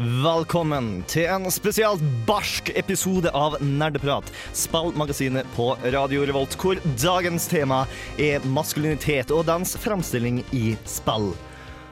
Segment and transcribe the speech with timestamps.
[0.00, 7.82] Velkommen til en spesielt barsk episode av Nerdeprat, spillmagasinet på Radio Revolt, hvor dagens tema
[8.16, 11.34] er maskulinitet og dens fremstilling i spill.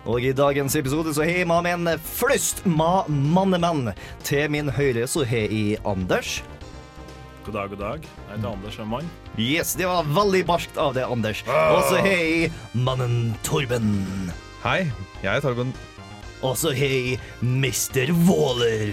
[0.08, 3.92] Og i dagens episode så har jeg med en flust med mannemenn.
[4.24, 6.38] Til min høyre så har jeg Anders.
[7.44, 8.08] God dag, god dag.
[8.08, 9.12] Jeg heter Anders og er mann.
[9.36, 11.44] Yes, det var veldig barskt av deg, Anders.
[11.44, 13.92] Og så har jeg mannen Torben.
[14.64, 14.86] Hei,
[15.20, 15.77] jeg er Torben.
[16.42, 18.92] Og så har Våler.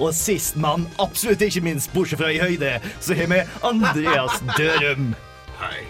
[0.00, 5.12] Og sist, men absolutt ikke minst, bortsett fra i høyde, så har vi Andreas Dørum.
[5.60, 5.84] Hei!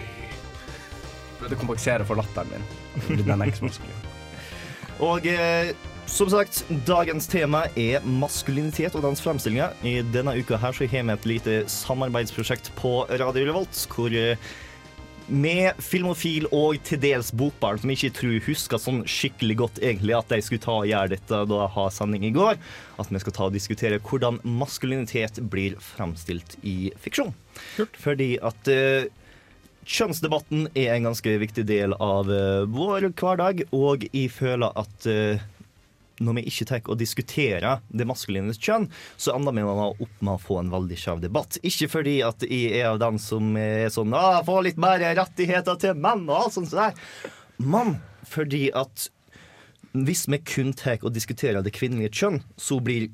[1.49, 3.23] Det kompensere for latteren min.
[3.25, 4.05] Den er ikke så maskulin.
[5.03, 5.73] Og eh,
[6.07, 9.73] som sagt, dagens tema er maskulinitet og dens fremstillinger.
[9.83, 14.37] I denne uka her så har vi et lite samarbeidsprosjekt på Radio Revolt, hvor eh,
[15.27, 20.31] med Filmofil og til dels Bokbarn, som ikke tror husker sånn skikkelig godt egentlig at
[20.33, 22.59] de skulle ta og gjøre dette da jeg har sending i går,
[23.01, 27.33] at vi skal ta og diskutere hvordan maskulinitet blir fremstilt i fiksjon.
[28.01, 29.07] Fordi at uh,
[29.83, 35.43] kjønnsdebatten er en ganske viktig del av uh, vår hverdag, og jeg føler at eh,
[36.23, 40.41] når vi ikke tar og diskuterer det maskuline kjønn, så ender vi opp med å
[40.41, 41.59] få en veldig skjev debatt.
[41.65, 45.77] Ikke fordi at jeg er av den som er sånn ah, Få litt mer rettigheter
[45.79, 46.97] til menn og alt sånt der.
[47.61, 49.09] Men fordi at
[49.93, 53.11] hvis vi kun tar og diskuterer det kvinnelige kjønn, så blir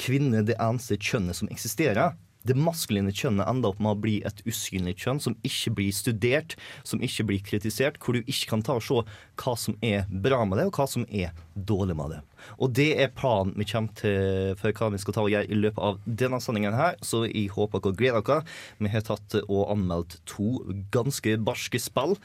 [0.00, 2.16] kvinne det eneste kjønnet som eksisterer.
[2.46, 6.56] Det maskuline kjønnet ender opp med å bli et usynlig kjønn som ikke blir studert,
[6.86, 9.02] som ikke blir kritisert, hvor du ikke kan ta og se
[9.42, 12.22] hva som er bra med det, og hva som er dårlig med det.
[12.62, 15.58] Og det er planen vi kommer til for hva vi skal ta og gjøre i
[15.58, 18.56] løpet av denne sendingen her, så jeg håper dere gleder dere.
[18.78, 20.60] Vi har tatt og anmeldt to
[20.94, 22.16] ganske barske spill.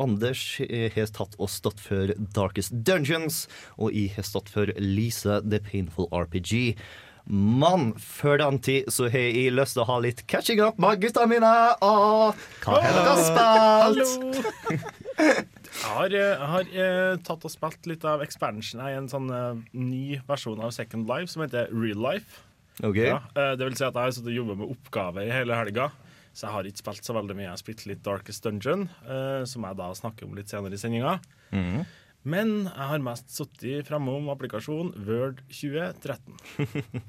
[0.00, 3.46] Anders har tatt og stått for Darkest Dungeons,
[3.78, 6.76] og jeg har stått for Lisa The Painful RPG.
[7.26, 11.00] Men før den tid så har jeg lyst til å ha litt catching up med
[11.02, 11.52] gutta mine.
[11.84, 14.44] Og hva har dere spilt?
[15.20, 19.60] Jeg har, eh, har eh, tatt og spilt litt av expansion i en sånn eh,
[19.76, 22.40] ny versjon av Second Life som heter Real Life.
[22.82, 23.10] Okay.
[23.10, 25.56] Ja, eh, det vil si at jeg har sittet og jobbet med oppgaver i hele
[25.58, 25.90] helga.
[26.32, 27.46] Så jeg har ikke spilt så veldig mye.
[27.48, 30.80] Jeg har spilt litt Darkest Dungeon, eh, som jeg da snakker om litt senere i
[30.80, 31.18] sendinga.
[31.52, 31.86] Mhm.
[32.28, 36.36] Men jeg har mest sittet framme om applikasjonen Word 2013.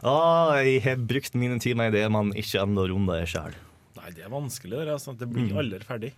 [0.00, 3.54] Ah, jeg har brukt mine timer i det, man ikke ennå runder sjøl.
[3.98, 4.78] Nei, det er vanskelig.
[4.80, 5.14] Det, altså.
[5.18, 6.12] det blir aldri ferdig.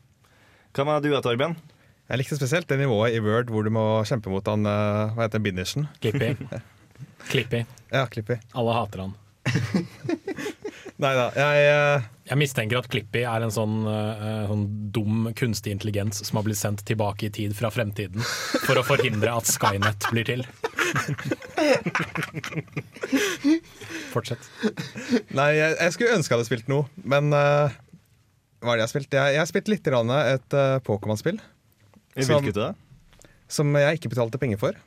[0.73, 1.57] Hva med du, Torben?
[2.09, 5.27] Jeg likte spesielt det nivået i Word hvor du må kjempe mot han eh, Hva
[5.27, 5.89] heter bindersen?
[6.01, 6.33] Clippy.
[7.29, 7.65] Clippy.
[7.93, 8.39] Ja, Clippy.
[8.57, 9.13] Alle hater han.
[11.03, 15.75] Nei da, jeg eh, Jeg mistenker at Klippi er en sånn, uh, sånn dum kunstig
[15.75, 18.23] intelligens som har blitt sendt tilbake i tid fra fremtiden
[18.63, 20.45] for å forhindre at Skynet blir til.
[24.13, 24.47] Fortsett.
[25.35, 27.75] Nei, jeg, jeg skulle ønske jeg hadde spilt noe, men uh,
[28.63, 29.19] hva er det jeg har spilt?
[29.19, 31.43] Jeg, jeg har spilt litt grann et uh, Pokémon-spill
[32.15, 32.71] I Hvilket da?
[33.51, 34.79] som jeg ikke betalte penger for.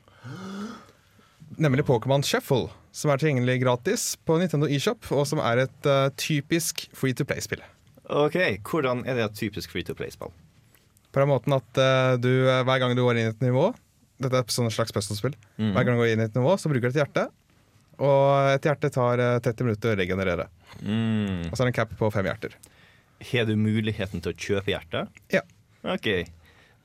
[1.61, 6.07] Nemlig Pokémon Shuffle, som er tilgjengelig gratis på Nintendo eShop, og som er et uh,
[6.19, 7.63] typisk free to play-spill.
[8.05, 10.31] OK, hvordan er det et typisk free to play-spill?
[11.11, 13.69] På den måten at uh, du, eh, hver gang du går inn i et nivå
[14.19, 15.33] Dette er et sånn slags puzzle-spill.
[15.59, 17.25] Hver gang du går inn i et nivå, så bruker du et hjerte.
[17.99, 20.47] Og et hjerte tar eh, 30 minutter å regenerere.
[20.79, 21.49] Mm.
[21.49, 22.55] Og så er det en cap på fem hjerter.
[23.31, 25.21] Har du muligheten til å kjøpe hjertet?
[25.35, 25.43] Ja.
[25.83, 26.07] OK.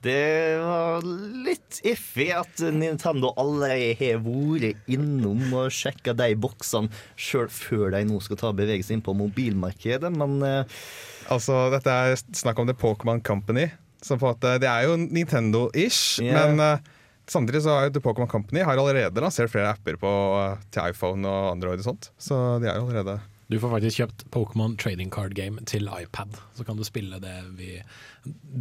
[0.00, 1.04] Det var
[1.44, 6.88] litt iffy at Nintendo allerede har vært innom og sjekka de boksene
[7.20, 10.80] sjøl før de nå skal ta bevege seg inn på mobilmarkedet, men eh,
[11.30, 13.68] Altså, dette er snakk om The Pokémon Company.
[14.00, 16.48] At, det er jo Nintendo-ish, yeah.
[16.56, 16.96] men uh,
[17.30, 20.10] samtidig så har jo The Pokémon Company har allerede lansert flere apper på,
[20.40, 22.10] eh, til iPhone og Android og sånt.
[22.18, 23.20] Så de er jo allerede
[23.50, 26.36] Du får faktisk kjøpt Pokémon Trading Card Game til iPad.
[26.54, 27.72] Så kan du spille det vi,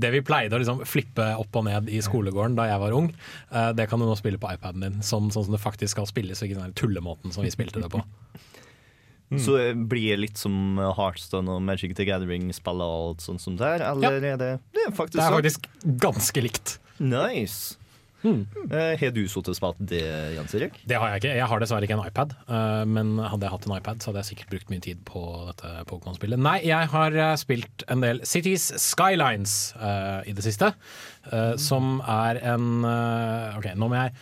[0.02, 3.12] det vi pleide å liksom flippe opp og ned i skolegården da jeg var ung.
[3.52, 6.10] eh, Det kan du nå spille på iPaden din, sånn, sånn som det faktisk skal
[6.10, 6.42] spilles.
[6.42, 8.02] og Ikke den tullemåten som vi spilte det på.
[9.46, 13.84] så blir det litt som Heartstone og Magic the Gathering-spillet og alt sånt som der,
[13.86, 15.38] eller er det Det er faktisk Det er sånn.
[15.44, 15.70] faktisk
[16.02, 16.80] ganske likt.
[17.00, 17.78] Nice.
[18.26, 20.02] Eh, Har du sittet og spilt det,
[20.36, 20.80] Jens Erik?
[20.88, 21.36] Det har jeg ikke.
[21.40, 22.34] Jeg har dessverre ikke en iPad.
[22.50, 25.22] eh, men hadde jeg hatt en iPad, så hadde jeg sikkert brukt mye tid på
[25.52, 26.42] dette Pokémon-spillet.
[26.42, 30.74] Nei, jeg har eh, spilt en del Cities Skylines uh, i det siste.
[31.32, 34.14] eh, Som er en uh, OK, nå må jeg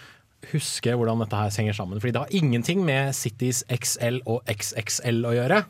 [0.53, 1.99] huske hvordan dette her henger sammen.
[1.99, 5.63] Fordi det har ingenting med Cities XL og XXL å gjøre.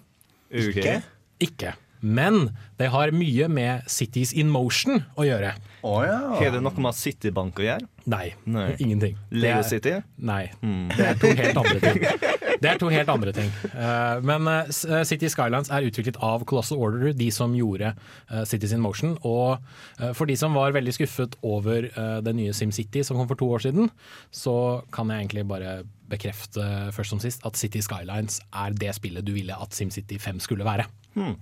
[0.51, 0.97] Ikke?
[1.43, 1.75] Ikke.
[2.01, 5.55] Men det har mye med Cities in Motion å gjøre.
[5.87, 6.19] Å ja.
[6.53, 7.87] Det noe med Citybank å gjøre?
[8.07, 8.69] Nei, Nei.
[8.79, 9.17] ingenting.
[9.31, 9.97] Er- City?
[10.17, 10.45] Nei,
[10.95, 12.05] det er to helt andre ting.
[12.57, 13.49] Det er to helt andre ting.
[13.69, 17.93] Eh, men eh, eh, City Skylines er utviklet av Colossal Order, de som gjorde
[18.49, 19.15] Cities in Motion.
[19.27, 19.61] Og
[20.17, 21.87] for de som var veldig skuffet over
[22.23, 23.91] det nye SimCity som kom for to år siden,
[24.33, 26.63] så kan jeg egentlig bare bekrefte
[26.95, 30.67] først som sist at City Skylines er det spillet du ville at SimCity 5 skulle
[30.67, 30.87] være.
[31.17, 31.33] Hmm.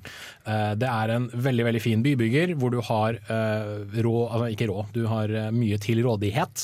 [0.79, 5.03] Det er en veldig veldig fin bybygger hvor du har rå, altså ikke rå, du
[5.11, 6.54] har mye til rådighet.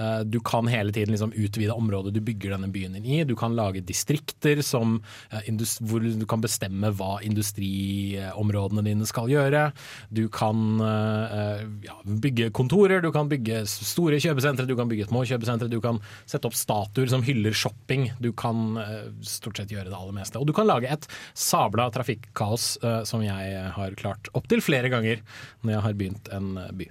[0.00, 3.24] Eh, Du kan hele tiden liksom utvide området du bygger denne byen din i.
[3.24, 5.00] Du kan lage distrikter som,
[5.32, 9.70] uh, hvor du kan bestemme hva industriområdene dine skal gjøre.
[10.08, 15.24] Du kan uh, ja, bygge kontorer, du kan bygge store kjøpesentre, du kan bygge små
[15.28, 18.10] kjøpesentre, du kan sette opp statuer som hyller shopping.
[18.20, 18.78] Du kan
[19.26, 20.40] stort sett gjøre det aller meste.
[20.40, 22.72] Og du kan lage et sabla trafikkaos
[23.08, 25.24] som jeg har klart opptil flere ganger
[25.62, 26.90] når jeg har begynt en by.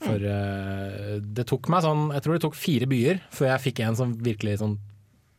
[0.00, 3.82] For uh, det tok meg sånn Jeg tror det tok fire byer før jeg fikk
[3.84, 4.78] en som virkelig sånn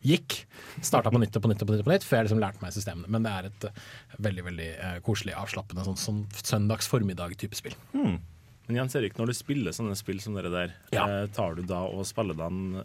[0.06, 0.40] gikk.
[0.82, 2.42] Starta på nytt og på nytt og på nytt, og på nytt før jeg liksom
[2.42, 3.10] lærte meg systemene.
[3.14, 3.82] Men det er et uh,
[4.28, 7.76] veldig veldig uh, koselig, avslappende sånn, sånn søndags formiddag-type spill.
[7.94, 11.06] Men Jens Erik, når du spiller sånne spill som dere der, Ja.
[11.34, 12.80] tar du da og spiller den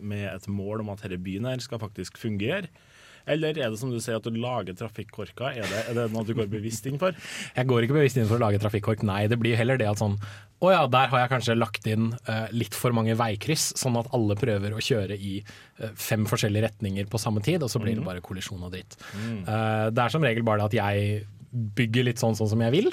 [0.00, 2.72] med et mål om at denne byen her skal faktisk fungere?
[3.28, 5.60] Eller er det som du sier at du lager trafikkorker?
[5.62, 7.16] Er det, er det noe du går bevisst inn for?
[7.56, 9.24] Jeg går ikke bevisst inn for å lage trafikkork, nei.
[9.30, 10.18] Det blir heller det at sånn
[10.58, 14.08] Å ja, der har jeg kanskje lagt inn uh, litt for mange veikryss, sånn at
[14.16, 17.94] alle prøver å kjøre i uh, fem forskjellige retninger på samme tid, og så blir
[17.94, 18.98] det bare kollisjon og dritt.
[19.18, 21.20] Eh, det er som regel bare det at jeg
[21.78, 22.90] bygger litt sånn, sånn som jeg vil.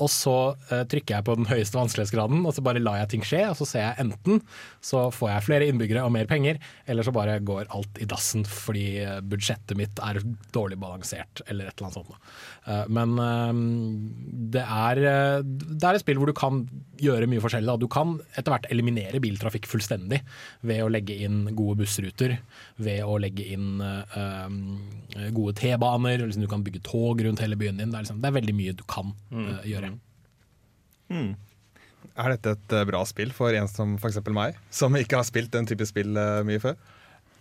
[0.00, 3.26] Og så uh, trykker jeg på den høyeste vanskelighetsgraden, og så bare lar jeg ting
[3.26, 3.42] skje.
[3.50, 4.40] Og så ser jeg enten
[4.82, 8.46] så får jeg flere innbyggere og mer penger, eller så bare går alt i dassen
[8.48, 10.20] fordi eh, budsjettet mitt er
[10.54, 12.32] dårlig balansert, eller et eller annet sånt.
[12.62, 13.52] Eh, men eh,
[14.54, 16.62] det er, eh, det er et spill hvor du kan
[17.02, 17.66] gjøre mye forskjellig.
[17.72, 17.76] Da.
[17.80, 20.20] Du kan etter hvert eliminere biltrafikk fullstendig
[20.66, 22.36] ved å legge inn gode bussruter,
[22.82, 27.58] ved å legge inn eh, eh, gode T-baner, liksom du kan bygge tog rundt hele
[27.58, 27.90] byen din.
[27.90, 29.94] Det er, liksom, det er veldig mye du kan eh, gjøre.
[32.12, 34.20] Er dette et bra spill for en som f.eks.
[34.34, 36.14] meg, som ikke har spilt den type spill
[36.46, 36.78] mye før?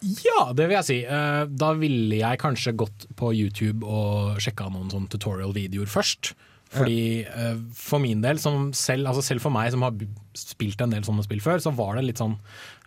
[0.01, 0.99] Ja, det vil jeg si.
[1.05, 6.33] Eh, Da ville jeg kanskje gått på YouTube og sjekka noen sånn tutorial-videoer først.
[6.71, 9.93] Fordi eh, For min del, selv, altså selv for meg som har
[10.37, 12.37] spilt en del sånne spill før, så var det litt sånn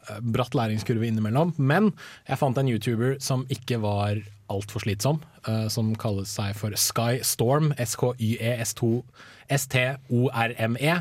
[0.09, 1.55] eh, bratt læringskurve innimellom.
[1.59, 1.93] Men
[2.27, 4.23] jeg fant en YouTuber som ikke var
[4.53, 5.23] altfor slitsom,
[5.73, 7.71] som kaller seg for Sky Storm.
[7.81, 8.91] S-K-Y-E-S-2
[9.53, 10.95] S-T-O-R-M-E.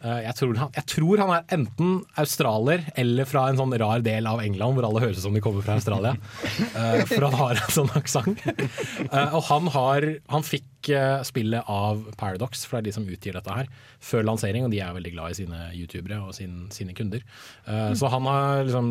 [0.00, 4.00] Eh, Jeg tror, han, jeg tror han er enten australier eller fra en sånn rar
[4.06, 6.14] del av England hvor alle høres ut som de kommer fra Australia.
[6.80, 8.40] Eh, For han har en sånn aksent.
[8.46, 10.66] Eh, Og han, har, han fikk
[11.28, 13.66] spillet av Paradox, for det er de som utgir dette her,
[14.00, 17.20] før lansering, og de er veldig glad i sine youtubere og sin, sine kunder.
[17.68, 18.88] Så han har liksom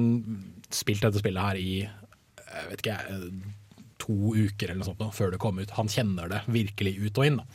[0.69, 2.99] spilt dette spillet her i jeg vet ikke
[3.99, 5.71] to uker eller noe sånt før det kom ut.
[5.77, 7.39] Han kjenner det virkelig ut og inn.
[7.41, 7.45] Da.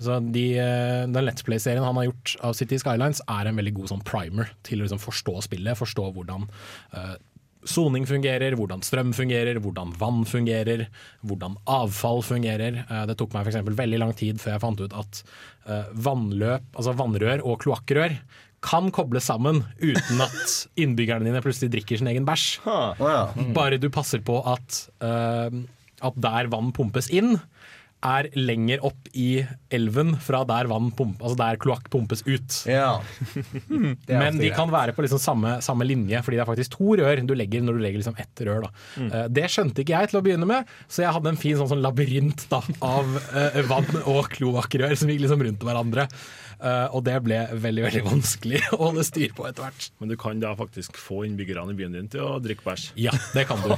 [0.00, 3.74] Så de, eh, Den Let's Play-serien han har gjort av City Skylines er en veldig
[3.80, 6.48] god sånn primer til å liksom forstå spillet, forstå hvordan
[6.94, 7.16] eh,
[7.68, 10.86] soning fungerer, hvordan strøm fungerer, hvordan vann fungerer,
[11.26, 12.84] hvordan avfall fungerer.
[12.88, 15.22] Eh, Det tok meg for eksempel veldig lang tid før jeg fant ut at
[15.92, 18.14] vannløp, altså vannrør og kloakkrør
[18.64, 22.46] kan kobles sammen uten at innbyggerne dine plutselig drikker sin egen bæsj.
[23.54, 24.86] Bare du passer på at,
[26.04, 27.36] at der vann pumpes inn,
[28.04, 29.40] er lenger opp i
[29.74, 32.60] elven fra der pump, altså der kloakk pumpes ut.
[32.70, 33.00] ja.
[34.06, 37.24] Men de kan være på liksom samme, samme linje, fordi det er faktisk to rør
[37.26, 38.68] du legger når du legger liksom ett rør.
[38.68, 38.70] Da.
[39.02, 41.72] Eh, det skjønte ikke jeg til å begynne med, så jeg hadde en fin sånn,
[41.72, 46.06] sånn labyrint da, av uh, vann og kloakkrør som gikk liksom rundt hverandre.
[46.58, 49.88] Eh, og det ble veldig veldig vanskelig å holde styr på etter hvert.
[50.02, 52.88] Men du kan da faktisk få innbyggerne i byen din til å drikke bæsj.
[52.98, 53.74] Ja, det kan du.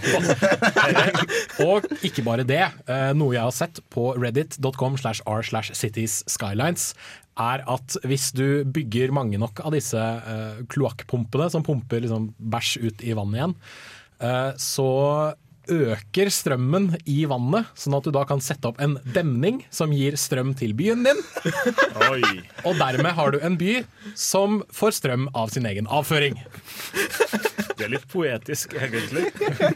[1.66, 2.62] og ikke bare det.
[2.88, 6.94] eh, Noe jeg har sett på reddit.com slash r slash cities skylines,
[7.40, 12.72] er at hvis du bygger mange nok av disse uh, kloakkpumpene som pumper liksom bæsj
[12.82, 13.54] ut i vannet igjen,
[14.20, 14.88] eh, så
[15.71, 20.19] øker strømmen i vannet, sånn at du da kan sette opp en demning som gir
[20.21, 21.23] strøm til byen din.
[22.11, 22.23] Oi.
[22.67, 23.81] Og dermed har du en by
[24.19, 26.41] som får strøm av sin egen avføring.
[27.80, 29.26] Det er litt poetisk, egentlig.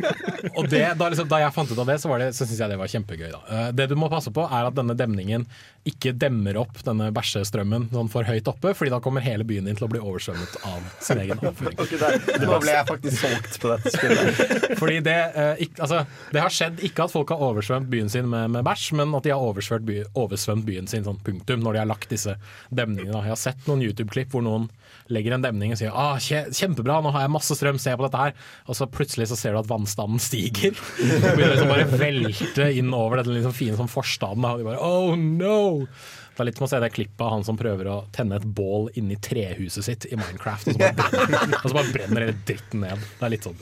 [0.59, 2.61] Og det, da, liksom, da jeg fant ut av det, så, var det, så syns
[2.61, 3.31] jeg det var kjempegøy.
[3.33, 3.41] Da.
[3.49, 5.47] Eh, Det du må passe på, er at denne demningen
[5.89, 9.77] ikke demmer opp denne bæsjestrømmen sånn for høyt oppe, Fordi da kommer hele byen din
[9.77, 11.77] til å bli oversvømmet av sin egen avføring.
[11.85, 12.47] Okay, der.
[12.49, 14.79] Nå ble jeg faktisk solgt på dette spillet.
[14.81, 18.29] Fordi det, eh, ikk- altså, det har skjedd ikke at folk har oversvømt byen sin
[18.33, 21.77] med, med bæsj, men at de har oversvømt, by, oversvømt byen sin sånn punktum når
[21.77, 22.37] de har lagt disse
[22.73, 23.21] demningene.
[23.25, 24.71] Jeg har sett noen YouTube-klipp hvor noen
[25.13, 28.07] legger en demning og sier ah, kje- kjempebra, nå har jeg masse strøm, se på
[28.07, 28.35] dette her.
[28.71, 30.73] Og så plutselig så ser du at vannstanden stiger.
[30.79, 34.47] Og begynner liksom bare velte inn over denne liksom fine sånn forstaden.
[34.49, 35.87] Og de bare oh no!
[36.35, 38.47] Det er litt som å se det klippet av han som prøver å tenne et
[38.57, 42.83] bål inni trehuset sitt i Minecraft, og så bare, og så bare brenner hele dritten
[42.83, 43.05] ned.
[43.21, 43.61] Det er litt sånn.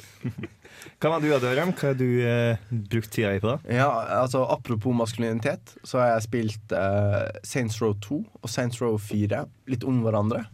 [1.03, 1.73] Hva med du, Dørem?
[1.75, 3.57] Hva har du eh, brukt tida i på?
[3.75, 3.89] Ja,
[4.21, 9.41] altså Apropos maskulinitet, så har jeg spilt eh, Saints Row 2 og Saints Row 4
[9.73, 10.45] litt om hverandre.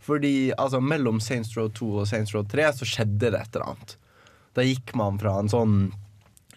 [0.00, 3.74] Fordi altså mellom Saints Row 2 og Saints Row 3 så skjedde det et eller
[3.74, 3.92] annet.
[4.56, 5.74] Da gikk man fra en sånn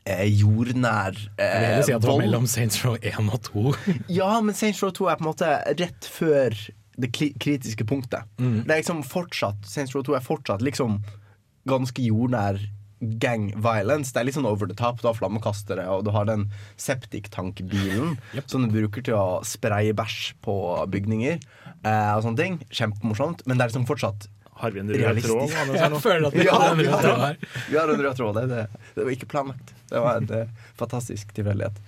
[0.08, 3.66] eh, jordnær Jeg vil eh, si at det var mellom Saints Row 1 og 2.
[4.22, 5.50] Ja, men Saints Row 2 er på en måte
[5.84, 6.56] rett før
[6.96, 8.24] det kritiske punktet.
[8.40, 11.02] Det er liksom fortsatt Saints Row 2 er fortsatt liksom
[11.68, 12.62] ganske jordnær
[13.22, 14.14] gang violence.
[14.14, 15.02] Det er litt sånn over the top.
[15.02, 16.48] Du har flammekastere, og du har den
[16.82, 20.56] septiktankbilen som du bruker til å spraye bæsj på
[20.94, 22.58] bygninger eh, og sånne ting.
[22.72, 23.46] Kjempemorsomt.
[23.48, 24.30] Men det er liksom fortsatt
[24.64, 25.50] Har vi en rød tråd?
[25.74, 27.38] Jeg føler at vi Ja, har en vi rød har tråd her.
[27.72, 28.38] Vi har en rød tråd.
[28.38, 29.76] Det, det, det var ikke planlagt.
[29.90, 31.80] Det var en eh, fantastisk tilfeldighet.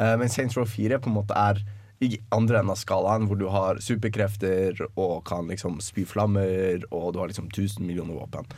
[0.00, 1.60] Eh, men Saints Row 4 på en måte er
[2.02, 7.12] i andre enden av skalaen, hvor du har superkrefter og kan liksom spy flammer, og
[7.14, 8.48] du har liksom 1000 millioner våpen.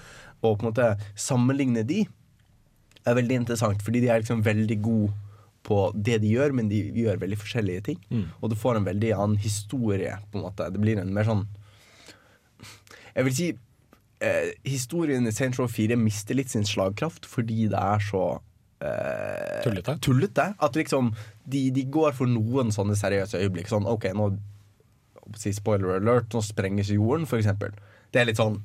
[0.42, 0.88] Og på en måte
[1.18, 2.02] sammenligne de
[3.06, 5.12] er veldig interessant, fordi de er liksom veldig gode
[5.66, 8.00] på det de gjør, men de gjør veldig forskjellige ting.
[8.40, 10.68] Og du får en veldig annen historie, på en måte.
[10.70, 11.46] Det blir en mer sånn
[13.16, 13.46] Jeg vil si
[14.20, 18.22] eh, historien i Saints Row 4 mister litt sin slagkraft fordi det er så
[18.84, 19.96] eh, Tullete.
[20.04, 20.46] tullete.
[20.62, 21.14] At liksom
[21.48, 23.70] de, de går for noen sånne seriøse øyeblikk.
[23.72, 24.30] Sånn OK, nå
[25.40, 27.72] si spoiler alert, nå sprenges jorden, for eksempel.
[28.14, 28.60] Det er litt sånn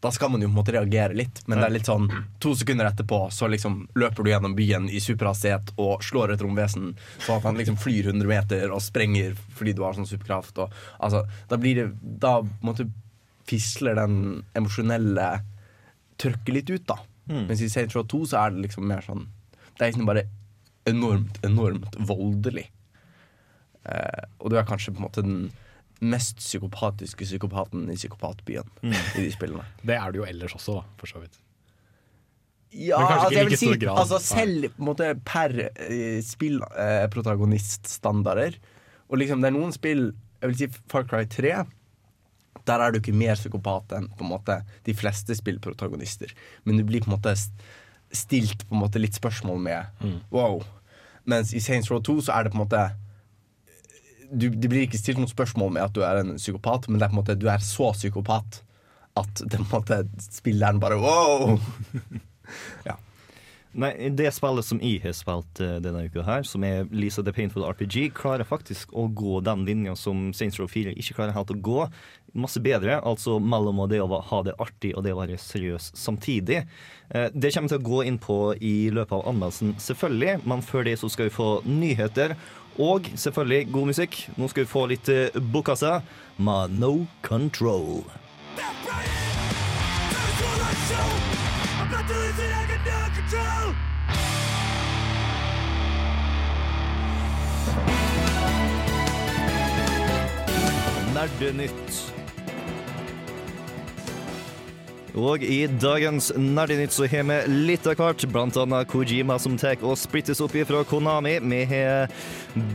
[0.00, 2.06] da skal man jo på en måte reagere litt, men det er litt sånn
[2.38, 6.92] to sekunder etterpå så liksom løper du gjennom byen i superhastighet og slår et romvesen
[7.24, 10.60] sånn at han liksom flyr 100 meter og sprenger fordi du har sånn superkraft.
[10.62, 11.88] Og, altså, da blir det
[12.22, 12.90] Da måtte måte
[13.48, 15.28] fisler den emosjonelle
[16.20, 16.98] tørket litt ut, da.
[17.28, 19.26] Mens i Saints Row 2 så er det liksom mer sånn
[19.76, 20.24] Det er liksom bare
[20.88, 22.64] enormt, enormt voldelig.
[23.84, 25.42] Eh, og du er kanskje på en måte den
[26.00, 29.64] mest psykopatiske psykopaten i psykopatbyen i de spillene.
[29.82, 31.38] Det er det jo ellers også, da, for så vidt.
[32.70, 36.18] Ja, altså jeg vil si altså Selv på en måte per eh,
[37.28, 38.58] spillprotagoniststandarder.
[39.08, 40.10] og liksom det er noen spill
[40.42, 41.64] Jeg vil si Far Cry 3.
[42.68, 46.30] Der er du ikke mer psykopat enn på en måte de fleste spillprotagonister.
[46.64, 47.32] Men du blir på en måte
[48.14, 50.20] stilt på en måte litt spørsmål med Mm.
[50.30, 50.62] wow.
[51.26, 52.84] Mens i Saints Row 2 så er det på en måte
[54.30, 57.06] du, Det blir ikke stilt noe spørsmål med at du er en psykopat, men det
[57.06, 58.62] er på en måte du er så psykopat
[59.18, 61.56] at det på en måte spilleren bare wow.
[63.78, 67.30] Nei, Det spillet som jeg har spilt eh, denne uka, her som er Lisa the
[67.34, 71.52] Painful RPG, klarer faktisk å gå den linja som Saints Row 4 ikke klarer helt
[71.54, 71.84] å gå.
[72.38, 76.64] Masse bedre, altså mellom det å ha det artig og det å være seriøs samtidig.
[77.14, 80.84] Eh, Det kommer til å gå inn på i løpet av anmeldelsen, selvfølgelig, men før
[80.90, 82.34] det så skal vi få nyheter.
[82.78, 84.18] Og selvfølgelig god musikk.
[84.38, 86.00] Nå skal vi få litt eh, Bokassa
[86.38, 88.02] med No Control.
[93.28, 93.34] Nerdenytt.
[105.18, 107.36] Og i dagens Nerdenytt så har vi
[107.68, 111.36] litt av hvert, annet Kojima som tar og splittes opp fra Konami.
[111.44, 112.08] Vi har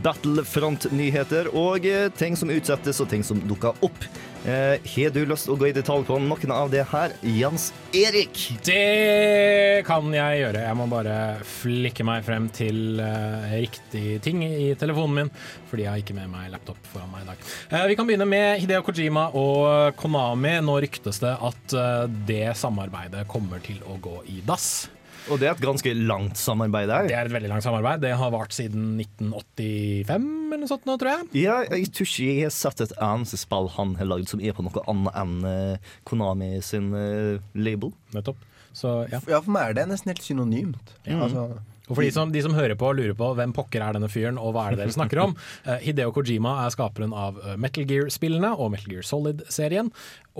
[0.04, 4.08] Battlefront-nyheter og eh, ting som utsettes og ting som dukker opp.
[4.44, 7.70] Eh, har du lyst til å gå i detalj på noen av det her, Jans
[7.96, 8.42] Erik?
[8.66, 10.64] Det kan jeg gjøre.
[10.66, 11.16] Jeg må bare
[11.48, 15.32] flikke meg frem til eh, riktig ting i telefonen min,
[15.70, 17.46] fordi jeg har ikke med meg laptop foran meg i dag.
[17.70, 20.58] Eh, vi kan begynne med Hideo Kojima og Konami.
[20.60, 24.90] Nå ryktes det at eh, det samarbeidet kommer til å gå i dass.
[25.32, 27.06] Og det er et ganske langt samarbeid der.
[27.08, 28.02] Det er et veldig langt samarbeid.
[28.04, 31.28] Det har vart siden 1985 eller noe sånt nå, tror jeg.
[31.44, 34.56] Ja, jeg tror ikke jeg har sett et eneste spill han har lagd som er
[34.56, 37.94] på noe annet enn eh, Konami sin eh, label.
[38.14, 38.42] Nettopp.
[38.74, 39.22] Så ja.
[39.30, 40.94] Ja, for meg er det nesten helt synonymt.
[41.06, 41.48] Altså,
[41.88, 44.08] Og for de som, de som hører på og lurer på hvem pokker er denne
[44.12, 45.34] fyren, og hva er det dere snakker om,
[45.68, 49.90] eh, Hideo Kojima er skaperen av eh, Metal Gear-spillene og Metal Gear Solid-serien.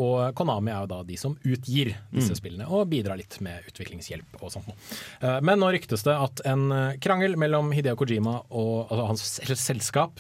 [0.00, 4.40] Og Konami er jo da de som utgir disse spillene og bidrar litt med utviklingshjelp
[4.40, 4.72] og sånt.
[5.20, 6.64] Eh, Men nå ryktes det at en
[7.04, 10.18] krangel mellom Hideo Kojima og altså hans selskap,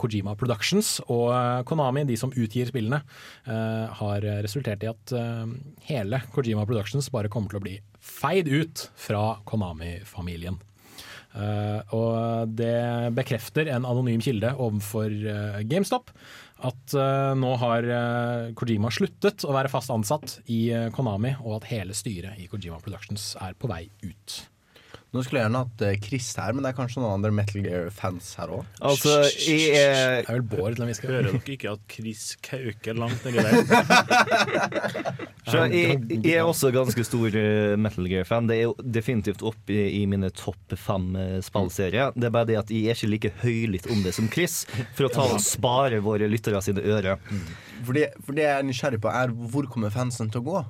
[0.00, 1.28] Kojima Productions, og
[1.68, 3.02] Konami, de som utgir spillene,
[4.00, 5.12] har resultert i at
[5.90, 7.76] hele Kojima Productions bare kommer til å bli
[8.06, 10.60] feid ut fra Konami-familien.
[11.36, 16.08] Uh, og det bekrefter en anonym kilde overfor uh, GameStop
[16.64, 17.88] at uh, nå har
[18.56, 23.34] Kojima sluttet å være fast ansatt i Konami, og at hele styret i Kojima Productions
[23.44, 24.38] er på vei ut.
[25.14, 27.62] Nå skulle jeg gjerne hatt eh, Chris her, men det er kanskje noen andre Metal
[27.64, 28.66] Gear-fans her òg.
[28.84, 29.14] Altså,
[29.46, 32.98] jeg er Jeg vil vel Bård til vi skal Hører dere ikke at Chris kauker
[32.98, 33.54] langt nedi der?
[35.46, 38.48] Så jeg, jeg er også ganske stor eh, Metal Gear-fan.
[38.50, 42.10] Det er jo definitivt opp i, i mine topp fem eh, spillserier.
[42.18, 44.64] Det er bare det at jeg er ikke like høylytt om det som Chris,
[44.98, 47.22] for å ta og spare våre lyttere sine ører.
[47.86, 50.64] For det for det jeg er nysgjerrig på, er hvor kommer fansen til å gå?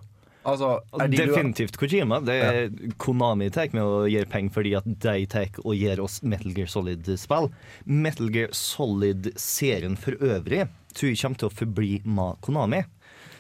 [0.47, 2.21] Altså, er de Definitivt Kojima.
[2.23, 2.69] Det er
[3.03, 6.71] Konami tar med å gi penger fordi at de tar og gir oss Metal Gear
[6.71, 7.51] Solid-spill.
[7.85, 12.85] Metal Gear Solid-serien for øvrig tror jeg kommer til å forbli med Konami.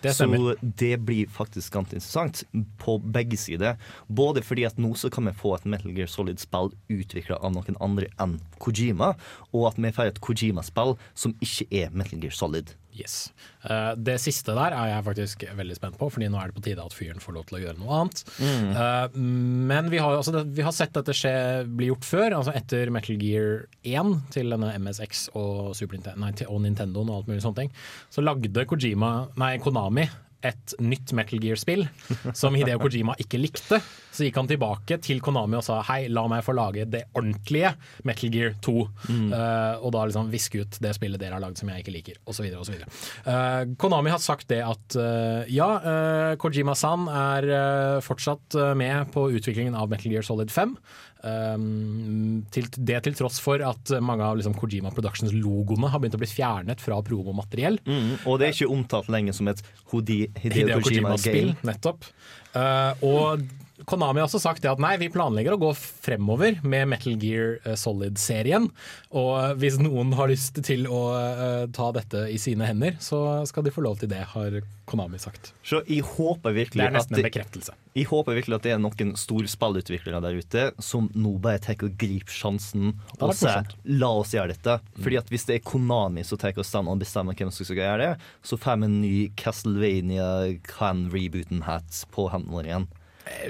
[0.02, 0.26] Det så
[0.60, 2.42] det blir faktisk ganske interessant
[2.82, 3.78] på begge sider.
[4.06, 7.78] Både fordi at nå så kan vi få et Metal Gear Solid-spill utvikla av noen
[7.82, 9.14] andre enn Kojima,
[9.54, 12.75] og at vi får et Kojima-spill som ikke er Metal Gear Solid.
[12.97, 13.31] Yes.
[13.67, 16.65] Uh, det siste der er jeg faktisk veldig spent på, Fordi nå er det på
[16.65, 18.23] tide at fyren får lov til å gjøre noe annet.
[18.41, 21.33] Eh, men vi har, altså, det, vi har sett dette skje,
[21.69, 22.37] bli gjort før.
[22.38, 27.03] Altså etter Metal Gear 1 til denne MSX og, Super Nintendo, nei, til- og Nintendo
[27.05, 27.75] og alt mulig sånne ting,
[28.11, 30.07] så lagde Kojima, nei, Konami
[30.49, 31.87] et nytt Metal Gear-spill
[32.35, 33.81] som Hideo Kojima ikke likte.
[34.17, 37.75] Så gikk han tilbake til Konami og sa hei, la meg få lage det ordentlige
[38.09, 38.76] Metal Gear 2.
[39.12, 42.21] Eh, og da liksom viske ut det spillet dere har lagd som jeg ikke liker,
[42.25, 42.47] osv.
[42.57, 42.79] osv.
[43.26, 47.50] Uh, Konami har sagt det at uh, ja, uh, Kojima-san er
[48.05, 50.76] fortsatt med på utviklingen av Metal Gear Solid 5.
[51.26, 56.21] Um, til, det til tross for at mange av liksom, Kojima Productions-logoene har begynt å
[56.23, 57.81] bli fjernet fra promomateriell.
[58.25, 60.81] Og det er ikke omtalt lenger som et Hodi, Hideo.
[60.85, 62.04] Kojima-spill, nettopp.
[62.56, 63.43] Uh, og
[63.84, 67.58] Konami har også sagt det at nei, vi planlegger å gå fremover med Metal Gear
[67.67, 68.71] eh, Solid-serien.
[69.17, 73.67] Og hvis noen har lyst til å eh, ta dette i sine hender, så skal
[73.67, 75.50] de få lov til det, har Konami sagt.
[75.67, 77.73] Så jeg håper virkelig Det er nesten en bekreftelse.
[77.99, 81.80] jeg håper virkelig at det er noen store spillutviklere der ute som nå bare tar
[81.82, 83.67] og griper sjansen og sier
[83.99, 84.78] la oss gjøre dette.
[85.00, 87.82] Fordi at hvis det er Konami som tar og stand og bestemmer hvem som skal
[87.82, 88.12] gjøre det,
[88.47, 90.30] så får vi en ny Castlevania
[90.71, 92.89] Can-rebooten hat på hendene våre igjen.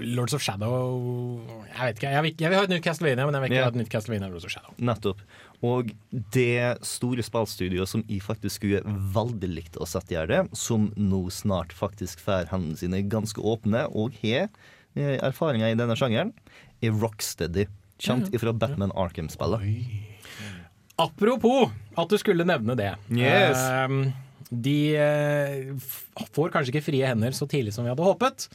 [0.01, 2.11] Lords of Shadow Jeg vet ikke.
[2.13, 3.65] Jeg vil, jeg vil ha et nytt Castlevania, men jeg vil ikke Ja.
[3.67, 4.73] ha et nytt Castlevania Lords of Shadow.
[4.79, 5.21] Nettopp.
[5.63, 5.91] Og
[6.33, 8.81] det store spillstudioet som jeg faktisk skulle
[9.15, 13.87] veldig likt å sette i det, som nå snart faktisk får hendene sine ganske åpne
[13.95, 14.49] og har
[14.97, 16.33] eh, erfaringer i denne sjangeren,
[16.83, 17.67] er Rocksteady.
[17.99, 19.63] Kjent ifra Batman Arkham-spillet.
[20.99, 22.95] Apropos at du skulle nevne det.
[23.13, 23.57] Yes.
[23.57, 24.13] Eh,
[24.51, 25.71] de eh,
[26.35, 28.49] får kanskje ikke frie hender så tidlig som vi hadde håpet.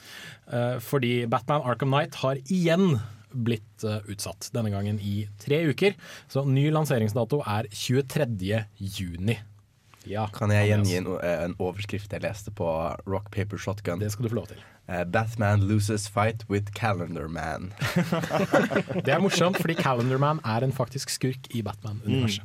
[0.51, 2.99] eh, fordi Batman Arkham Knight har igjen
[3.31, 4.49] blitt eh, utsatt.
[4.55, 5.95] Denne gangen i tre uker.
[6.31, 8.65] Så ny lanseringsdato er 23.
[8.79, 9.39] juni.
[10.09, 12.65] Ja, Kan jeg gjengi en, en overskrift jeg leste på
[13.05, 14.01] Rock Paper Shotgun?
[14.01, 14.63] Det skal du få lov til.
[14.91, 17.73] Eh, Batman loses fight with Calendar Man.
[19.05, 22.43] Det er morsomt, fordi Calendar Man er en faktisk skurk i Batman-universet.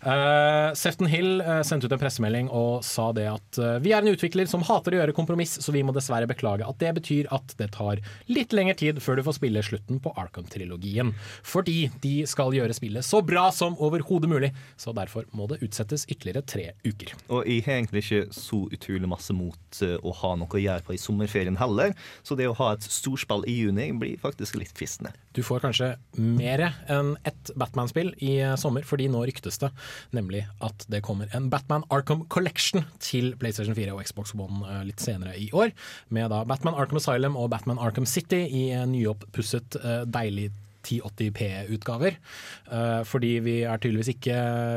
[0.00, 4.12] Uh, Sefton Hill uh, sendte ut en pressemelding og sa det at vi er en
[4.14, 7.54] utvikler som hater å gjøre kompromiss, så vi må dessverre beklage at det betyr at
[7.58, 8.00] det tar
[8.32, 11.12] litt lengre tid før du får spille slutten på Arkham-trilogien.
[11.44, 16.06] Fordi de skal gjøre spillet så bra som overhodet mulig, så derfor må det utsettes
[16.08, 17.14] ytterligere tre uker.
[17.28, 20.96] Og jeg har egentlig ikke så utrolig masse mot å ha noe å gjøre på
[20.96, 21.73] i sommerferien heller,
[22.22, 25.14] så det å ha et storspill i juni blir faktisk litt fristende.
[25.34, 29.72] Du får kanskje mer enn ett Batman-spill i eh, sommer, fordi nå ryktes det
[30.14, 34.84] nemlig at det kommer en Batman Arkham Collection til PlayStation 4 og Xbox One eh,
[34.90, 35.74] litt senere i år.
[36.14, 40.52] Med da Batman Arkham Asylum og Batman Arkham City i eh, nyoppusset, deilig
[40.84, 42.18] 1080p-utgaver.
[42.70, 44.36] Eh, fordi vi, er tydeligvis ikke,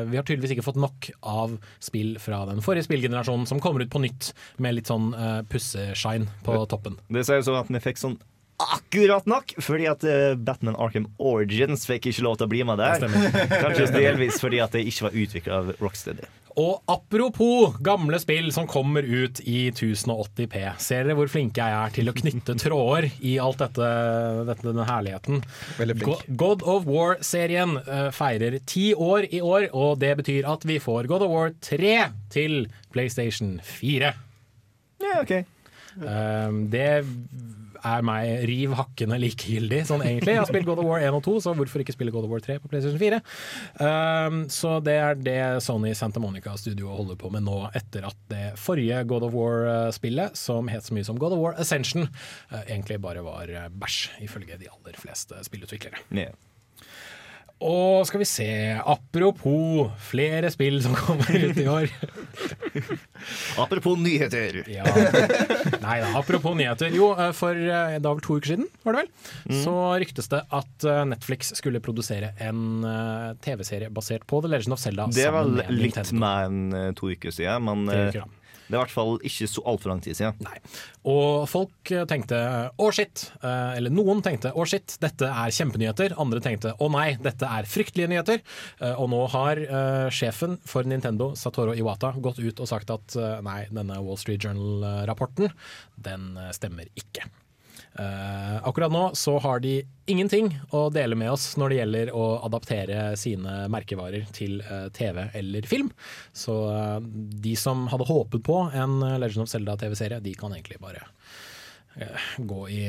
[0.10, 3.94] vi har tydeligvis ikke fått nok av spill fra den forrige spillgenerasjonen som kommer ut
[3.94, 4.32] på nytt
[4.64, 6.98] med litt sånn uh, pusseshine på toppen.
[7.14, 8.18] Det ser ut som at vi fikk sånn
[8.58, 12.82] akkurat nok, fordi at eh, Batman Arkham Origins fikk ikke lov til å bli med
[12.82, 13.06] der.
[13.54, 16.26] Kanskje delvis fordi at det ikke var utvikla av Rocksteady.
[16.58, 20.62] Og apropos gamle spill som kommer ut i 1080P.
[20.82, 23.90] Ser dere hvor flinke jeg er til å knytte tråder i alt dette,
[24.50, 25.44] dette denne herligheten?
[26.40, 31.12] God of War-serien eh, feirer ti år i år, og det betyr at vi får
[31.12, 31.94] God of War 3
[32.34, 32.66] til
[32.96, 34.16] PlayStation 4.
[35.04, 35.38] Ja, ok.
[35.38, 35.57] Um,
[36.72, 36.88] det
[37.86, 40.36] er meg riv hakkende likegyldig, sånn egentlig.
[40.36, 42.34] Jeg har spilt God of War 1 og 2, så hvorfor ikke spille God of
[42.34, 43.22] War 3 på PlayStation 4?
[43.82, 48.20] Um, så det er det Sony Santa Monica Studio holder på med nå, etter at
[48.32, 52.10] det forrige God of War-spillet, som het så mye som God of War Ascension,
[52.52, 56.06] uh, egentlig bare var bæsj, ifølge de aller fleste spillutviklere.
[56.18, 56.32] Ja.
[57.58, 58.48] Og skal vi se,
[58.86, 61.90] apropos flere spill som kommer ut i år.
[63.64, 64.60] Apropos nyheter.
[64.70, 64.84] Ja.
[65.82, 66.94] Nei da, apropos nyheter.
[66.94, 69.58] Jo, eh, for da var vel to uker siden, var det vel?
[69.66, 74.78] Så ryktes det at eh, Netflix skulle produsere en eh, TV-serie basert på The Legend
[74.78, 75.10] of Zelda.
[75.18, 78.37] Det var litt mer enn eh, to uker siden, men eh, uker, da.
[78.68, 80.36] Det er i hvert fall ikke så altfor lang tid siden.
[80.44, 80.58] Nei.
[81.08, 82.38] Og folk tenkte
[82.78, 86.18] å shit, eh, eller noen tenkte å shit, dette er kjempenyheter.
[86.20, 88.44] Andre tenkte å nei, dette er fryktelige nyheter.
[88.82, 93.16] Eh, Og nå har eh, sjefen for Nintendo, Satoru Iwata, gått ut og sagt at
[93.44, 95.52] nei, denne Wall Street Journal-rapporten,
[95.98, 97.26] den stemmer ikke.
[97.98, 102.26] Eh, akkurat nå så har de ingenting å dele med oss når det gjelder å
[102.46, 105.90] adaptere sine merkevarer til uh, TV eller film.
[106.32, 110.78] Så uh, de som hadde håpet på en eh, Legend of Zelda-TV-serie, de kan egentlig
[110.84, 111.02] bare
[111.98, 112.82] eh, gå i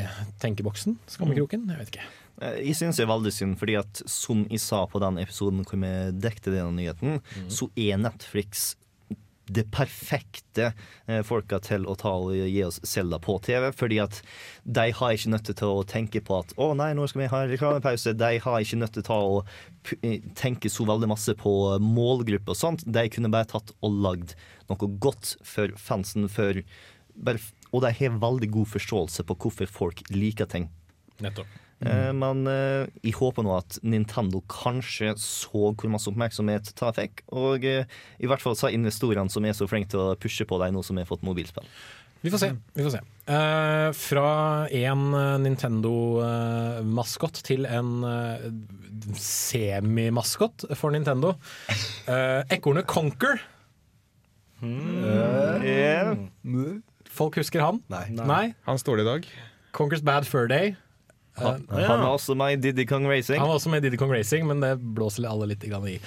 [0.43, 2.07] tenkeboksen, skammekroken, jeg vet ikke.
[2.43, 5.65] Eh, Jeg synes det er veldig synd, fordi at som jeg sa på den episoden
[5.65, 8.77] hvor vi dekte denne nyheten, så er Netflix
[9.55, 10.71] det perfekte
[11.07, 13.71] eh, folka til å ta og gi oss Selda på TV.
[13.77, 14.21] Fordi at
[14.65, 17.43] de har ikke nødt til å tenke på at å nei, nå skal vi ha
[17.45, 18.17] en reklamepause.
[18.19, 19.43] De har ikke nødt til å
[20.03, 22.87] eh, tenke så veldig masse på målgruppe og sånt.
[22.87, 24.37] De kunne bare tatt og lagd
[24.69, 26.29] noe godt for fansen.
[26.33, 26.63] For
[27.69, 30.69] og de har veldig god forståelse på hvorfor folk liker ting.
[31.25, 31.51] Nettopp.
[31.85, 37.23] Eh, Men eh, jeg håper nå at Nintendo kanskje så hvor masse oppmerksomhet ta fikk.
[37.31, 37.87] Og eh,
[38.19, 40.83] i hvert fall sa investorene som er så flinke til å pushe på deg nå
[40.87, 41.69] som har fått mobilspill.
[42.21, 42.49] Vi får se.
[42.75, 43.01] vi får se.
[43.29, 44.31] Uh, fra
[44.75, 48.49] en eh, Nintendo-maskot til en uh,
[49.15, 51.37] semimaskot for Nintendo.
[52.09, 53.39] Uh, Ekornet Conquer.
[54.59, 56.11] Eh,
[57.07, 57.79] Folk husker han?
[57.93, 58.09] Nei.
[58.11, 58.45] Nei.
[58.67, 59.31] Han står det i dag.
[59.77, 60.75] Conquers Bad Fur Day.
[61.41, 63.41] Han, han er også med i Diddy Kong Racing.
[63.41, 65.71] Han var også med i Diddy Kong Racing, men det blåser alle litt i.
[65.71, 65.99] Nei,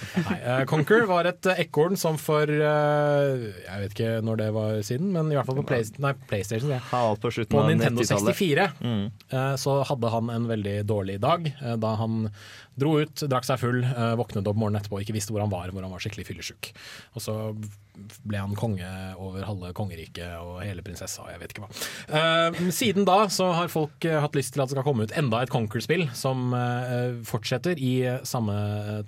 [0.41, 4.79] uh, Conquer var et eh, ekorn som for uh, Jeg vet ikke når det var
[4.85, 6.73] siden, men i hvert fall på Play, nei, PlayStation.
[6.73, 6.81] Ja.
[6.91, 9.11] På På Nintendo 64 Mm.
[9.33, 12.29] uh, så hadde han en veldig dårlig dag eh, da han
[12.81, 15.71] dro ut, drakk seg full, eh, våknet opp morgenen etterpå ikke visste hvor han var,
[15.71, 16.71] hvor han var skikkelig fyllesyk.
[17.15, 17.37] Og så
[18.25, 18.87] ble han konge
[19.19, 21.71] over halve kongeriket og hele prinsessa, jeg vet ikke hva.
[22.11, 25.15] Uh, siden da så har folk eh, hatt lyst til at det skal komme ut
[25.17, 27.93] enda et Conquer-spill som uh, fortsetter i
[28.27, 28.55] samme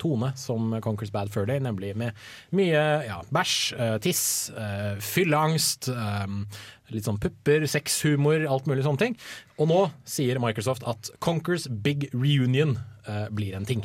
[0.02, 2.14] tone som Conquers Bad Fur Day, nemlig med
[2.54, 4.24] mye ja, bæsj, uh, tiss,
[5.04, 5.88] fylleangst,
[6.92, 9.16] litt sånn pupper, sexhumor, alt mulig sånne ting.
[9.58, 13.84] Og nå sier Microsoft at Conquers Big Reunion eh, blir en ting.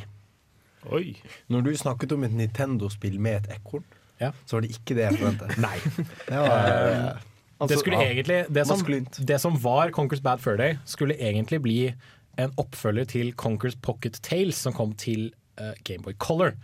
[0.91, 1.15] Oi.
[1.51, 3.84] Når du snakket om et Nintendo-spill med et ekorn,
[4.19, 4.32] Ja.
[4.45, 5.58] så var det ikke det jeg forventet.
[5.58, 5.77] Nei.
[6.29, 7.19] Det var,
[7.60, 8.79] Altså, det skulle ja, egentlig det som,
[9.27, 11.93] det som var Conquers Bad Fur Day, skulle egentlig bli
[12.39, 15.48] en oppfølger til Conquers Pocket Tales, som kom til uh,
[15.87, 16.55] Gameboy Color.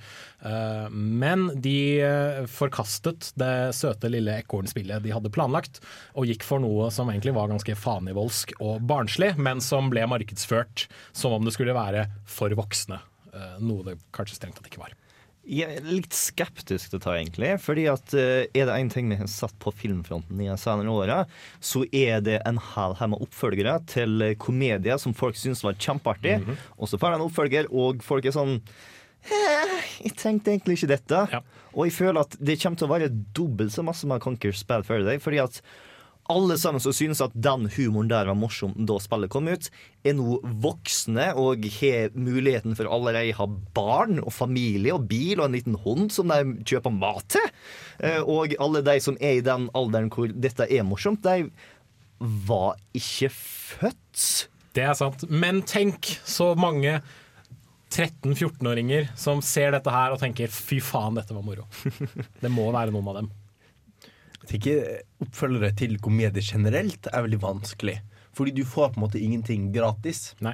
[0.42, 5.82] Eh, men de eh, forkastet det søte lille ekornspillet de hadde planlagt,
[6.16, 10.88] og gikk for noe som egentlig var ganske fanivoldsk og barnslig, men som ble markedsført
[11.16, 13.02] som om det skulle være for voksne.
[13.34, 14.96] Eh, noe det kanskje strengt tatt ikke var.
[15.46, 17.52] Jeg er litt skeptisk til dette, egentlig.
[17.62, 20.90] fordi at uh, er det én ting vi har satt på filmfronten i de senere
[20.90, 21.20] åra,
[21.62, 25.78] så er det en hel haug med oppfølgere til eh, komedier som folk syns var
[25.78, 26.40] kjempeartig.
[26.80, 28.58] Og så får de en oppfølger, og folk er sånn
[29.26, 31.22] «Eh, Jeg tenkte egentlig ikke dette.
[31.34, 31.42] Ja.
[31.74, 34.86] Og jeg føler at det kommer til å være dobbelt så masse med Conquer Spell
[34.86, 35.22] Faraday.
[35.22, 35.62] Fordi at
[36.32, 39.68] alle sammen som synes at den humoren der var morsom da spillet kom ut,
[40.06, 43.46] er nå voksne og har muligheten for allerede ha
[43.78, 47.46] barn og familie og bil og en liten hund som de kjøper mat til.
[48.00, 51.50] Eh, Og alle de som er i den alderen hvor dette er morsomt, de
[52.20, 54.48] var ikke født.
[54.74, 55.28] Det er sant.
[55.30, 57.02] Men tenk så mange
[57.96, 61.68] 13-14-åringer som ser dette her og tenker 'fy faen, dette var moro'.
[62.42, 63.30] Det må være noen av dem.
[64.46, 67.96] Jeg tenker Oppfølgere til komedie generelt er veldig vanskelig.
[68.36, 70.36] Fordi du får på en måte ingenting gratis.
[70.44, 70.54] Nei.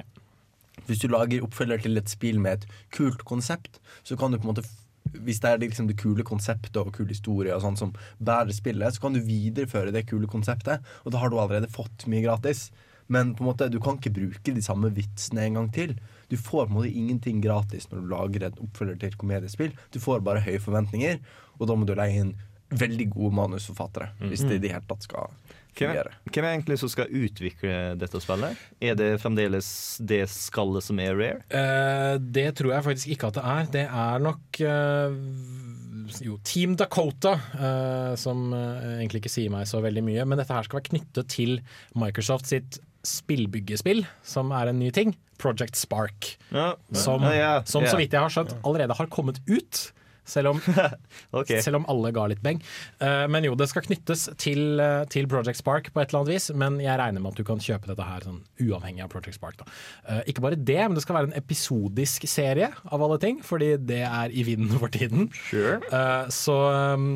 [0.86, 4.48] Hvis du lager oppfølger til et spill med et kult konsept, så kan du på
[4.48, 4.64] en måte
[5.12, 7.90] hvis det er liksom det kule konseptet og kule historier og sånn som
[8.22, 12.06] bærer spillet, så kan du videreføre det kule konseptet, og da har du allerede fått
[12.08, 12.70] mye gratis.
[13.12, 15.96] Men på en måte, du kan ikke bruke de samme vitsene en gang til.
[16.30, 19.74] Du får på en måte ingenting gratis når du lager en oppfølger til et komediespill.
[19.92, 21.20] Du får bare høye forventninger,
[21.58, 22.32] og da må du leie inn
[22.80, 24.12] veldig gode manusforfattere.
[24.28, 25.32] Hvis det i det hele tatt skal
[25.72, 26.18] Hvem er, fungere.
[26.28, 28.60] hvem er egentlig som skal utvikle dette spillet?
[28.84, 29.68] Er det fremdeles
[30.04, 31.40] det skallet som er rare?
[31.48, 33.70] Uh, det tror jeg faktisk ikke at det er.
[33.78, 35.16] Det er nok uh,
[36.20, 40.28] jo, Team Dakota, uh, som egentlig ikke sier meg så veldig mye.
[40.28, 41.60] Men dette her skal være knyttet til
[41.96, 45.16] Microsoft sitt spillbyggespill, som er en ny ting.
[45.42, 46.36] Project Spark.
[46.52, 46.74] Ja.
[46.92, 47.90] Som, Ja, ja, som ja.
[47.90, 49.88] så vidt jeg har skjønt, allerede har kommet ut.
[50.24, 50.60] Selv om,
[51.40, 51.58] okay.
[51.64, 52.60] selv om alle ga litt beng.
[53.02, 56.34] Uh, men jo, det skal knyttes til, uh, til Project Spark på et eller annet
[56.36, 56.48] vis.
[56.54, 59.64] Men jeg regner med at du kan kjøpe dette her sånn uavhengig av Project Spark.
[60.06, 63.40] Eh, ikke bare det, men det skal være en episodisk serie av alle ting.
[63.44, 65.26] Fordi det er i vinden for tiden.
[65.48, 65.80] Sure.
[66.32, 66.54] Så
[66.94, 67.08] um,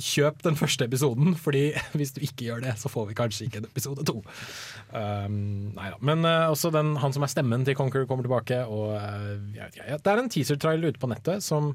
[0.00, 1.66] kjøp den første episoden, Fordi
[1.98, 4.22] hvis du ikke gjør det, så får vi kanskje ikke en episode to.
[4.94, 5.36] Um,
[5.76, 6.00] nei da.
[6.00, 8.64] Men også den, han som er stemmen til Conquer, kommer tilbake.
[8.64, 11.74] Og jeg vet ikke, det er en teaser-trail ute på nettet som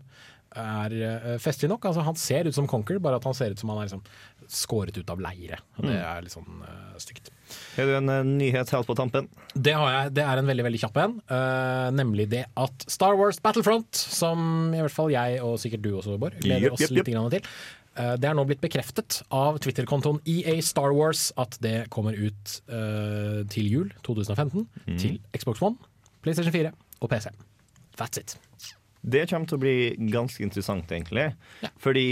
[0.58, 1.86] er uh, festlig nok.
[1.90, 4.04] Altså, han ser ut som Conquer, bare at han ser ut som han er liksom
[4.50, 5.60] skåret ut av leire.
[5.78, 7.30] Og det er litt sånn uh, stygt.
[7.76, 9.30] Har du en uh, nyhet helt på tampen?
[9.54, 10.14] Det har jeg.
[10.18, 11.18] Det er en veldig veldig kjapp en.
[11.30, 15.92] Uh, nemlig det at Star Wars Battlefront, som i hvert fall jeg og sikkert du
[15.96, 16.98] også, Bård, gleder yep, oss yep.
[16.98, 17.46] litt grann til.
[18.00, 22.60] eh, det er nå blitt bekreftet av Twitter-kontoen EA Star Wars at det kommer ut
[22.68, 24.68] eh, til jul 2015
[25.00, 25.80] til Xbox One,
[26.24, 27.34] PlayStation 4 og PC.
[28.00, 28.40] That's it.
[29.02, 29.78] Det kommer til å bli
[30.12, 31.30] ganske interessant, egentlig.
[31.64, 31.72] Ja.
[31.80, 32.08] Fordi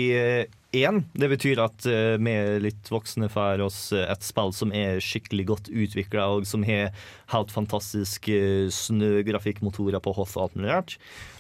[0.76, 5.02] én, det betyr at eh, vi litt voksne får oss eh, et spill som er
[5.04, 6.92] skikkelig godt utvikla, og som har
[7.34, 10.98] helt fantastiske snøgrafikkmotorer på hoff og alt mulig rart.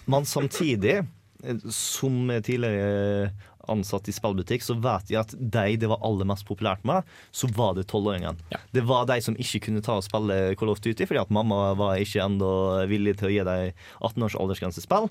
[0.08, 1.02] Men samtidig,
[1.44, 3.32] eh, som tidligere
[3.72, 7.50] ansatt i spillbutikk, så vet jeg at de det var aller mest populært med, så
[7.56, 8.40] var det tolvåringene.
[8.54, 8.60] Ja.
[8.74, 11.74] Det var de som ikke kunne ta og spille Call of Duty, fordi at mamma
[11.78, 12.52] var ikke ennå
[12.90, 15.10] villig til å gi dem 18 års aldersgrensespill.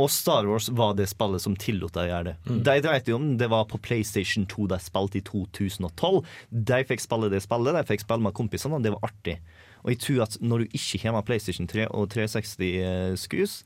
[0.00, 2.36] Og Star Wars var det spillet som tillot dem å gjøre det.
[2.70, 6.20] De dreit jo om det var på PlayStation 2 de spilte i 2012.
[6.50, 9.40] De fikk spille det spillet, de fikk spille med kompisene, og det var artig.
[9.80, 13.60] Og jeg tror at når du ikke har med PlayStation 3 og 360-skus,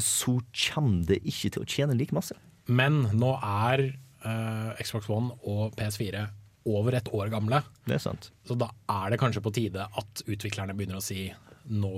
[0.00, 0.38] så
[0.72, 2.36] kommer det ikke til å tjene like masse.
[2.68, 3.84] Men nå er
[4.24, 6.26] uh, Xbox One og PS4
[6.68, 7.62] over et år gamle.
[7.86, 8.30] Det er sant.
[8.46, 11.28] Så da er det kanskje på tide at utviklerne begynner å si
[11.68, 11.92] nå,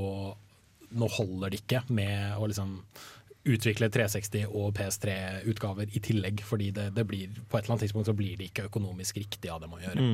[0.90, 2.76] nå holder det ikke med å liksom
[3.50, 8.10] utvikle 360 og PS3-utgaver i tillegg, fordi det, det blir, på et eller annet tidspunkt
[8.10, 10.08] så blir det ikke økonomisk riktig av dem å gjøre.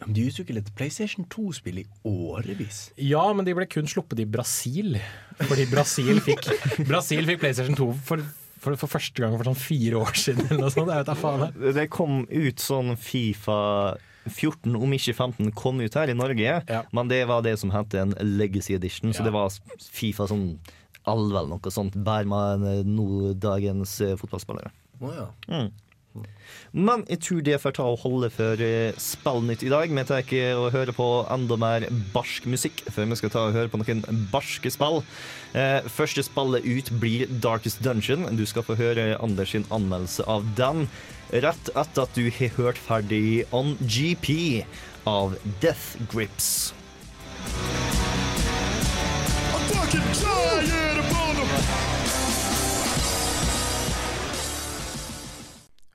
[0.00, 2.86] Ja, Men de utvikler et PlayStation 2-spill i årevis.
[2.96, 4.96] Ja, men de ble kun sluppet i Brasil,
[5.42, 6.48] fordi Brasil fikk,
[6.90, 8.24] Brasil fikk PlayStation 2 for,
[8.60, 10.46] for, for første gang for sånn fire år siden.
[10.50, 10.90] Eller noe sånt.
[10.92, 11.46] Jeg vet da faen.
[11.48, 11.74] jeg.
[11.80, 13.58] Det kom ut sånn Fifa
[14.28, 16.58] 14, om ikke 15, kom ut her i Norge.
[16.68, 16.82] Ja.
[16.92, 19.30] Men det var det som het en legacy edition, så Ja.
[19.30, 19.48] det var
[19.80, 20.58] Fifa sånn
[21.08, 21.96] 11 eller noe sånt.
[22.04, 24.70] Bare med eh, nå dagens eh, fotballspillere.
[25.00, 25.62] Oh, ja.
[26.72, 29.90] Men jeg tror det får ta og holde for eh, Spillnytt i dag.
[29.90, 33.70] Vi tar å høre på enda mer barsk musikk før vi skal ta og høre
[33.72, 35.00] på noen barske spill.
[35.54, 38.28] Eh, første spillet ut blir Darkest Dungeon.
[38.38, 40.86] Du skal få høre Anders sin anmeldelse av den
[41.30, 44.64] rett etter at du har hørt ferdig On GP
[45.10, 46.72] av Death Grips.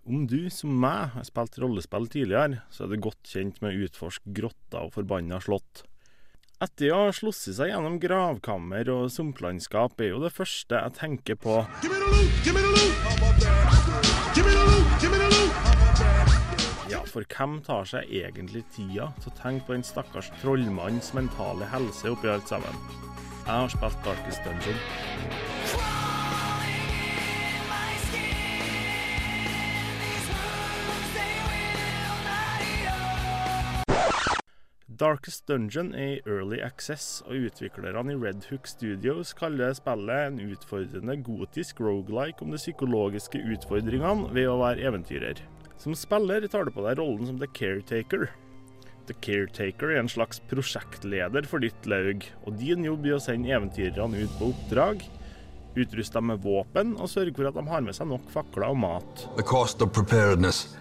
[0.06, 3.88] Om du, som meg, har spilt rollespill tidligere, så er du godt kjent med å
[3.88, 5.82] utforske grotter og forbanna slott.
[6.62, 11.40] Etter å ha slåss seg gjennom gravkammer og sumplandskap, er jo det første jeg tenker
[11.42, 11.58] på
[16.86, 21.66] Ja, for hvem tar seg egentlig tida til å tenke på den stakkars trollmannens mentale
[21.74, 22.78] helse oppi alt sammen?
[23.42, 26.05] Jeg har spilt Darkest Dungeon.
[34.96, 40.38] Darkest Dungeon er i early access, og utviklerne i Red Hook Studios kaller spillet en
[40.54, 45.42] utfordrende gotisk roguelike om de psykologiske utfordringene ved å være eventyrer.
[45.82, 48.30] Som spiller tar du på deg rollen som The Caretaker.
[49.10, 53.52] The Caretaker er en slags prosjektleder for ditt laug, og din jobb er å sende
[53.52, 55.04] eventyrerne ut på oppdrag,
[55.76, 58.80] utruste dem med våpen og sørge for at de har med seg nok fakler og
[58.86, 59.28] mat.
[59.36, 60.78] The cost of preparedness,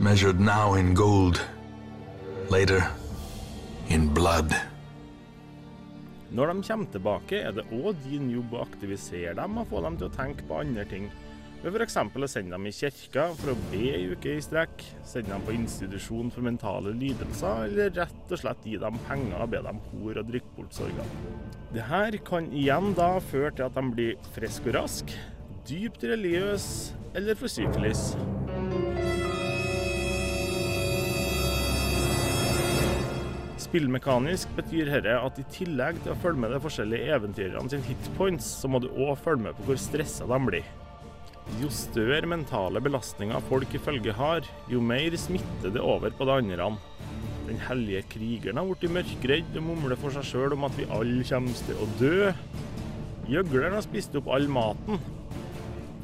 [0.00, 1.38] measured now in gold,
[2.50, 2.82] later
[3.92, 4.54] in blood.
[6.34, 9.98] Når de kommer tilbake, er det òg din jobb å aktivisere dem og få dem
[10.00, 11.06] til å tenke på andre ting.
[11.64, 11.96] Ved f.eks.
[11.96, 15.54] å sende dem i kirka for å be ei uke i strekk, sende dem på
[15.56, 20.24] institusjon for mentale lidelser, eller rett og slett gi dem penger og be dem hore
[20.24, 21.06] og drikke bort sorgene.
[21.72, 25.24] Dette kan igjen da føre til at de blir friske og raske,
[25.64, 28.06] dypt religiøse eller får syfilis.
[33.64, 38.48] Spillmekanisk betyr dette at i tillegg til å følge med de forskjellige eventyrerne sine hitpoints,
[38.60, 40.66] så må du òg følge med på hvor stressa de blir.
[41.60, 46.70] Jo større mentale belastninger folk ifølge har, jo mer smitter det over på de andre.
[47.44, 51.26] Den hellige krigeren har blitt mørkredd og mumler for seg sjøl om at vi alle
[51.28, 52.30] kommer til å dø.
[53.28, 55.00] Gjøgleren har spist opp all maten.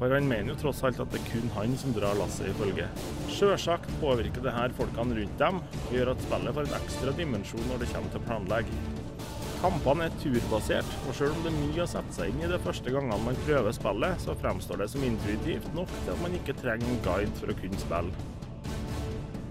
[0.00, 2.86] For han mener jo tross alt at det er kun han som drar lasset, ifølge.
[3.28, 7.68] Sjølsagt påvirker det her folkene rundt dem, og gjør at spillet får en ekstra dimensjon
[7.68, 8.72] når det kommer til planlegg.
[9.60, 12.62] Kampene er turbasert, og selv om det er mye å sette seg inn i de
[12.64, 16.56] første gangene man prøver spillet, så fremstår det som intuitivt nok til at man ikke
[16.62, 18.28] trenger en guide for å kunne spille.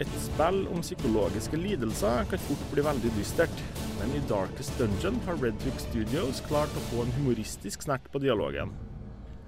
[0.02, 3.66] Et spill om psykologiske lidelser kan fort bli veldig dystert,
[4.00, 8.26] men i Darkest Dungeon har Red Hook Studios klart å få en humoristisk snert på
[8.26, 8.74] dialogen.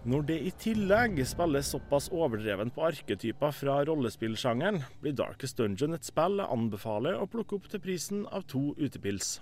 [0.02, 6.08] Når det i tillegg spilles såpass overdreven på arketyper fra rollespillsjangeren, blir Darkest Dungeon et
[6.10, 9.36] spill jeg anbefaler å plukke opp til prisen av to utepils.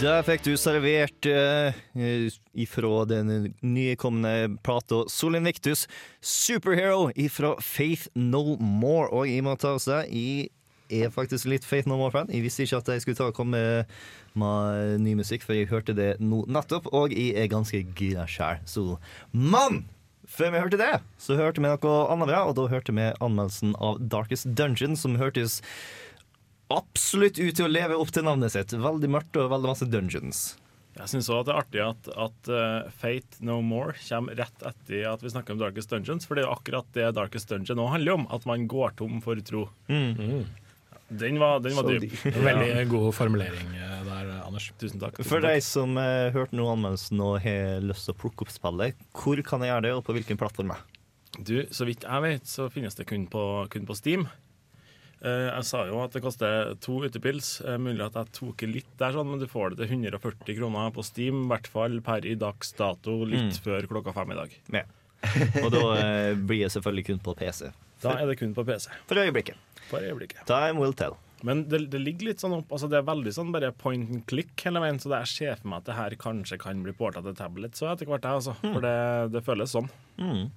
[0.00, 1.74] Der fikk du servert uh,
[2.56, 4.32] ifra den nykomne
[4.64, 5.82] plata Solin Victus,
[6.24, 9.10] Superhero ifra Faith No More.
[9.12, 10.06] Og jeg må ta oss det.
[10.08, 10.48] Jeg
[11.04, 12.32] er faktisk litt Faith No More-fan.
[12.32, 13.60] Jeg visste ikke at jeg skulle ta og komme
[14.40, 18.64] med ny musikk, for jeg hørte det nå nettopp, og jeg er ganske gira sjæl.
[18.64, 18.94] Så
[19.36, 19.82] mann!
[20.30, 23.74] Før vi hørte det, så hørte vi noe annet bra, og da hørte vi anmeldelsen
[23.82, 25.58] av Darkest Dungeon, som hørtes
[26.70, 28.74] absolutt ut til å leve opp til navnet sitt.
[28.74, 30.42] Veldig mørkt og veldig masse dungeons.
[31.00, 35.06] Jeg syns òg det er artig at, at uh, Fate No More kommer rett etter
[35.08, 37.94] at vi snakker om Darkest Dungeons, for det er jo akkurat det Darkest Dungeon òg
[37.94, 38.26] handler om.
[38.34, 39.68] At man går tom for tro.
[39.88, 40.44] Mm.
[41.10, 42.12] Den var, den var dyp.
[42.22, 44.68] Veldig god formulering eh, der, Anders.
[44.78, 45.18] Tusen takk.
[45.26, 49.00] For deg som uh, hørte noe anmeldelsen og har lyst til å plukke opp spillet,
[49.16, 50.74] hvor kan jeg gjøre det, og på hvilken plattform?
[51.38, 54.28] Du, så vidt jeg vet, så finnes det kun på, kun på Steam.
[55.20, 57.58] Eh, jeg sa jo at det koster to utepils.
[57.66, 60.90] Eh, mulig at jeg tok litt der, sånn, men du får det til 140 kroner
[60.96, 61.42] på Steam.
[61.44, 63.62] I hvert fall per i dags dato, litt Mm.
[63.64, 64.54] før klokka fem i dag.
[64.72, 64.84] Ja.
[65.64, 67.68] Og da uh, blir det selvfølgelig kun på PC.
[68.00, 68.88] Da er det kun på PC.
[69.06, 69.58] For øyeblikket.
[69.90, 70.46] For øyeblikket.
[70.48, 71.18] Time will tell.
[71.44, 74.24] Men det, det ligger litt sånn opp altså Det er veldig sånn bare point and
[74.28, 77.22] click hele veien, så jeg ser for meg at det her kanskje kan bli porta
[77.24, 78.52] til tablet så etter hvert, jeg, altså.
[78.60, 78.96] For det,
[79.32, 79.88] det føles sånn.
[80.20, 80.50] Mm.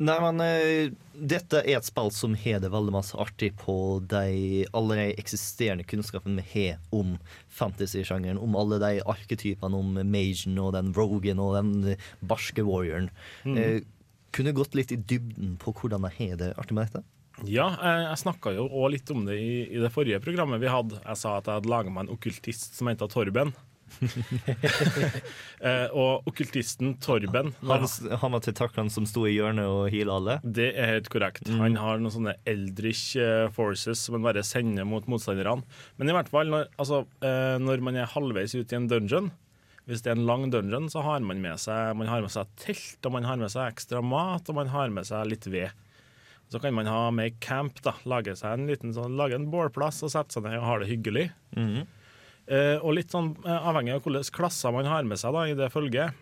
[0.00, 3.74] Nei, men uh, dette er et spill som har det veldig masse artig på
[4.08, 7.18] de allerede eksisterende kunnskapene vi har om
[7.52, 11.72] fantasy-sjangeren, om alle de arketypene, om magen og den rogen og den
[12.24, 13.10] barske warrioren.
[13.44, 13.82] Eh,
[14.32, 17.04] kunne gått litt i dybden på hvordan de har det artig med dette?
[17.44, 20.72] Ja, jeg, jeg snakka jo òg litt om det i, i det forrige programmet vi
[20.72, 21.00] hadde.
[21.04, 23.52] Jeg sa at jeg hadde laga meg en okkultist som heter Torben.
[25.66, 29.90] eh, og okkultisten Torben når Han, han var til taklene som sto i hjørnet og
[29.92, 30.38] heala alle?
[30.44, 31.50] Det er helt korrekt.
[31.60, 35.66] Han har noen sånne eldritch eh, forces som han bare sender mot motstanderne.
[36.00, 39.30] Men i hvert fall, når, altså, eh, når man er halvveis ute i en dungeon
[39.88, 42.50] hvis det er en lang dungeon, så har man med seg Man har med seg
[42.60, 45.72] telt, og man har med seg ekstra mat, og man har med seg litt ved.
[46.50, 47.94] Så kan man ha med camp, da.
[48.10, 50.90] Lage seg en liten sånn, lage en bålplass og sette seg ned og ha det
[50.90, 51.26] hyggelig.
[51.58, 51.80] Eh,
[52.82, 55.70] og litt sånn eh, avhengig av hvilke klasser man har med seg da, i det
[55.70, 56.16] følget,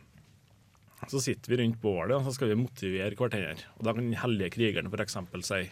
[1.08, 3.68] så sitter vi rundt bålet og så skal vi motivere hverandre.
[3.78, 5.16] Og da kan den hellige krigeren f.eks.
[5.46, 5.62] si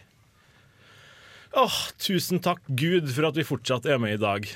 [1.57, 4.47] Åh, tusen takk Gud for at vi fortsatt er med i dag,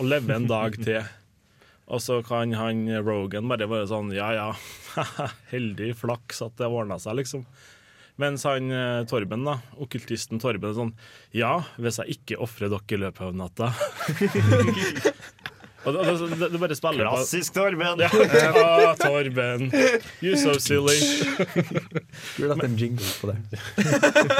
[0.00, 1.04] og lever en dag til.
[1.94, 4.46] Og så kan han Rogan bare være sånn Ja ja,
[5.52, 7.44] heldig flaks at det ordna seg, liksom.
[8.20, 10.92] Mens han eh, Torben, da, okkultisten Torben, er sånn
[11.34, 13.72] Ja, hvis jeg ikke ofrer dere i løpet av natta
[15.84, 18.00] Og det, det, det, det bare spiller på Klassisk Torben!
[18.00, 19.66] ja, ah, Torben.
[20.24, 20.96] You so silly.
[20.96, 23.36] Skulle hatt en jingle på det.
[23.84, 23.98] Ja,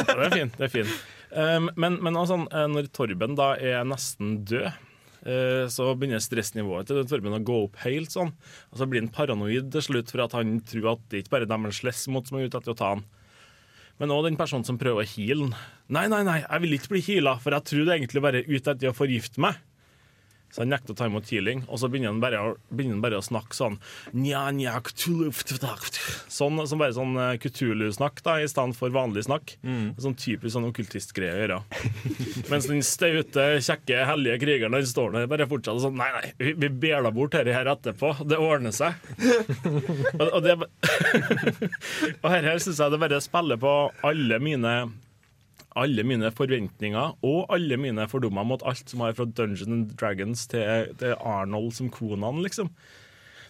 [0.09, 0.57] det er fint.
[0.57, 0.95] det er fint.
[1.35, 4.71] Um, men, men sånn, eh, når Torben da er nesten død,
[5.27, 8.33] uh, så begynner stressnivået til Torben å gå opp helt sånn.
[8.73, 11.49] Og så blir han paranoid til slutt for at han tror at det ikke bare
[11.49, 13.05] er dem han slåss mot som er ute etter å ta han.
[14.03, 15.55] Men òg den personen som prøver å heale han.
[15.95, 18.51] Nei, nei, nei, jeg vil ikke bli heala, for jeg tror det egentlig bare er
[18.51, 19.61] ute etter å forgifte meg.
[20.55, 23.19] Så han nekter å ta imot healing, og så begynner han bare, begynner han bare
[23.19, 23.81] å snakke sånn
[24.15, 25.33] nja, nja, Cthulhu,
[26.31, 29.57] Sånn som bare sånn eh, Cthulhu-snakk, da, i stedet for vanlig snakk.
[29.99, 31.59] Sånn typisk sånn okkultistgreie å gjøre.
[32.53, 36.55] Mens den staute, kjekke, hellige krigeren han står der bare fortsetter sånn Nei, nei, vi,
[36.59, 38.15] vi beler bort dette her etterpå.
[38.23, 38.95] Det ordner seg.
[40.21, 40.55] og, og, det,
[42.23, 43.75] og her syns jeg det bare spiller på
[44.07, 44.75] alle mine
[45.79, 50.47] alle mine forventninger og alle mine fordommer mot alt som har fra Dungeons and Dragons
[50.51, 52.71] til, til Arnold som Konan, liksom.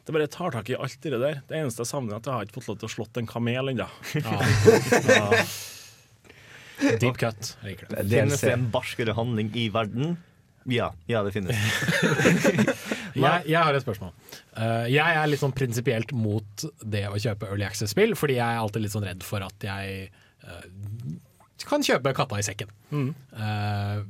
[0.04, 1.40] Det bare tar tak i alt det der.
[1.48, 3.28] Det eneste jeg savner, er at jeg har ikke fått lov til å slått en
[3.28, 3.86] kamel ennå.
[7.00, 7.54] Deep cut.
[7.64, 8.04] Liker det.
[8.10, 10.18] Finnes det en barskere handling i verden?
[10.68, 11.56] Ja, ja det finnes.
[13.14, 14.10] Jeg, jeg har et spørsmål.
[14.58, 18.58] Uh, jeg er litt sånn prinsipielt mot det å kjøpe Early Access-spill, fordi jeg er
[18.58, 20.64] alltid litt sånn redd for at jeg eh,
[21.68, 22.70] kan kjøpe katta i sekken.
[22.94, 24.04] Eh,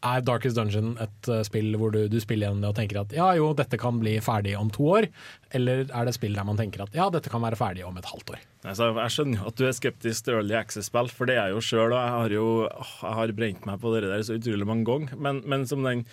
[0.00, 3.12] er Darkest Dungeon et eh, spill hvor du, du spiller gjennom det og tenker at
[3.12, 5.10] ja jo, dette kan bli ferdig om to år,
[5.56, 8.08] eller er det spill der man tenker at ja, dette kan være ferdig om et
[8.08, 8.46] halvt år?
[8.60, 11.56] Altså, jeg skjønner jo at du er skeptisk til Early Access-spill, for det er jeg
[11.56, 11.94] jo sjøl.
[11.94, 15.14] Og jeg har jo jeg har brent meg på det der så utrolig mange ganger.
[15.16, 16.04] Men, men som den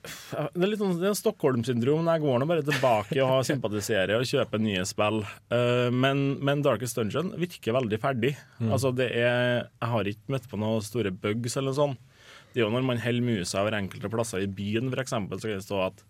[0.00, 2.08] det er litt sånn det er Stockholm-syndrom.
[2.08, 5.22] Jeg går nå bare tilbake og sympatiserer og kjøper nye spill.
[5.52, 8.34] Eh, men, men Darkest Dungeon virker veldig ferdig.
[8.68, 12.08] Altså det er Jeg har ikke møtt på noen store bugs eller noe sånt.
[12.52, 15.60] Det er jo når man holder musa over enkelte plasser i byen, eksempel, så kan
[15.60, 16.02] det stå at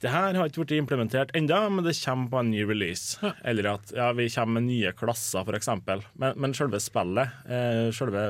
[0.00, 3.18] det her har ikke blitt implementert enda, men det kommer på en ny release.
[3.44, 5.68] Eller at ja, vi kommer med nye klasser, f.eks.
[6.16, 8.22] Men, men selve spillet, eh, selve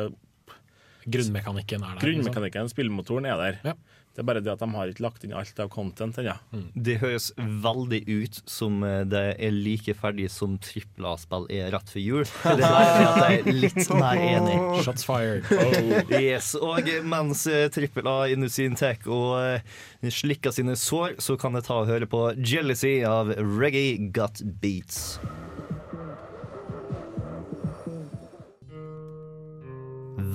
[1.10, 2.00] Grunnmekanikken er der.
[2.00, 2.10] liksom.
[2.10, 3.60] grunnmekanikken, spillmotoren, er der.
[3.70, 3.76] Ja.
[4.10, 6.32] Det er bare det at de har ikke lagt inn alt av content ennå.
[6.74, 11.92] Det høres veldig ut som eh, det er like ferdig som trippel A-spill er rett
[11.92, 12.24] før jul.
[12.60, 14.56] Det er at jeg er litt mer enig.
[14.84, 15.46] Shots fired.
[16.20, 21.68] Yes, og mens eh, trippel A-industrien tar og eh, slikker sine sår, så kan jeg
[21.68, 25.20] ta og høre på Jealousy av Reggae Got Beats.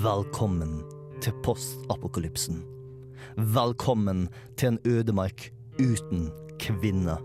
[0.05, 0.79] Velkommen
[1.23, 2.74] til postapokalypsen.
[3.35, 6.29] Velkommen til en ødemark uten
[6.59, 7.19] kvinner.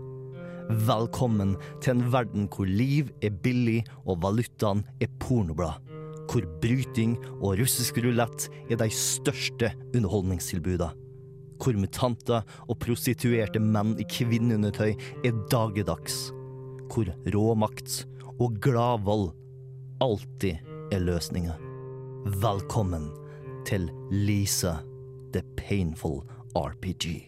[0.67, 5.79] Velkommen til en verden hvor liv er billig og valutaen er pornoblad.
[6.27, 10.91] Hvor bryting og russisk rulett er de største underholdningstilbudene.
[11.63, 14.91] Hvor mutanter og prostituerte menn i kvinneundertøy
[15.23, 16.33] er dagligdags.
[16.91, 18.01] Hvor råmakt
[18.35, 19.29] og gladvold
[20.03, 20.59] alltid
[20.91, 21.55] er løsninga.
[22.43, 23.13] Velkommen
[23.63, 24.81] til Lisa
[25.31, 26.23] The Painful
[26.55, 27.27] RPG.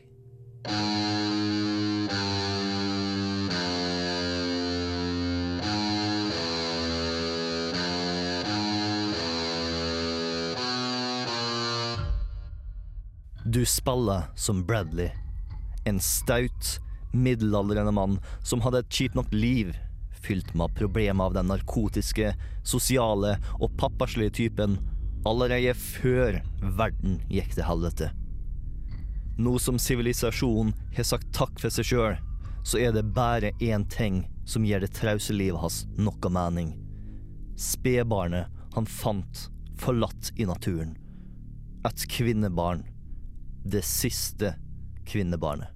[13.46, 15.10] Du spiller som Bradley.
[15.86, 16.80] En staut,
[17.14, 19.72] middelaldrende mann som hadde et kjipt nok liv,
[20.24, 22.34] fylt med problemer av den narkotiske,
[22.64, 24.78] sosiale og pappaslige typen
[25.26, 28.12] allerede før verden gikk til helvete.
[29.40, 32.18] Nå som sivilisasjonen har sagt takk for seg sjøl,
[32.64, 36.74] så er det bare én ting som gir det trause livet hans noe mening.
[37.60, 39.48] Spedbarnet han fant
[39.80, 40.96] forlatt i naturen.
[41.88, 42.84] Et kvinnebarn.
[43.64, 44.54] Det siste
[45.08, 45.70] kvinnebarnet.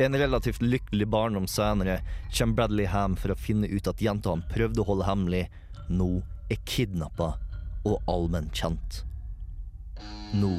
[0.00, 1.98] En relativt lykkelig barndom senere
[2.32, 5.42] kommer Bradley hjem for å finne ut at jenta han prøvde å holde hemmelig,
[5.92, 7.34] nå er kidnappa
[7.86, 9.02] og allmennkjent.
[10.36, 10.52] Nå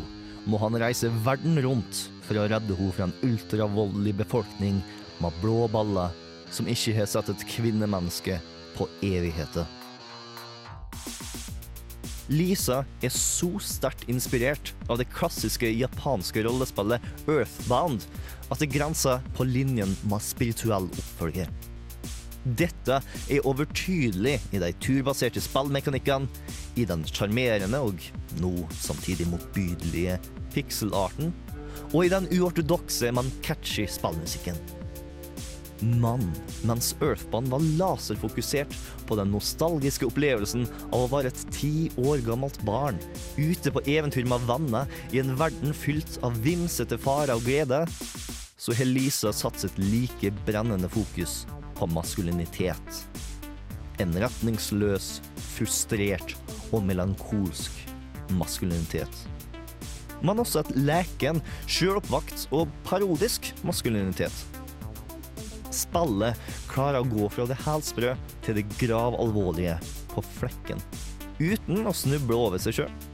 [0.50, 4.82] må han reise verden rundt for å redde henne fra en ultravoldelig befolkning
[5.22, 6.16] med blå baller
[6.52, 8.40] som ikke har sett et kvinnemenneske
[8.76, 9.68] på evigheter.
[12.32, 18.06] Lisa er så sterkt inspirert av det klassiske japanske rollespillet Earthbound
[18.52, 21.52] at det grenser på linjen med spirituell oppfølger.
[22.42, 22.98] Dette
[23.30, 26.30] er overtydelig i de turbaserte spillmekanikkene,
[26.80, 28.02] i den sjarmerende og
[28.42, 30.18] nå samtidig motbydelige
[30.56, 31.34] pixelarten,
[31.92, 34.58] og i den uortodokse, men catchy spillmusikken.
[35.82, 36.28] Men
[36.66, 38.74] mens Earthband var laserfokusert
[39.10, 43.02] på den nostalgiske opplevelsen av å være et ti år gammelt barn
[43.38, 47.82] ute på eventyr med venner i en verden fylt av vimsete farer og glede,
[48.62, 51.42] så har Lisa satt sitt like brennende fokus
[51.82, 53.02] på maskulinitet.
[54.02, 55.16] En retningsløs,
[55.56, 56.36] frustrert
[56.70, 57.80] og melankolsk
[58.38, 59.24] maskulinitet.
[60.22, 64.36] Men også et leken, sjøloppvakt og parodisk maskulinitet.
[65.74, 66.38] Spillet
[66.70, 68.14] klarer å gå fra det helsprø
[68.46, 69.80] til det gravalvorlige
[70.12, 70.84] på flekken,
[71.40, 73.11] uten å snuble over seg sjøl.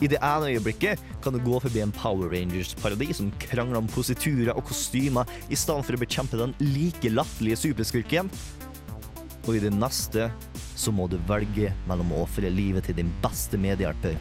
[0.00, 4.54] I det ene øyeblikket kan du gå forbi en Power Rangers-parodi som krangler om positurer
[4.54, 8.30] og kostymer i stedet for å bekjempe den like latterlige superskurken.
[9.44, 10.30] Og i det neste
[10.78, 14.16] så må du velge mellom å ofre livet til din beste medhjelper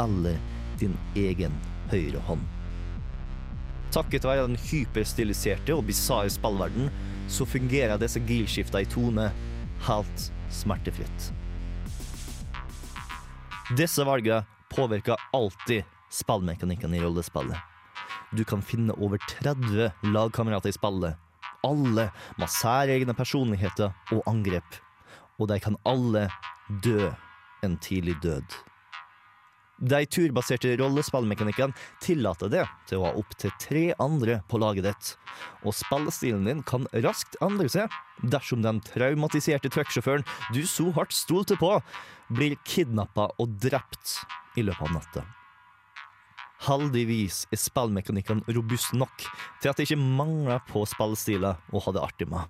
[0.00, 0.38] eller
[0.80, 1.52] din egen
[1.90, 2.46] høyre hånd.
[3.92, 6.88] Takket være den hyperstiliserte og bisarre spillverden
[7.30, 9.28] så fungerer disse gearskifta i tone
[9.84, 11.28] helt smertefritt.
[13.76, 17.58] Disse valgene påvirker alltid spillmekanikken i rollespillet.
[18.30, 21.18] Du kan finne over 30 lagkamerater i spillet,
[21.66, 22.08] alle
[22.38, 24.80] med særegne personligheter og angrep,
[25.38, 26.28] og de kan alle
[26.84, 27.10] dø
[27.66, 28.58] en tidlig død.
[29.80, 31.72] De turbaserte rollespillmekanikkene
[32.04, 35.12] tillater det til å ha opptil tre andre på laget ditt,
[35.64, 37.88] og spillestilen din kan raskt endre seg
[38.20, 41.78] dersom den traumatiserte trucksjåføren du så hardt stolte på,
[42.28, 44.20] blir kidnappa og drept
[44.60, 45.26] i løpet av natta.
[46.60, 49.24] Heldigvis er spillmekanikkene robust nok
[49.62, 52.44] til at det ikke mangler på spillestiler å ha det artig med.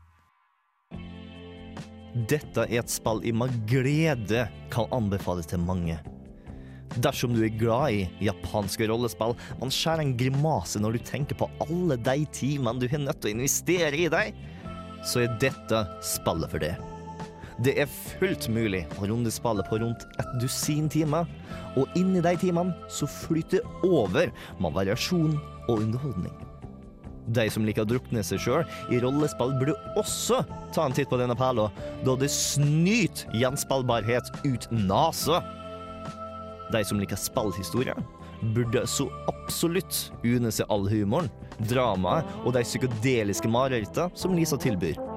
[2.31, 6.01] Dette er et spill jeg med glede kan anbefale til mange.
[6.99, 11.47] Dersom du er glad i japanske rollespill, man skjærer en grimase når du tenker på
[11.63, 14.41] alle de timene du har nødt til å investere i dem,
[15.07, 16.75] så er dette spillet for det.
[17.61, 21.27] Det er fullt mulig å runde spillet på rundt et dusin timer,
[21.77, 24.31] og inni de timene så flyter det over
[24.63, 25.35] med variasjon
[25.67, 26.33] og underholdning.
[27.29, 30.41] De som liker å drukne seg sjøl i rollespill, burde også
[30.73, 31.69] ta en titt på denne perla,
[32.07, 35.43] da det snyter gjenspillbarhet ut nesa.
[36.73, 37.95] De som liker spillhistorie,
[38.57, 41.29] burde så absolutt une seg all humoren,
[41.69, 45.10] dramaet og de psykedeliske marerittene som Lisa tilbyr.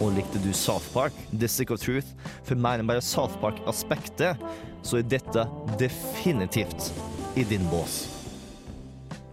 [0.00, 4.40] Og likte du South Park, The Sick of Truth, for mer enn bare South Park-aspektet,
[4.82, 5.44] så er dette
[5.80, 6.88] definitivt
[7.36, 8.06] i din bås.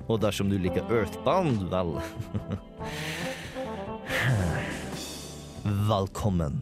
[0.08, 1.96] Og dersom du liker Earthbound, vel
[5.88, 6.62] Velkommen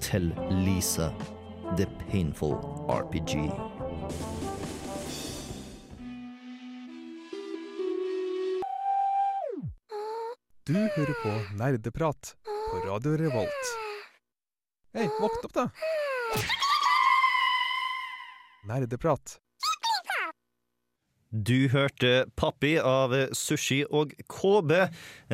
[0.00, 0.32] til
[0.64, 1.10] Lisa
[1.76, 2.56] The Painful
[2.88, 3.71] RPG.
[10.62, 13.70] Du hører på Nerdeprat på Radio Revolt.
[14.94, 15.64] Hei, våkn opp, da!
[18.70, 19.40] Nerdeprat.
[21.32, 24.72] Du hørte Pappi av Sushi og KB,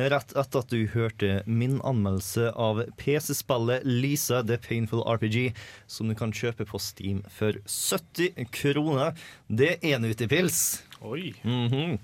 [0.01, 5.51] rett etter at du hørte min anmeldelse av PC-spillet Lisa The Painful RPG,
[5.85, 9.13] som du kan kjøpe på Steam for 70 kroner.
[9.45, 10.79] Det er en utepils.
[11.05, 11.35] Oi.
[11.45, 11.99] Mhm.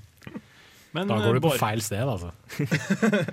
[0.96, 2.32] Men, Da går du på feil sted, altså.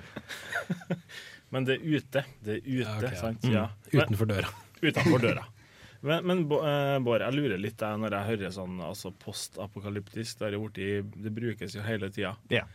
[1.53, 2.23] Men det er ute.
[2.43, 3.43] Det er ute, Ja, ok, sant?
[3.45, 3.53] Mm.
[3.53, 3.65] Ja.
[3.93, 4.49] Utenfor døra.
[4.87, 5.43] utenfor døra.
[6.03, 10.43] Men, men eh, Bård, jeg lurer litt der når jeg hører sånn altså postapokalyptisk.
[10.75, 10.87] Det,
[11.23, 12.33] det brukes jo hele tida.
[12.51, 12.67] Yeah.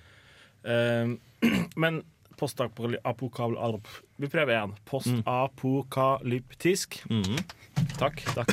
[0.65, 1.19] Uh,
[1.83, 2.01] men
[2.39, 4.73] postapokalyptisk Vi prøver igjen.
[4.89, 6.89] Postapokalyptisk.
[7.11, 7.37] Mhm.
[7.99, 8.23] Takk.
[8.35, 8.49] takk.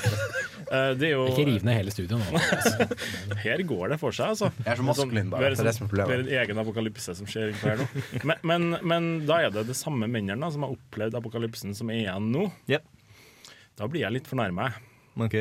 [0.70, 2.26] Eh, det er jo Ikke riv ned hele studioet nå.
[3.46, 4.48] Her går det for seg, altså.
[4.62, 5.42] Jeg er så maskulin, bare.
[5.42, 7.86] Det er, Det det som er det er en egen apokalypse som skjer her nå.
[8.30, 11.98] Men, men, men da er det de samme mennene som har opplevd apokalypsen, som er
[12.04, 12.44] igjen nå.
[12.72, 12.84] Yep.
[13.78, 14.66] Da blir jeg litt fornærma.
[15.22, 15.38] OK.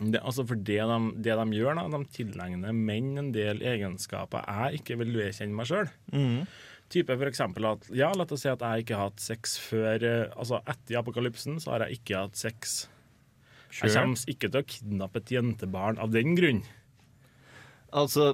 [0.00, 4.40] Det, altså for det de, det de gjør, da, de tilegner menn en del egenskaper
[4.48, 5.88] jeg ikke vil vedkjenne meg sjøl.
[6.14, 6.40] Mhm.
[6.90, 10.32] Type eksempel at ja, la oss si at jeg ikke har hatt sex før eh,
[10.34, 12.80] Altså etter apokalypsen så har jeg ikke hatt sex.
[13.70, 16.64] Jeg kommer ikke til å kidnappe et jentebarn av den grunn.
[17.94, 18.32] Altså,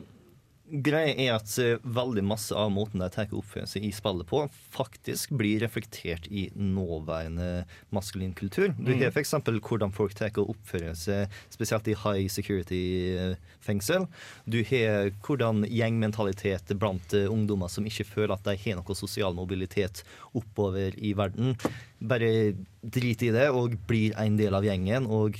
[0.66, 4.42] greia er at eh, veldig masse av måten de tar oppfører seg i spillet på,
[4.74, 7.64] faktisk blir reflektert i nåværende
[7.94, 8.72] maskulin kultur.
[8.78, 9.34] Du har f.eks.
[9.46, 14.06] hvordan folk tar og oppfører seg, spesielt i high security-fengsel.
[14.44, 19.36] Du har hvordan gjengmentalitet blant eh, ungdommer som ikke føler at de har noe sosial
[19.36, 20.02] mobilitet
[20.36, 21.54] oppover i verden.
[21.98, 25.06] Bare drit i det og blir en del av gjengen.
[25.06, 25.38] og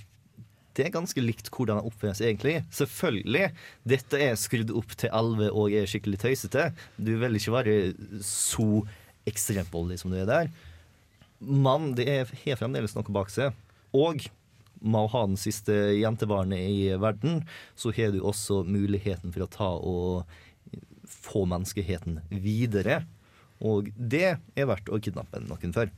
[0.77, 2.57] det er ganske likt hvordan han oppfører seg egentlig.
[2.75, 3.51] Selvfølgelig,
[3.89, 6.71] dette er skrudd opp til 11 og er skikkelig tøysete.
[7.01, 7.77] Du vil ikke være
[8.25, 8.83] så
[9.27, 10.51] ekstremt voldelig som du er der.
[11.41, 13.57] Men det er, har fremdeles noe bak seg.
[13.97, 14.25] Og
[14.85, 17.41] med å ha den siste jentebarnet i verden,
[17.79, 20.37] så har du også muligheten for å ta og
[21.09, 23.03] få menneskeheten videre.
[23.65, 25.93] Og det er verdt å kidnappe noen for.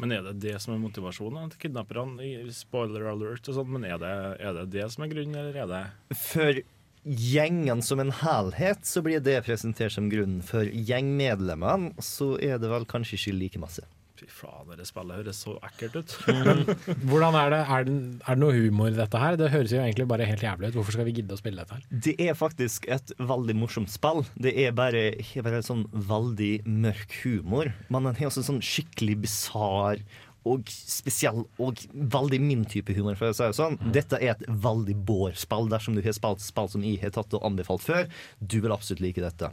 [0.00, 2.24] Men er det det som er motivasjonen til kidnapperne?
[2.56, 5.68] Spoiler alert og sånn, men er det, er det det som er grunnen, eller er
[5.70, 6.62] det For
[7.04, 10.40] gjengen som en helhet så blir det presentert som grunnen.
[10.44, 13.84] For gjengmedlemmene så er det vel kanskje ikke like masse.
[14.20, 16.14] Fy faen, det spillet høres så ekkelt ut.
[17.08, 17.60] Hvordan er det?
[17.72, 19.38] Er det, er det noe humor i dette her?
[19.40, 20.76] Det høres jo egentlig bare helt jævlig ut.
[20.76, 21.86] Hvorfor skal vi gidde å spille dette her?
[22.04, 24.26] Det er faktisk et veldig morsomt spill.
[24.36, 25.06] Det er bare,
[25.46, 27.72] bare sånn veldig mørk humor.
[27.88, 30.04] Men den har også sånn skikkelig bisarr
[30.48, 33.16] og spesiell og veldig min type humor.
[33.16, 33.80] for å si det sånn.
[33.92, 35.68] Dette er et veldig Bård-spill.
[35.72, 38.08] Dersom du har spilt spill som jeg har tatt og anbefalt før,
[38.40, 39.52] du vil absolutt like dette.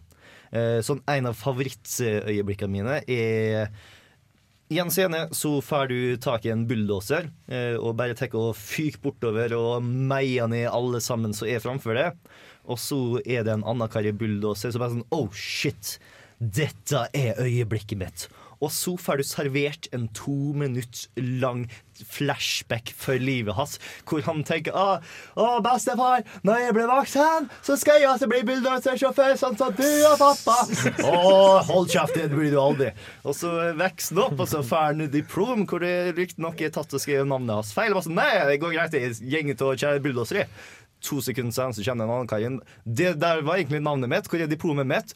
[0.51, 3.72] Eh, sånn En av favorittøyeblikkene mine er
[4.70, 8.55] i en scene så får du tak i en bulldoser eh, og bare tar og
[8.59, 12.09] fyker bortover og meier ned alle sammen som er framfor det.
[12.68, 15.95] Og så er det en annen kar i bulldoser som bare sånn Oh, shit!
[16.38, 18.28] Dette er øyeblikket mitt.
[18.64, 21.66] Og så får du servert en to minutter lang
[21.97, 24.99] flashback for livet hans, hvor han tenker Å,
[25.39, 29.88] å bestefar, når jeg blir voksen, så skal jeg også bli bulldosesjåfør, sånn som du
[30.10, 30.58] og pappa.
[31.08, 31.18] Å,
[31.70, 32.91] hold kjeft, det blir du aldri.
[33.26, 36.93] Og så vokser han opp, og så får han diplom, hvor det riktignok er tatt
[36.93, 37.95] og skrevet navnet hans feil.
[37.97, 40.53] Bare sånn, Nei, det går greit, jeg gjenger til å kjøre bulldoser.
[41.05, 42.62] To sekunder senere så jeg en annen kar igjen.
[42.84, 44.30] Det der var egentlig navnet mitt.
[44.30, 45.14] Hvor er diplomet mitt?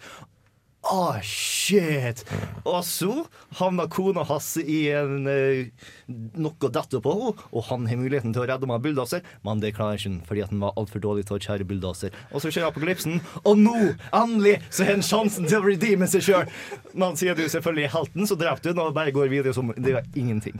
[0.81, 2.23] Å, shit!
[2.65, 3.11] Og så
[3.59, 5.69] havna kona hans i en eh,
[6.09, 9.75] noe detter på henne, og han har muligheten til å redde meg bulldoser, men det
[9.77, 12.17] klarer han ikke fordi at han var altfor dårlig til å kjære bulldoser.
[12.33, 13.75] Og så skjer apokalypsen, og nå,
[14.09, 16.55] endelig, så har han sjansen til å redeeme seg sjøl!
[16.97, 19.69] Men sier du selvfølgelig er helten, så drepte du den og bare går videre som
[19.77, 20.57] det var ingenting.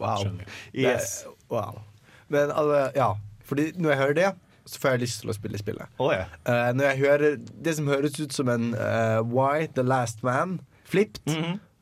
[0.00, 0.26] Wow.
[0.74, 1.22] Yes.
[1.22, 1.78] Det, wow.
[2.28, 3.12] Men altså, ja.
[3.46, 4.30] Fordi når jeg hører det,
[4.66, 5.92] så får jeg lyst til å spille spillet.
[6.02, 6.32] Oh, yeah.
[6.48, 10.58] uh, når jeg hører det som høres ut som en uh, Why The Last Man
[10.86, 11.22] flipped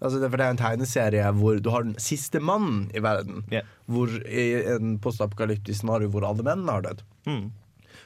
[0.05, 3.43] altså det, For det er en tegneserie hvor du har den siste mannen i verden.
[3.53, 3.65] Yeah.
[3.89, 7.05] Hvor I en postapokalyptisk scenario hvor alle mennene har dødd.
[7.29, 7.47] Mm.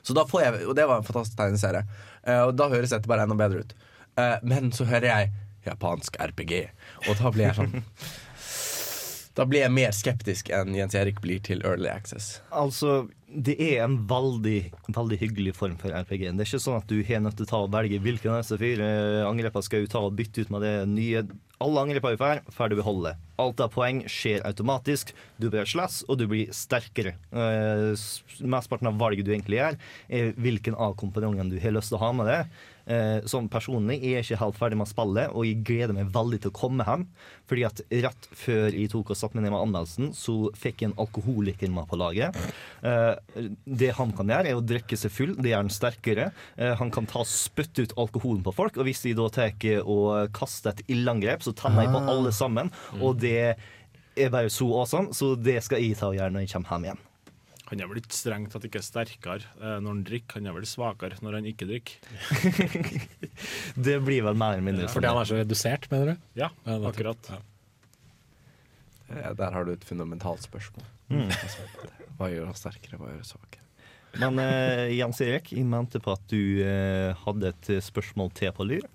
[0.07, 1.83] Så da får jeg, Og det var en fantastisk tegneserie.
[2.23, 3.75] Uh, og da høres dette bare enda bedre ut.
[4.19, 5.33] Eh, men så hører jeg
[5.67, 6.55] japansk RPG,
[7.09, 7.75] og da blir jeg sånn
[9.39, 12.41] Da blir jeg mer skeptisk enn Jens Erik blir til Early Access.
[12.51, 16.25] Altså, det er en veldig, veldig hyggelig form for RPG.
[16.33, 18.41] Det er ikke sånn at du har nødt til å ta og velge hvilken av
[18.43, 18.89] disse fire
[19.29, 21.23] angrepene skal du ta og bytte ut med det nye.
[21.63, 23.13] Alle angrepene du får, får du beholde.
[23.39, 25.13] Alt av poeng skjer automatisk.
[25.39, 27.15] Du blir slåss, og du blir sterkere.
[27.31, 27.95] Eh,
[28.43, 29.79] Mesteparten av valget du egentlig gjør,
[30.19, 32.59] er hvilken av komponentene du har lyst til å ha med deg.
[32.89, 36.41] Eh, sånn personlig jeg er ikke helt ferdig med spillet, og jeg gleder meg veldig
[36.45, 37.05] til å komme hjem.
[37.49, 40.91] Fordi at rett før jeg tok og satte meg ned med anmeldelsen, så fikk jeg
[40.91, 42.37] en alkoholiker med på laget.
[42.83, 45.35] Eh, det han kan gjøre, er å drikke seg full.
[45.37, 46.31] Det gjør han sterkere.
[46.57, 49.47] Eh, han kan ta spytte ut alkoholen på folk, og hvis de da tar
[49.89, 52.73] og kaster et ildangrep, så tenner jeg på alle sammen.
[53.01, 53.57] Og det
[54.19, 56.89] er bare så awesome, så det skal jeg ta og gjøre når jeg kommer hjem
[56.89, 57.08] igjen.
[57.69, 60.67] Han er vel ikke strengt tatt ikke sterkere eh, når han drikker, han er vel
[60.69, 61.99] svakere når han ikke drikker.
[63.89, 66.27] Det blir vel mer eller mindre ja, Fordi han er så redusert, mener du?
[66.41, 66.49] Ja,
[66.89, 67.29] akkurat.
[67.29, 67.41] Ja.
[69.13, 70.87] Eh, der har du et fundamentalt spørsmål.
[71.13, 71.29] Mm.
[72.19, 73.65] Hva gjør oss sterkere, hva gjør oss svakere?
[74.19, 78.67] Men eh, Jens Erik, jeg mente på at du eh, hadde et spørsmål til på
[78.67, 78.89] lur.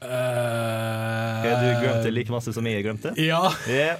[0.00, 3.12] Uh, Ja, du glemte det like masse som jeg glemte?
[3.20, 3.42] Ja.
[3.68, 3.98] Ja.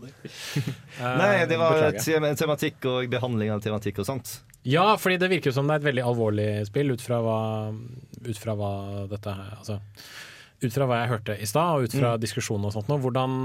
[1.20, 2.00] Nei, det var Beklager.
[2.04, 4.38] tem tematikk og behandling av tematikk og sånt.
[4.68, 7.38] Ja, fordi det virker som det er et veldig alvorlig spill, ut fra hva,
[7.72, 8.72] ut fra hva
[9.08, 9.80] dette her altså,
[10.60, 13.36] Ut fra hva jeg hørte i stad, og ut fra diskusjonen og sånt nå, hvordan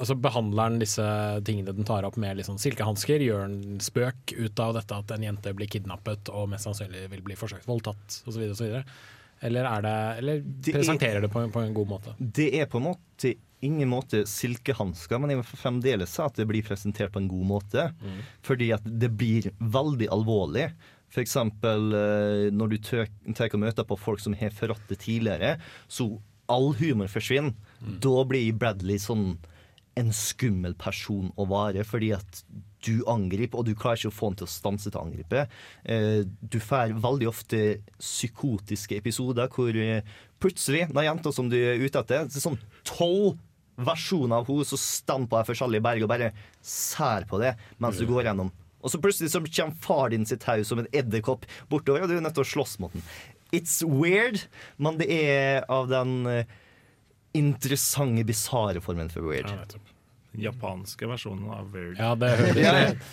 [0.00, 1.04] altså, behandler den disse
[1.44, 3.20] tingene den tar opp med sånn silkehansker?
[3.20, 7.26] Gjør han spøk ut av dette at en jente blir kidnappet og mest sannsynlig vil
[7.26, 8.46] bli forsøkt voldtatt osv.?
[9.42, 12.16] Eller, er det, eller det presenterer det på, på en god måte?
[12.16, 16.48] Det er på en måte ingen måte silkehansker, men jeg vil fremdeles si at det
[16.50, 17.84] blir presentert på en god måte.
[18.46, 20.68] Fordi at det blir veldig alvorlig.
[21.12, 23.08] Eksempel eh, når du tar
[23.52, 25.58] og møter på folk som har forrådt det tidligere,
[25.88, 26.08] så
[26.48, 27.52] all humor forsvinner.
[28.02, 29.34] Da blir Bradley sånn
[30.00, 32.38] en skummel person å være, fordi at
[32.82, 35.44] du angriper, og du klarer ikke å få han til å stanse til å angripe.
[35.84, 37.60] Eh, Du får veldig ofte
[38.00, 40.00] psykotiske episoder hvor eh,
[40.42, 42.58] plutselig, den jenta som du er ute etter, det er sånn
[42.88, 43.36] tolv
[43.76, 48.00] versjoner av henne som stamper jeg for Sally berg og bare ser på det mens
[48.00, 48.52] du går gjennom.
[48.82, 52.16] Og så plutselig så kommer far din sitt hus som en edderkopp bortover, og du
[52.16, 53.04] er nødt til å slåss mot den.
[53.54, 54.42] It's weird,
[54.80, 56.52] men det er av den eh,
[57.36, 59.52] interessante, bisarre formen for weird.
[59.52, 59.82] Ja,
[60.32, 61.98] japanske versjonen av Weird.
[62.00, 62.68] Ja, det høres, det,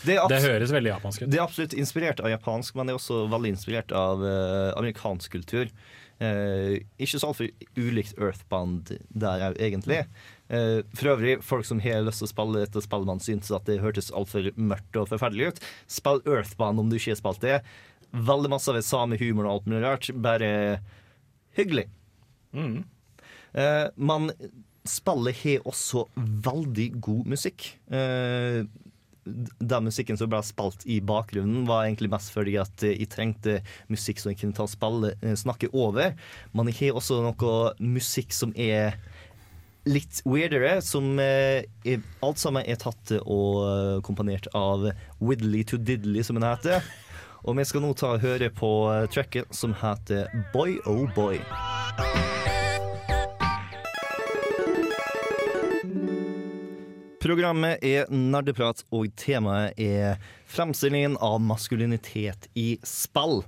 [0.08, 1.32] det er det høres veldig japansk ut.
[1.32, 5.36] Det er absolutt inspirert av japansk, men det er også veldig inspirert av uh, amerikansk
[5.36, 5.72] kultur.
[6.20, 10.06] Uh, ikke så altfor ulikt Earthbound der òg, egentlig.
[10.50, 13.68] Eh, for øvrig, folk som har lyst til å spille dette spillet man syntes at
[13.70, 17.60] det hørtes altfor mørkt og forferdelig ut, spill Earthbound om du ikke har spilt det.
[18.10, 20.52] Veldig masse av det samme humoren og alt mulig rart, bare
[21.58, 21.86] hyggelig.
[22.58, 22.82] Mm.
[23.54, 24.32] Uh, men
[24.90, 27.68] spillet har også veldig god musikk.
[27.94, 28.66] Uh,
[29.60, 33.58] den musikken som ble spilt i bakgrunnen, var egentlig mest fordi at eh, jeg trengte
[33.92, 36.16] musikk som jeg kunne ta og spille, eh, snakke over.
[36.56, 38.98] Men jeg har også noe musikk som er
[39.90, 45.82] litt weirdere, som eh, er, alt sammen er tatt og eh, komponert av Widdly to
[45.82, 46.86] Diddly, som den heter.
[47.48, 51.42] Og vi skal nå ta og høre på eh, tracket som heter Boy Oh Boy.
[57.20, 63.42] Programmet er nerdeprat, og temaet er fremstillingen av maskulinitet i spill.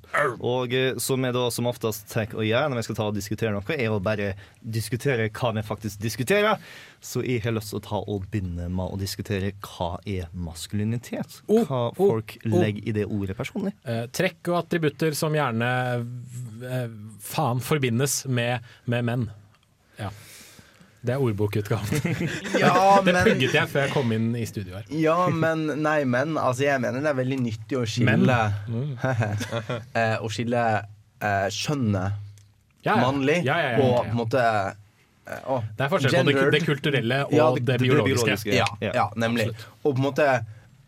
[0.44, 3.16] Og eh, som jeg da som oftest tenker å gjøre når vi skal ta og
[3.18, 6.62] diskutere noe, er å bare diskutere hva vi faktisk diskuterer.
[7.02, 11.40] Så jeg har lyst til å ta og begynne med å diskutere hva er maskulinitet.
[11.48, 12.58] Oh, Hva oh, folk oh.
[12.60, 13.74] legger i det ordet personlig.
[13.88, 15.72] Eh, trekk og attributter som gjerne
[16.68, 19.26] eh, faen forbindes med, med menn.
[19.98, 20.12] Ja.
[21.02, 22.02] Det er ordbokutgaven.
[22.62, 24.86] Ja, Det men pugget jeg før jeg kom inn i studio her.
[24.94, 28.38] Ja, men Nei, men altså, jeg mener det er veldig nyttig å skille
[29.98, 30.62] eh, Å skille
[31.22, 32.20] eh, kjønnet
[32.86, 33.00] Ja, ja.
[33.02, 36.32] mannlig Ja, ja, ja, ja, og på en måte eh, å, Det er forskjell på
[36.38, 38.26] det, det kulturelle og Ja, det, det- det biologiske.
[38.26, 38.56] biologiske.
[38.58, 39.50] Ja, Ja, ja, nemlig.
[39.52, 39.68] absolutt.
[39.84, 40.30] Og på en måte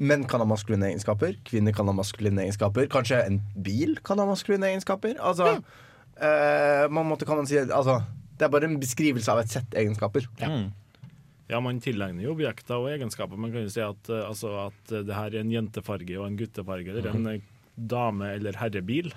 [0.03, 2.87] Menn kan ha maskuline egenskaper, kvinner kan ha maskuline egenskaper.
[2.91, 5.13] Kanskje en bil kan ha maskuline egenskaper.
[5.21, 5.51] Altså,
[6.17, 7.99] eh, man måtte, kan man si altså,
[8.43, 10.25] Det er bare en beskrivelse av et sett egenskaper.
[11.47, 13.39] Ja, man tilegner jo objekter og egenskaper.
[13.39, 16.25] Man kan jo si at, eh, altså, at eh, det her er en jentefarge og
[16.27, 17.45] en guttefarge, eller en eh,
[17.77, 19.13] dame- eller herrebil.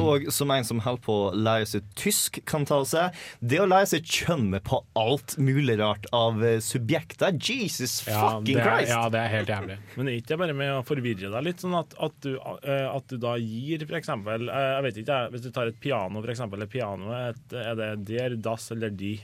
[0.00, 3.66] Og som en som holder på å lære seg tysk, kan ta seg det å
[3.68, 7.36] lære seg kjønnet på alt mulig rart av eh, subjekter.
[7.36, 8.94] Jesus Ja, fucking er, Christ!
[8.94, 9.78] ja, det er helt jævlig.
[9.98, 12.86] Men er ikke det bare med å forvirre deg litt, sånn at, at, du, eh,
[12.88, 15.80] at du da gir for eksempel eh, Jeg vet ikke, jeg, hvis du tar et
[15.82, 16.64] piano, for eksempel.
[16.64, 19.16] Er pianoet er det der, das eller de?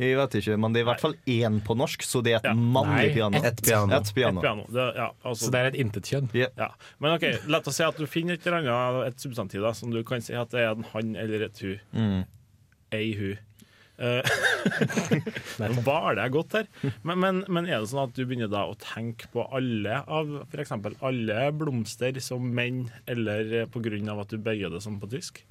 [0.00, 2.38] Jeg vet ikke, men det er i hvert fall én på norsk, så det er
[2.40, 2.54] et Ja.
[2.56, 3.36] mannlig piano.
[3.44, 3.92] ett piano.
[3.98, 4.40] Et piano.
[4.40, 4.64] Et piano.
[4.72, 6.30] Det, ja, altså, Så det er et intetkjønn.
[6.56, 6.70] ja.
[6.98, 9.90] Men OK, la oss si at du finner et, eller annet, et substantiv da, som
[9.92, 11.76] du kan si at det er en han eller et hu.
[11.92, 12.24] Mm.
[12.96, 13.36] Ei hu.
[14.00, 14.22] Eh,
[15.60, 16.66] Nå baler jeg godt her.
[17.04, 20.30] Men, men, men er det sånn at du begynner da å tenke på alle av
[20.48, 20.72] f.eks.
[21.04, 25.42] alle blomster som menn, eller på grunn av at du bøyer det som på tysk?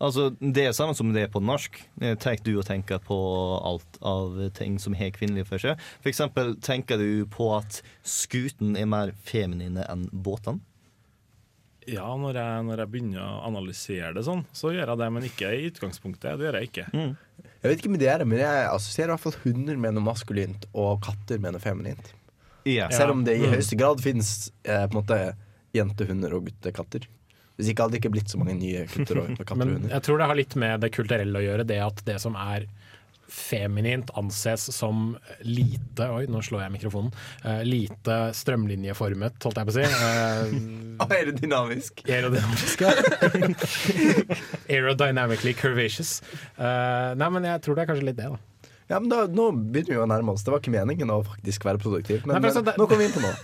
[0.00, 1.74] Altså, Det er samme som det er på norsk.
[2.22, 3.16] Tenk du å tenke på
[3.66, 5.80] alt av ting som har kvinnelige for seg.
[6.04, 10.60] For eksempel, tenker du på at skuten er mer feminine enn båtene?
[11.88, 15.24] Ja, når jeg, når jeg begynner å analysere det sånn, så gjør jeg det, men
[15.24, 16.36] ikke i utgangspunktet.
[16.36, 16.86] Det gjør jeg ikke.
[16.92, 20.04] Jeg vet ikke med det er, men jeg assosierer i hvert fall hunder med noe
[20.04, 22.12] maskulint og katter med noe feminint.
[22.68, 22.92] Yeah.
[22.92, 23.54] Selv om det i Mm.
[23.56, 25.18] høyeste grad finnes eh, på en måte
[25.72, 27.08] jentehunder og guttekatter.
[27.58, 30.20] Hvis ikke hadde det ikke blitt så mange nye gutter og katter Men jeg tror
[30.20, 31.66] det har litt med det kulturelle å gjøre.
[31.66, 32.68] Det at det som er
[33.28, 37.10] feminint anses som lite Oi, nå slår jeg mikrofonen.
[37.44, 39.86] Uh, lite strømlinjeformet, holdt jeg på å si.
[40.98, 42.00] Uh, Aerodynamisk.
[42.08, 42.94] aerodynamisk, ja.
[44.72, 46.18] Aerodynamically curvaceous.
[46.58, 48.40] Uh, nei, men jeg tror det er kanskje litt det, da.
[48.88, 50.42] Ja, men da, Nå begynner vi å nærme oss.
[50.46, 52.22] Det var ikke meningen å faktisk være produktiv.
[52.24, 53.34] Men, Nei, men altså, men det- nå kommer vi inn på noe.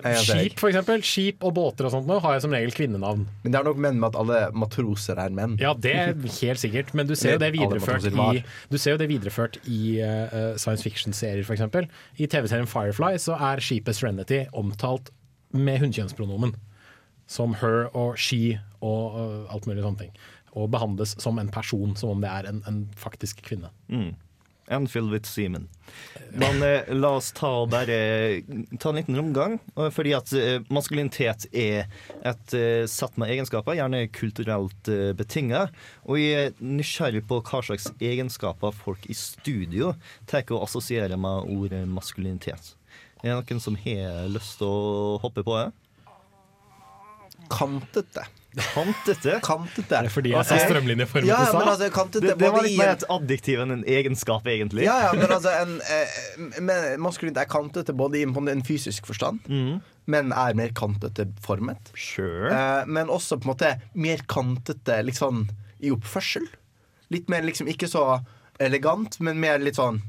[0.10, 1.00] Eh, skip, for eksempel.
[1.06, 3.24] Skip og båter og sånt nå har jeg som regel kvinnenavn.
[3.44, 5.56] Men det er nok menn med at alle matroser er menn.
[5.62, 9.00] Ja, det er helt sikkert, men du ser jo det videreført i, du ser jo
[9.00, 11.88] det videreført i uh, science fiction-serier, f.eks.
[12.20, 15.08] I TV-serien Firefly så er skipet Serenity omtalt
[15.56, 16.52] med hunnkjønnspronomen.
[17.30, 20.12] Som her og she og uh, alt mulig sånne ting.
[20.58, 23.70] Og behandles som en person, som om det er en, en faktisk kvinne.
[24.70, 25.68] Anfield with semen.
[26.32, 28.42] Men eh, la oss ta bare
[28.78, 29.58] ta en liten omgang.
[29.92, 31.90] Fordi at eh, maskulinitet er
[32.22, 35.66] et eh, sett med egenskaper, gjerne kulturelt eh, betinga.
[36.06, 39.94] Og jeg er nysgjerrig på hva slags egenskaper folk i studio
[40.30, 42.74] tar å assosiere med ordet maskulinitet.
[43.20, 45.70] Er det noen som har lyst til å hoppe på det?
[47.50, 48.24] Kantete.
[48.74, 49.36] Kantete?
[49.46, 49.94] Kantete.
[49.94, 51.68] Er det fordi jeg sa strømlinjeformet Ja, i stad?
[51.70, 54.86] altså, kantete Det, det var litt mer et adjektiv enn en egenskap, egentlig.
[54.88, 59.44] Ja, ja, men altså en, eh, men Maskulint er kantete både i en, fysisk forstand,
[60.10, 61.92] men er mer kantete formet.
[61.94, 62.50] Sure.
[62.50, 65.46] Eh, men også på en måte mer kantete liksom,
[65.78, 66.48] i oppførsel.
[67.14, 68.20] Litt mer liksom ikke så
[68.60, 70.02] elegant, men mer litt sånn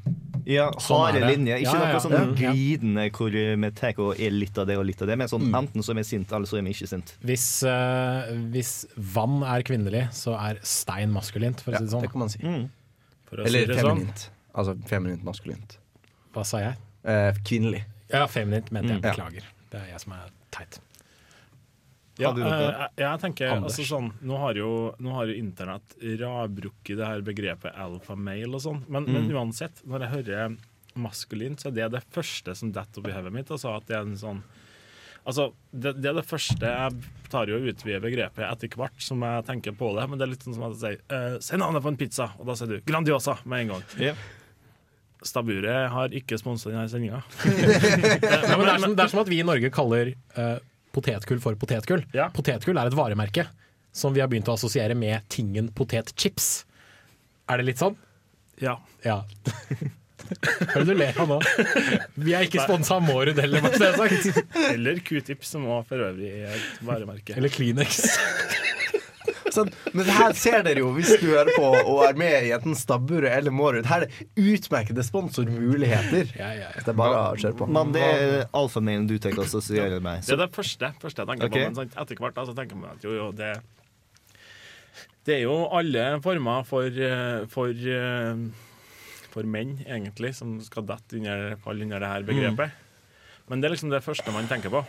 [0.45, 1.57] Ja, Sånn harde sånn linjer.
[1.61, 2.51] Ikke Ja, ja, noe sånn Ja.
[2.53, 5.17] glidende hvor vi tar og er litt av det og litt av det.
[5.17, 5.55] Men sånn, Mm.
[5.67, 7.13] enten så er vi sint, eller så er vi ikke sint.
[7.23, 12.01] Hvis, uh, hvis vann er kvinnelig, så er stein maskulint, for å si det sånn.
[12.01, 12.39] det kan man si.
[13.25, 13.97] For å Eller si det sånn.
[13.97, 14.29] feminint.
[14.55, 15.77] Altså feminint maskulint.
[16.33, 16.75] Hva sa jeg?
[17.05, 17.83] Eh, kvinnelig.
[18.11, 19.01] Ja, feminint mente jeg.
[19.01, 19.03] Mm.
[19.03, 19.13] Ja.
[19.13, 19.43] Beklager.
[19.71, 20.79] Det er jeg som er teit.
[22.21, 26.99] Ja, eh, jeg, jeg tenker altså sånn Nå har jo, nå har jo internett rabrukket
[26.99, 30.57] det her begrepet alfamail og sånn, men, men uansett, når jeg hører
[31.01, 33.51] maskulint, så er det det første som detter opp i hodet mitt.
[33.53, 34.43] Altså at det er en sånn
[35.21, 39.21] Altså, det, det er det første Jeg tar jo og utvider begrepet etter hvert som
[39.21, 41.59] jeg tenker på det, men det er litt sånn som at jeg sier eh, Si
[41.61, 43.83] navnet på en pizza, og da sier du Grandiosa med en gang.
[44.01, 44.23] Yeah.
[45.21, 47.21] Staburet har ikke sponsa denne sendinga.
[47.45, 50.57] Ja, det, det er som at vi i Norge kaller eh,
[50.95, 52.03] potetgull for potetgull.
[52.15, 52.29] Ja.
[52.35, 53.47] Potetgull er et varemerke
[53.91, 56.51] som vi har begynt å assosiere med tingen potetchips.
[57.51, 57.97] Er det litt sånn?
[58.61, 58.77] Ja.
[59.07, 59.23] Ja.
[60.31, 61.37] Er du ler av nå?
[62.21, 64.53] Vi er ikke sponsa av Mårud heller, bare så det er sagt.
[64.69, 67.35] Eller Q-tips, som også for øvrig er et varemerke.
[67.35, 67.99] Eller Kleenex.
[69.51, 72.77] Sånn, men her ser dere jo, hvis du hører på og er med i enten
[72.77, 76.31] Stabburet eller Mårud, her er det utmerkede sponsormuligheter.
[76.39, 76.71] Ja, ja, ja.
[76.77, 77.67] Det er bare å kjøre på.
[77.71, 80.23] Men det er alfamailen du tenker også assosiere med.
[80.27, 81.67] Det er det første, første jeg tenker okay.
[81.67, 81.71] på.
[81.73, 83.53] Men sant, etter hvert da, så tenker man at jo, jo, det
[85.27, 88.45] Det er jo alle former for, eh, for, eh,
[89.33, 92.79] for menn, egentlig, som skal dette under, under det her begrepet.
[93.51, 94.81] Men det er liksom det første man tenker på.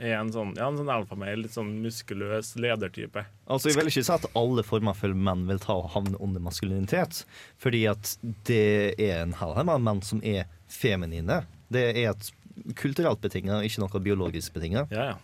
[0.00, 3.26] Er en sånn, ja, en sånn alfamel, litt sånn muskuløs ledertype.
[3.44, 6.40] Altså, Jeg vil ikke si at alle former for menn vil ta og havne under
[6.40, 7.26] maskulinitet.
[7.60, 8.14] Fordi at
[8.48, 11.42] det er en hel haug menn som er feminine.
[11.68, 12.30] Det er et
[12.80, 14.88] kulturelt betinget, ikke noe biologisk betinget.
[14.94, 15.18] Ja, ja.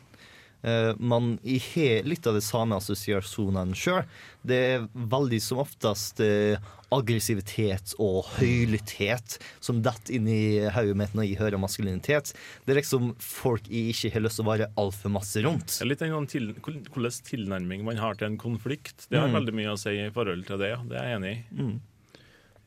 [0.66, 4.02] Eh, Man i he litt av det samme assosiasjonene sjøl.
[4.46, 6.58] Det er veldig som oftest eh,
[6.94, 12.32] aggressivitet og høylytthet som detter inn i hodet mitt når jeg hører maskulinitet.
[12.66, 15.78] Det er liksom folk jeg ikke har lyst til å være altfor masse rundt.
[15.86, 19.06] Litt en til, hvordan tilnærming man har til en konflikt.
[19.10, 20.74] Det har veldig mye å si i forhold til det.
[20.90, 21.66] Det er jeg enig i.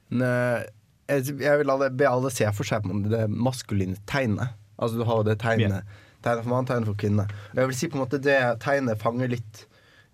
[0.09, 0.67] Men, eh,
[1.09, 4.55] jeg vil be alle se for seg på det maskuline tegnet.
[4.79, 5.97] Altså du har jo det tegnet.
[6.25, 7.25] Tegnet for mann, tegnet for kvinne.
[7.53, 9.65] Og jeg vil si på en måte det tegnet fanger litt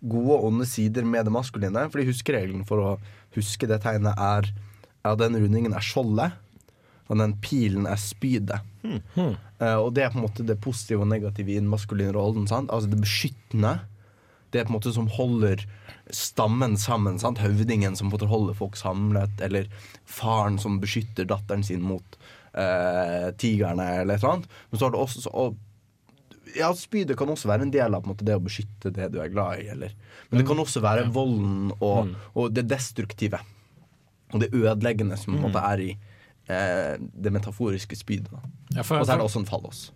[0.06, 1.88] gode og onde sider med det maskuline.
[1.92, 2.96] Fordi huskeregelen for å
[3.36, 4.52] huske det tegnet er
[5.06, 6.38] at den rundingen er skjoldet,
[7.06, 8.64] og den pilen er spydet.
[8.86, 12.48] Eh, og det er på en måte det positive og negative i den maskuline rollen.
[12.50, 12.72] Sant?
[12.74, 13.78] Altså det beskyttende.
[14.52, 15.66] Det er på en måte som holder
[16.14, 17.20] stammen sammen.
[17.22, 17.42] Sant?
[17.44, 19.70] Høvdingen som på holde folk samlet, eller
[20.06, 22.18] faren som beskytter datteren sin mot
[22.58, 24.60] uh, tigerne, eller et eller annet.
[24.70, 25.58] Men så har det også så, og,
[26.56, 29.10] ja, Spydet kan også være en del av på en måte, det å beskytte det
[29.14, 29.70] du er glad i.
[29.74, 29.96] Eller.
[30.30, 33.42] Men det kan også være volden og, og det destruktive.
[34.34, 38.32] Og det ødeleggende som måte er i eh, det metaforiske spydet.
[38.74, 39.90] Ja, Og så er det også en fallos.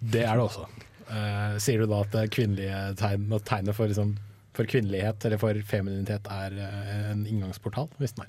[0.00, 0.66] det er det også.
[1.06, 4.16] Uh, sier du da at kvinnelige tegn, tegnet for, liksom,
[4.58, 7.86] for kvinnelighet eller for femininitet er uh, en inngangsportal?
[8.00, 8.26] Hvis nei.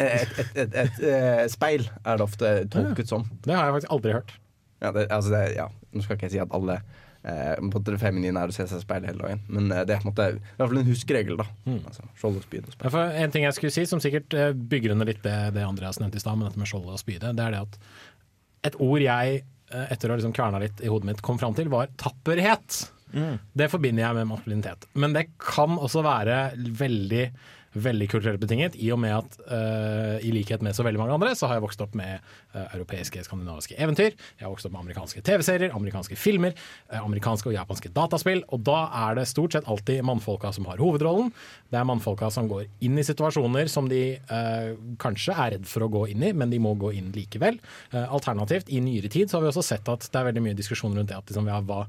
[0.00, 3.28] Et, et, et, et, eh, speil er det ofte tolket som.
[3.44, 4.32] Det har jeg faktisk aldri hørt.
[4.84, 5.70] Ja, det, altså det, ja.
[5.94, 6.78] Nå skal ikke jeg si at alle
[7.24, 9.96] eh, på det feminine er å se seg i speilet hele dagen, men eh, det
[9.96, 11.40] er på en måte i hvert fall en huskeregel.
[11.40, 12.98] da altså, Skjold og spyd og speil.
[12.98, 16.00] Ja, en ting jeg skulle si, som sikkert eh, bygger under litt det, det Andreas
[16.02, 17.80] nevnte i stad, med dette med skjoldet og spydet, det er det at
[18.70, 19.40] et ord jeg,
[19.72, 22.84] eh, etter å ha liksom kverna litt i hodet mitt, kom fram til, var tapperhet.
[23.14, 24.88] Det forbinder jeg med maskulinitet.
[24.98, 26.38] Men det kan også være
[26.80, 27.28] veldig
[27.74, 31.32] veldig kulturelt betinget, i og med at uh, i likhet med så veldig mange andre,
[31.36, 32.22] så har jeg vokst opp med
[32.54, 34.14] uh, europeiske, skandinaviske eventyr.
[34.14, 36.54] Jeg har vokst opp med amerikanske TV-serier, amerikanske filmer,
[36.92, 38.44] uh, amerikanske og japanske dataspill.
[38.54, 41.32] Og da er det stort sett alltid mannfolka som har hovedrollen.
[41.72, 44.02] Det er mannfolka som går inn i situasjoner som de
[45.00, 47.58] kanskje er redd for å gå inn i, men de må gå inn likevel.
[47.92, 50.94] Alternativt, i nyere tid så har vi også sett at det er veldig mye diskusjon
[50.94, 51.84] rundt det at liksom, ja, hva,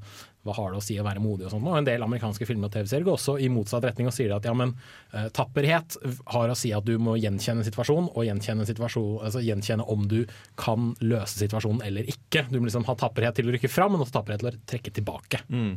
[0.46, 1.66] hva har det å si å være modig og sånt.
[1.66, 4.46] Og en del amerikanske filmer og TV-serier går også i motsatt retning og sier at
[4.46, 4.74] ja, men
[5.12, 5.98] eh, tapperhet
[6.34, 9.88] har å si at du må gjenkjenne en situasjon, og gjenkjenne, en situasjon, altså gjenkjenne
[9.92, 10.20] om du
[10.60, 12.46] kan løse situasjonen eller ikke.
[12.50, 14.94] Du må liksom ha tapperhet til å rykke fram, men også tapperhet til å trekke
[15.00, 15.42] tilbake.
[15.50, 15.76] Mm.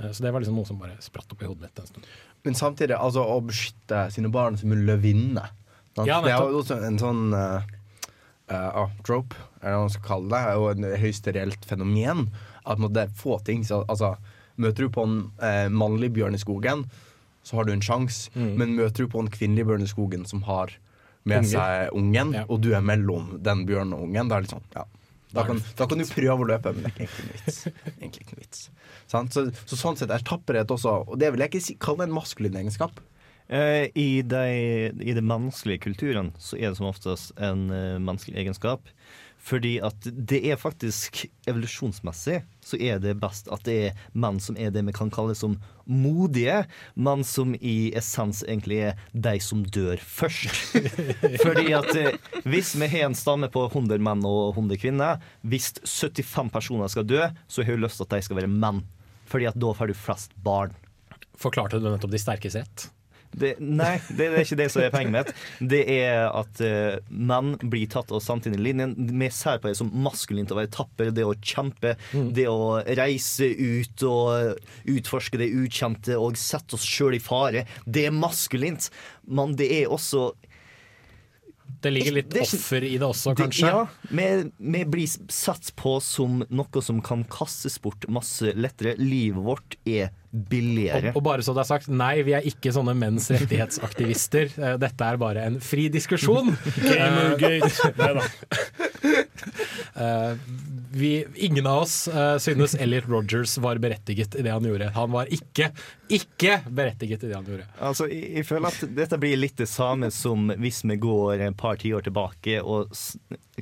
[0.00, 2.06] Så det var liksom noe som bare spratt opp i hodet mitt en stund.
[2.46, 5.44] Men samtidig, altså å beskytte sine barn som en løvinne.
[6.06, 7.60] Ja, det er jo også en sånn uh,
[8.52, 12.28] uh, trope, er det hva man skal kalle det, er jo en høyst reelt fenomen.
[12.64, 14.16] At det er få ting så, altså,
[14.60, 16.82] Møter du på en eh, mannlig bjørn i skogen,
[17.46, 18.28] så har du en sjanse.
[18.34, 18.50] Mm.
[18.60, 20.74] Men møter du på en kvinnelig bjørn i skogen som har
[21.24, 21.48] med Unger.
[21.48, 22.44] seg ungen, Ja.
[22.48, 24.84] og du er mellom den bjørnen og ungen, da er det sånn ja.
[25.32, 27.58] Da kan, da kan du prøve å løpe, men det er egentlig ikke vits.
[28.00, 28.62] Egentlig ikke vits.
[29.06, 29.22] Så,
[29.70, 32.56] så sånn sett er tapperhet også Og det vil jeg ikke si, kalle en maskulin
[32.58, 32.98] egenskap.
[33.50, 34.42] Eh, I, de,
[34.90, 38.90] I de menneskelige kulturen så er det som oftest en uh, menneskelig egenskap.
[39.40, 44.58] Fordi at det er faktisk evolusjonsmessig så er det best at det er menn som
[44.60, 45.56] er det vi kan kalle som
[45.90, 46.60] modige,
[46.94, 50.76] men som i essens egentlig er de som dør først.
[51.44, 55.72] Fordi at eh, hvis vi har en stamme på 100 menn og 100 kvinner, hvis
[55.82, 58.84] 75 personer skal dø, så har hun lyst til at de skal være menn.
[59.30, 60.72] fordi at da får du flest barn.
[61.38, 62.90] Forklarte du nettopp de sterkes rett?
[63.30, 65.28] Det, nei, det er ikke det som er poenget mitt.
[65.70, 68.94] Det er at uh, menn blir tatt og samtidig inn i linjen.
[69.20, 73.46] Vi ser på det som maskulint å være tapper, det å kjempe, det å reise
[73.46, 74.58] ut og
[74.90, 77.66] utforske det ukjente og sette oss sjøl i fare.
[77.86, 78.90] Det er maskulint,
[79.30, 80.32] men det er også
[81.80, 83.68] Det ligger litt Det ikke- offer i det også, det, kanskje?
[83.70, 88.96] Ja, vi, vi blir sett på som noe som kan kastes bort masse lettere.
[88.98, 91.10] Livet vårt er billigere.
[91.10, 94.50] Og, og bare så det er sagt, nei, vi er ikke sånne menns rettighetsaktivister.
[94.60, 96.50] Eh, Dette er bare en fri diskusjon.
[100.00, 100.32] Eh,
[100.92, 104.88] vi, ingen av oss uh, synes Elliot Rogers var berettiget i det han gjorde.
[104.94, 105.70] Han var ikke,
[106.08, 107.66] ikke berettiget i det han gjorde.
[107.78, 111.58] Altså, jeg, jeg føler at dette blir litt det samme som hvis vi går et
[111.58, 112.94] par tiår tilbake og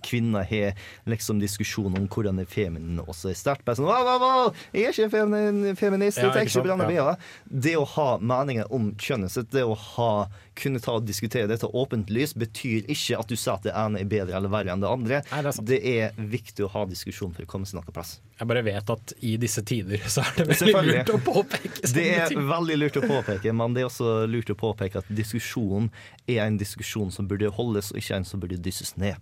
[0.05, 0.75] kvinner har
[1.09, 3.65] liksom diskusjon om hvordan er feminin også er sterkt.
[3.67, 6.93] Bare sånn, «Wow, wow, wow, Jeg er ikke feminin, feminist, Ja, jeg ikke sant?
[6.95, 7.15] Ja.
[7.49, 10.29] Det å ha meninger om kjønnet sitt, det å ha,
[10.59, 14.01] kunne ta og diskutere dette åpent lys, betyr ikke at du sa at det ene
[14.03, 15.23] er bedre eller verre enn det andre.
[15.33, 18.17] Nei, det er det er viktig å ha diskusjon for å komme seg noen plass.
[18.39, 22.05] Jeg bare vet at i disse tider så er det veldig lurt å påpeke Det
[22.15, 22.43] er ting.
[22.49, 25.91] veldig lurt å påpeke, men det er også lurt å påpeke at diskusjonen
[26.29, 29.17] er en diskusjon som burde holdes, og ikke en som burde dysses ned.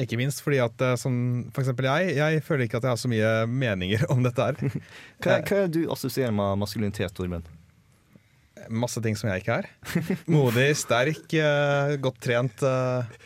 [0.00, 1.14] Ikke minst fordi at eh, som
[1.52, 4.56] for eksempel jeg, jeg føler ikke at jeg har så mye meninger om dette her.
[5.20, 7.44] Hva, hva er du assosierer med maskulinitet, Torben?
[8.72, 9.68] Masse ting som jeg ikke er.
[10.32, 12.62] Modig, sterk, eh, godt trent.
[12.64, 13.18] eh,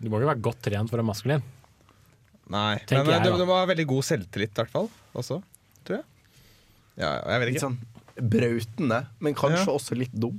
[0.00, 1.42] Du må ikke være godt trent for å være maskulin.
[2.50, 3.38] Nei, Tenker men du jeg, da.
[3.40, 4.88] det var veldig god selvtillit i hvert fall.
[5.18, 5.40] Også,
[5.86, 6.06] tror jeg.
[7.00, 7.66] Ja, jeg vet Litt ikke.
[7.66, 9.74] sånn brautende, men kanskje Ja.
[9.74, 10.38] også litt dum.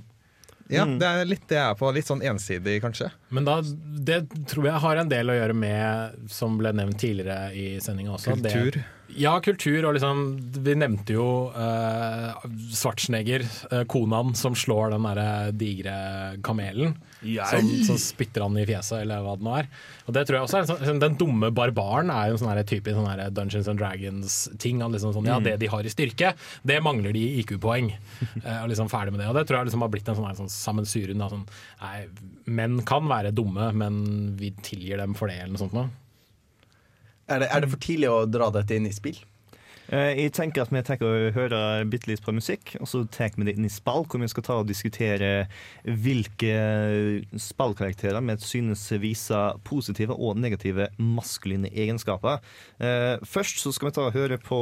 [0.71, 1.89] Ja, det er litt det jeg er på.
[1.95, 3.09] Litt sånn ensidig, kanskje.
[3.35, 3.57] Men da,
[4.07, 8.15] det tror jeg har en del å gjøre med, som ble nevnt tidligere i sendinga
[8.15, 8.79] også Kultur.
[8.79, 8.85] Det,
[9.17, 9.85] ja, kultur.
[9.87, 10.23] Og liksom,
[10.63, 12.45] vi nevnte jo eh,
[12.75, 15.95] Svartsneger, eh, konaen som slår den derre digre
[16.45, 16.95] kamelen.
[17.21, 19.69] Som, som spytter han i fjeset, eller hva det nå er.
[20.07, 22.97] Og det tror jeg også er sånn, Den dumme barbaren er jo en sånn typisk
[22.97, 24.81] sånn Dungeons and Dragons-ting.
[24.81, 26.33] Liksom sånn, ja, det de har i styrke,
[26.67, 27.93] det mangler de i IQ-poeng.
[28.41, 29.27] Eh, og liksom ferdig med det.
[29.29, 31.21] Og det tror jeg liksom har blitt en sånn, sånn sammensurium.
[31.29, 31.43] Sånn,
[31.81, 31.97] nei,
[32.49, 33.99] menn kan være dumme, men
[34.39, 35.91] vi tilgir dem for det, eller noe sånt noe.
[37.31, 39.19] Er det, er det for tidlig å dra dette inn i spill?
[39.91, 41.59] Eh, Jeg tenker at Vi tenker å høre
[41.91, 44.45] bitte litt på musikk, og så tar vi det inn i spill, hvor vi skal
[44.47, 45.47] ta og diskutere
[45.83, 46.53] hvilke
[47.35, 52.39] spillkarakterer vi synes viser positive og negative maskuline egenskaper.
[52.79, 54.61] Eh, Først så skal vi ta og høre på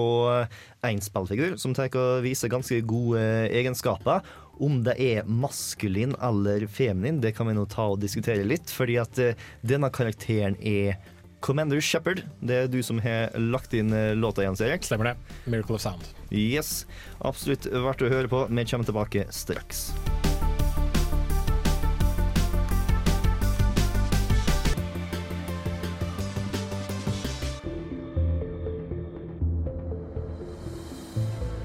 [0.86, 3.22] én spillfigur som tar og viser ganske gode
[3.54, 4.26] egenskaper.
[4.60, 8.74] Om det er maskulin eller feminin, det kan vi nå ta og diskutere litt.
[8.74, 10.98] Fordi at eh, denne karakteren er
[11.40, 12.24] Commander Shepherd.
[12.42, 14.84] Det er du som har lagt inn eh, låta, Jens Erik.
[14.84, 15.16] Stemmer det.
[15.46, 16.06] Miracle of Sound.
[16.30, 16.86] Yes,
[17.26, 18.46] absolutt verdt å høre på.
[18.50, 19.90] Vi kommer tilbake straks.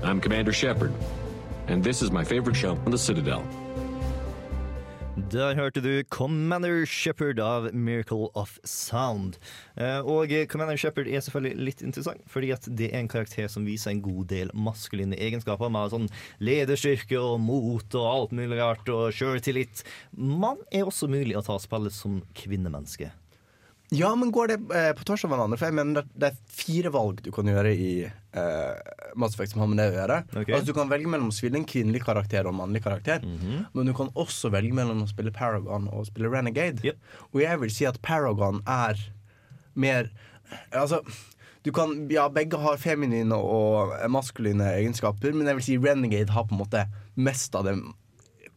[0.05, 0.93] I'm Commander Shepard,
[1.67, 3.43] and this is my favorite show on the Citadel.
[5.33, 9.39] Der hørte du Commander Shepherd av Miracle of Sound.
[9.77, 13.65] Eh, Og Commander Shepherd er selvfølgelig litt interessant, fordi at det er en karakter som
[13.67, 16.07] viser en god del maskuline egenskaper, med sånn
[16.45, 19.83] lederstyrke og mot og alt mulig rart, og sjøltillit.
[20.13, 23.11] Man er også mulig å ta spillet som kvinnemenneske.
[23.93, 25.59] Ja, men går det eh, på tvers av hverandre?
[25.61, 29.53] For jeg mener det, det er fire valg du kan gjøre i eh, Mass Effect
[29.53, 30.21] som har med det å gjøre.
[30.33, 30.55] Okay.
[30.57, 33.27] Altså Du kan velge mellom å spille en kvinnelig karakter og en mannlig karakter.
[33.75, 36.83] Men du kan også velge mellom å spille Paragon og spille Renegade.
[36.87, 37.13] Yep.
[37.33, 39.01] Og jeg vil si at Paragon er
[39.75, 40.11] mer
[40.71, 41.01] Altså
[41.65, 46.45] du kan, ja, Begge har feminine og maskuline egenskaper, men jeg vil si Renegade har
[46.45, 46.83] på en måte
[47.17, 47.73] mest av det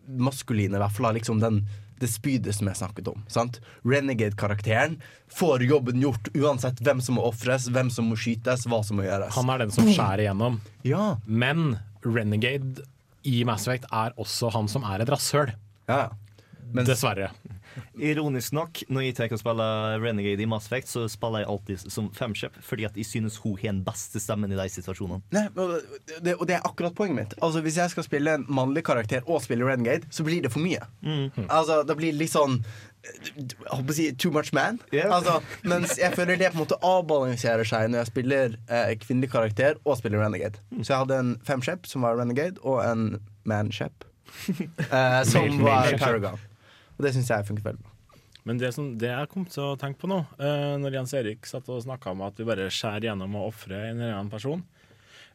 [0.08, 1.62] maskuline, i hvert fall liksom den
[2.00, 3.24] det spydet som jeg snakket om.
[3.32, 3.60] sant?
[3.88, 5.00] Renegade-karakteren
[5.34, 9.08] får jobben gjort uansett hvem som må ofres, hvem som må skytes, hva som må
[9.08, 9.34] gjøres.
[9.38, 10.60] Han er den som skjærer igjennom.
[10.88, 12.86] Ja, Men Renegade
[13.28, 15.54] i Mass Effect er også han som er et rasshøl.
[15.90, 16.08] ja.
[16.68, 17.30] Dessverre.
[17.98, 21.86] Ironisk nok, når jeg tar og spiller Renegade i Mass Effect, så spiller jeg alltid
[21.94, 25.22] som femkjøp, fordi at jeg synes hun har den beste stemmen i de situasjonene.
[25.36, 25.78] Nei, og
[26.24, 27.38] det, og det er akkurat poenget mitt.
[27.42, 30.64] Altså Hvis jeg skal spille en mannlig karakter og spille Renegade, så blir det for
[30.64, 30.84] mye.
[31.48, 32.62] Altså Det blir litt sånn
[33.08, 34.80] jeg håper å si too much man.
[34.92, 35.12] Yeah.
[35.14, 39.32] Altså, mens jeg føler det på en måte avbalanserer seg når jeg spiller eh, kvinnelig
[39.32, 40.60] karakter og spiller Renegade.
[40.82, 44.08] Så jeg hadde en femshep som var Renegade, og en manshep
[44.50, 46.42] eh, som var Paragon.
[46.98, 47.94] Og det syns jeg funket veldig bra.
[48.48, 51.48] Men det, som, det jeg kom til å tenke på nå, eh, når Jens Erik
[51.50, 54.64] satt og snakka om at vi bare skjærer gjennom og ofrer en eller annen person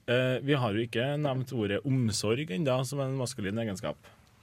[0.06, 3.98] Eh, vi har jo ikke nevnt ordet omsorg ennå som en maskulin egenskap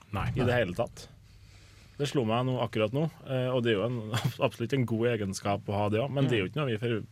[0.08, 0.30] Nei.
[0.32, 0.40] nei.
[0.40, 1.04] i det hele tatt.
[2.00, 3.98] Det slo meg nå, akkurat nå, eh, og det er jo en,
[4.46, 7.02] absolutt en god egenskap å ha det òg, men det er jo ikke noe vi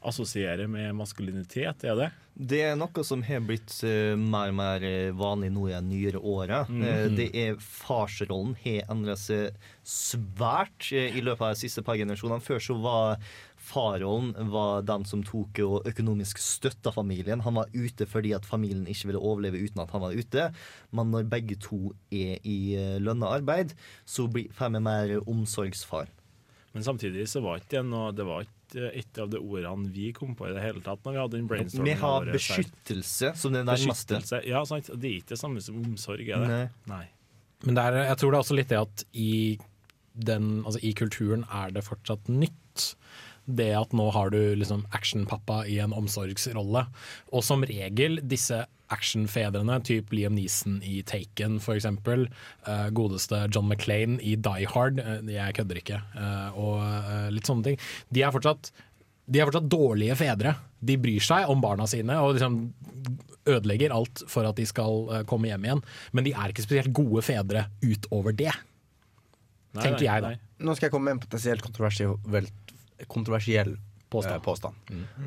[0.00, 2.08] får assosiere med maskulinitet, er det?
[2.38, 5.80] Det er noe som har blitt uh, mer og mer eh, vanlig nå i de
[5.88, 6.60] nyere åra.
[6.70, 11.98] Eh, det er Farsrollen har endret seg svært uh, i løpet av de siste par
[11.98, 12.44] generasjonene.
[12.44, 13.18] Før så var
[13.68, 17.42] farrollen var den som tok og økonomisk støtta familien.
[17.42, 20.46] Han var ute fordi at familien ikke ville overleve uten at han var ute.
[20.94, 23.74] Men når begge to er i lønna arbeid,
[24.06, 26.06] så blir- får vi mer omsorgsfar.
[26.72, 30.10] Men samtidig så var ikke det noe Det var ikke et av de ordene vi
[30.16, 33.64] kom på i det hele tatt når vi hadde den Vi har beskyttelse som det
[33.68, 34.42] nærmeste.
[34.48, 34.90] Ja, sant.
[34.92, 36.48] Det er ikke det samme som omsorg, er det?
[36.50, 36.66] Nei.
[36.92, 37.06] Nei.
[37.66, 39.32] Men det er, jeg tror det er også litt det at i,
[40.28, 42.92] den, altså i kulturen er det fortsatt nytt.
[43.48, 46.84] Det at nå har du liksom actionpappa i en omsorgsrolle.
[47.32, 54.16] Og som regel disse actionfedrene, typ Liam Neeson i Taken f.eks., uh, godeste John McClain
[54.24, 58.32] i Die Hard, eh, jeg kødder ikke, eh, og eh, litt sånne ting, de er
[58.32, 58.72] fortsatt
[59.28, 60.54] de er fortsatt dårlige fedre.
[60.80, 62.62] De bryr seg om barna sine og liksom
[63.48, 65.82] ødelegger alt for at de skal eh, komme hjem igjen.
[66.16, 68.54] Men de er ikke spesielt gode fedre utover det.
[69.76, 70.32] Nei, Tenker nei, jeg da.
[70.32, 70.64] nei.
[70.64, 72.16] Nå skal jeg komme med en potensielt kontroversiell,
[73.06, 73.76] kontroversiell
[74.08, 74.34] Påstand.
[74.34, 74.74] eh, påstand.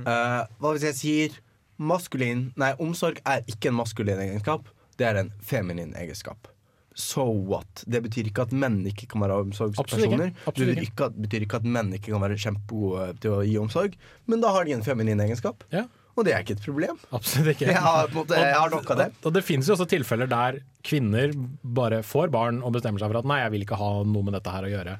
[0.06, 1.36] Uh, hva hvis jeg sier
[1.82, 4.68] maskulin Nei, omsorg er ikke en maskulin egenskap.
[4.98, 6.50] Det er en feminin egenskap.
[6.98, 7.86] So what?
[7.88, 10.34] Det betyr ikke at menn ikke kan være omsorgspersoner.
[10.44, 13.42] Absolutt Det betyr ikke, at, betyr ikke at menn ikke kan være kjempegode til å
[13.48, 13.96] gi omsorg,
[14.28, 15.64] men da har de en feminin egenskap.
[15.72, 15.86] Ja.
[16.20, 16.98] Og det er ikke et problem.
[17.16, 17.70] Absolutt ikke.
[17.72, 19.06] Jeg har, på en måte, jeg har nok av det.
[19.14, 21.32] Og, og det finnes jo også tilfeller der kvinner
[21.64, 24.36] bare får barn og bestemmer seg for at nei, jeg vil ikke ha noe med
[24.36, 24.98] dette her å gjøre.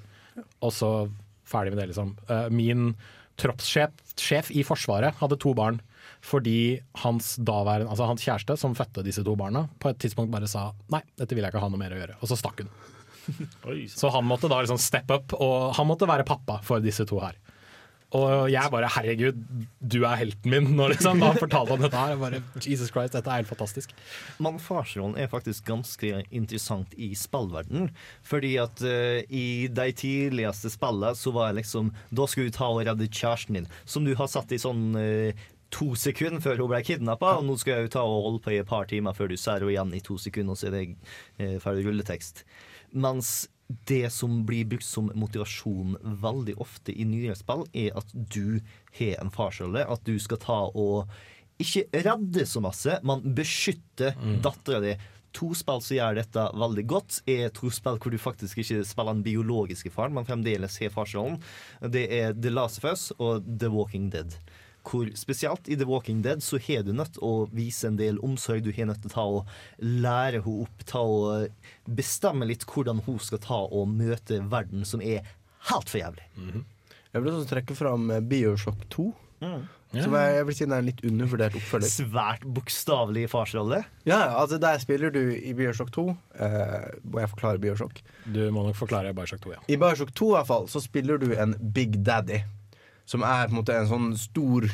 [0.64, 0.92] Og så
[1.52, 2.16] ferdig med det, liksom.
[2.32, 2.94] Eh, min
[3.42, 5.80] troppssjef sjef i Forsvaret hadde to barn
[6.22, 10.50] fordi hans daværende, altså hans kjæreste, som fødte disse to barna, på et tidspunkt bare
[10.50, 12.18] sa nei, dette vil jeg ikke ha noe mer å gjøre.
[12.22, 12.70] Og så stakk hun.
[13.70, 16.80] Oi, så- Så han måtte da liksom step up, og han måtte være pappa for
[16.84, 17.38] disse to her.
[18.18, 19.38] Og jeg bare herregud,
[19.80, 22.12] du er helten min, nå, liksom da fortalte han dette her.
[22.12, 23.94] Jeg bare, Jesus Christ, dette er helt fantastisk.
[24.44, 27.88] Men farsrollen er faktisk ganske interessant i spillverden.
[28.28, 32.68] Fordi at uh, i de tidligste spillene så var det liksom Da skulle du ta
[32.68, 36.72] og redde kjæresten din, som du har satt i sånn uh, to sekunder før hun
[36.74, 39.16] ble kidnappa, og nå skal jeg jo ta og holde på i et par timer
[39.16, 40.84] før du ser henne igjen i to sekunder, og så er det
[41.40, 42.44] eh, ferdig rulletekst.
[42.92, 43.48] Mens
[43.90, 48.60] det som blir brukt som motivasjon veldig ofte i nyere spill, er at du
[48.98, 49.86] har en farsrolle.
[49.86, 51.12] At du skal ta og
[51.62, 54.14] ikke redde så masse, men beskytte
[54.44, 54.96] dattera di.
[55.38, 59.16] To spill som gjør dette veldig godt, er to spill hvor du faktisk ikke spiller
[59.16, 61.40] den biologiske faren, men fremdeles har farsrollen.
[61.94, 64.36] Det er The Last of Us og The Walking Dead.
[64.88, 68.64] Hvor spesielt i The Walking Dead så har du nødt å vise en del omsorg.
[68.66, 73.04] Du har nødt til å ta og lære henne opp, ta og bestemme litt hvordan
[73.06, 75.22] hun skal ta og møte verden, som er
[75.70, 76.26] helt for jævlig.
[77.12, 79.12] Jeg vil også trekke fram eh, Bioshock 2.
[79.92, 81.92] Som jeg, jeg vil si den er en litt undervurdert oppfølger.
[81.92, 83.82] Svært bokstavelig farsrolle.
[84.08, 86.06] Ja, ja, altså Der spiller du i Bioshock 2.
[86.46, 88.00] Eh, må jeg forklare Bioshock?
[88.32, 89.60] Du må nok forklare Bioshock 2, ja.
[89.68, 92.40] I Bioshock 2 i hvert fall, så spiller du en Big Daddy.
[93.06, 94.70] Som er på en måte en sånn stor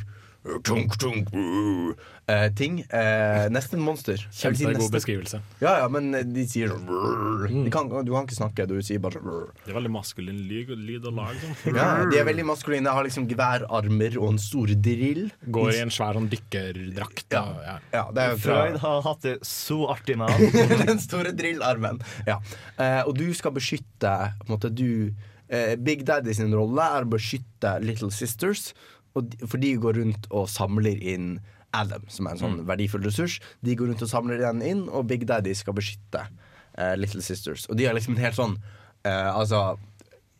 [0.63, 1.93] tunk, tunk, uh,
[2.27, 2.79] eh, ting.
[2.93, 4.21] Uh, nesten monster.
[4.31, 5.41] Kjempegod si beskrivelse.
[5.61, 7.47] Ja, ja, men de sier sånn brrr.
[7.51, 9.51] de kan, Du kan ikke snakke, du sier bare sånn brrr.
[9.63, 11.37] Det er veldig maskulin lyd, lyd og lag.
[11.43, 11.77] Sånn.
[11.77, 15.27] Ja, De er veldig maskuline, har liksom geværarmer og en stor drill.
[15.57, 17.27] Går i en svær sånn dykkerdrakt.
[17.33, 17.45] Ja.
[17.67, 17.77] ja.
[17.93, 20.85] Ja, fra Freud har hatt det så artig med han.
[20.87, 22.03] Den store drillarmen.
[22.29, 22.39] Ja.
[22.79, 25.36] Uh, og du skal beskytte på en måte, du, eh,
[25.79, 28.73] Big Daddy sin rolle er å beskytte Little Sisters.
[29.15, 31.37] De, for de går rundt og samler inn
[31.75, 33.39] Adam, som er en sånn verdifull ressurs.
[33.65, 36.23] De går rundt og samler den inn, og Big Daddy skal beskytte
[36.77, 37.67] eh, Little Sisters.
[37.67, 38.57] Og de er liksom en helt sånn
[39.03, 39.77] eh, Altså,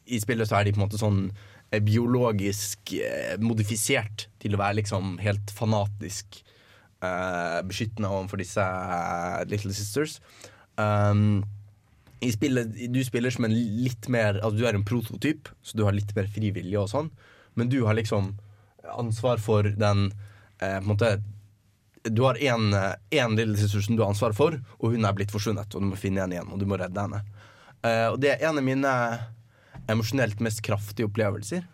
[0.07, 4.61] i spillet så er de på en måte sånn eh, biologisk eh, modifisert til å
[4.61, 6.39] være liksom helt fanatisk
[7.03, 10.19] eh, beskyttende overfor disse eh, Little Sisters.
[10.77, 11.41] Um,
[12.19, 15.83] i spillet, du spiller som en litt mer Altså Du er en prototyp, så du
[15.85, 17.11] har litt mer frivillig og sånn.
[17.57, 18.35] Men du har liksom
[18.97, 20.07] ansvar for den
[20.61, 21.11] eh, på en måte
[22.07, 25.73] Du har én lille ressurs som du har ansvar for, og hun er blitt forsvunnet.
[25.75, 27.23] Og du må finne henne igjen, og du må redde henne.
[27.83, 28.93] Eh, og det er en av mine
[29.91, 31.65] emosjonelt mest kraftige opplevelser.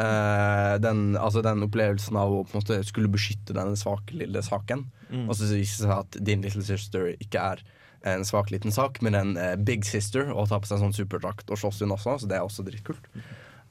[0.00, 4.44] Eh, den, altså den opplevelsen av å på en måte skulle beskytte denne svake lille
[4.46, 4.86] saken.
[5.26, 7.64] Og så viser det seg at din little sister ikke er
[8.04, 11.00] en svak liten sak, men en eh, big sister, og ta på seg en sånn
[11.02, 13.10] superdrakt og slåss hun også, så det er også dritkult.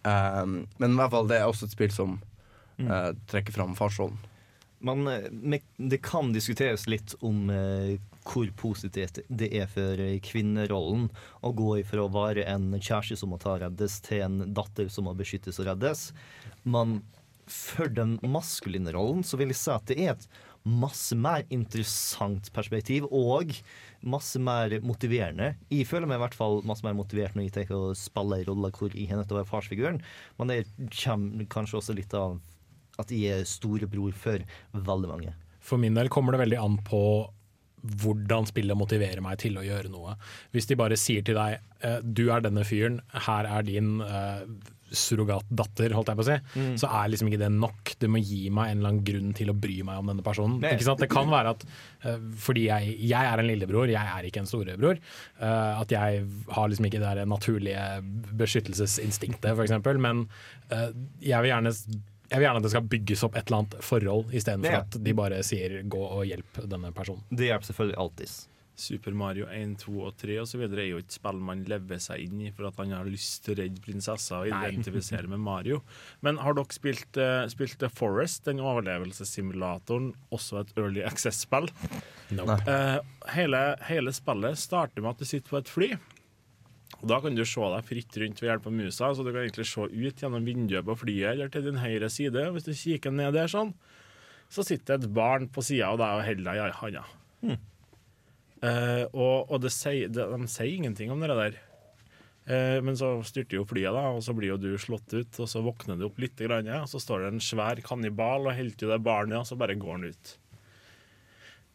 [0.01, 2.15] Um, men i hvert fall det er også et spill som
[2.81, 4.17] uh, trekker fram farsrollen.
[4.81, 7.93] Men eh, det kan diskuteres litt om uh,
[8.25, 11.07] hvor positivt det er for kvinnerollen
[11.45, 15.05] å gå ifra å være en kjæreste som må ta reddes, til en datter som
[15.05, 16.09] må beskyttes og reddes.
[16.65, 17.01] Men
[17.51, 20.27] for den maskuline rollen så vil jeg si at det er et
[20.61, 23.55] masse mer interessant perspektiv og
[24.01, 25.53] masse mer motiverende.
[25.71, 28.47] Jeg føler meg i hvert fall masse mer motivert når jeg tenker å spille en
[28.49, 30.01] rolle hvor jeg er nødt til å være farsfiguren.
[30.39, 30.63] Men det
[30.95, 32.39] kommer kanskje også litt av
[33.01, 35.35] at jeg er storebror for veldig mange.
[35.61, 37.03] For min del kommer det veldig an på
[38.01, 40.13] hvordan spillet motiverer meg til å gjøre noe.
[40.53, 44.43] Hvis de bare sier til deg eh, du er denne fyren, her er din eh,
[44.91, 46.75] surrogatdatter, holdt jeg på å si, Mm.
[46.77, 47.93] så er liksom ikke det nok.
[47.99, 50.59] Det må gi meg en eller annen grunn til å bry meg om denne personen.
[50.61, 50.73] Nei.
[50.75, 50.99] Ikke sant?
[50.99, 51.63] Det kan være at
[52.05, 54.99] uh, fordi jeg, jeg er en lillebror, jeg er ikke en storebror,
[55.41, 57.85] uh, at jeg har liksom ikke det der naturlige
[58.37, 59.71] beskyttelsesinstinktet, f.eks.
[59.99, 60.25] Men
[60.71, 60.89] uh,
[61.23, 61.73] jeg vil gjerne
[62.31, 64.79] jeg vil gjerne at det skal bygges opp et eller annet forhold, istedenfor Ja.
[64.85, 67.25] at de bare sier 'gå og hjelp denne personen'.
[67.29, 68.29] Det hjelper selvfølgelig alltid.
[68.81, 72.01] Super Mario 1, 2 og 3 og så videre er jo ikke spill man lever
[72.01, 75.43] seg inn i for at han har lyst til å redde prinsessa og identifisere med
[75.45, 75.81] Mario.
[76.25, 81.69] Men har dere spilt, uh, spilt The Forest, den overlevelsessimulatoren, også et Early Access-spill?
[82.37, 82.57] Nope.
[82.65, 82.97] Uh,
[83.35, 85.93] hele, hele spillet starter med at du sitter på et fly.
[87.01, 89.41] Og Da kan du se deg fritt rundt ved hjelp av musa, så du kan
[89.45, 92.45] egentlig se ut gjennom vinduet på flyet eller til din høyre side.
[92.53, 93.73] Hvis du kikker ned der sånn,
[94.51, 97.05] så sitter et barn på sida av deg og holder deg i handa.
[98.61, 101.59] Eh, og og det sier, de, de sier ingenting om det der.
[102.41, 105.47] Uh, men så styrter jo flyet, da, og så blir jo du slått ut, og
[105.47, 108.79] så våkner du opp litt, grann, og så står det en svær kannibal og holder
[108.81, 110.31] til det barnet, og så bare går han ut.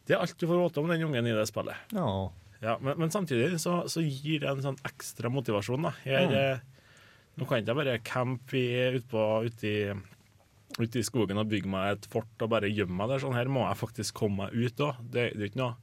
[0.07, 1.87] Det er alt du får vite om den ungen i det spillet.
[1.95, 2.11] Ja.
[2.59, 5.87] Ja, men, men samtidig så, så gir det en sånn ekstra motivasjon.
[5.87, 5.93] da.
[6.07, 6.93] Jeg, eh,
[7.37, 8.61] nå kan ikke jeg bare campe
[8.97, 9.75] ute ut i,
[10.79, 13.23] ut i skogen og bygge meg et fort og bare gjemme meg der.
[13.23, 15.03] Sånn, her må jeg faktisk komme meg ut òg.
[15.03, 15.75] Det, det er ikke noe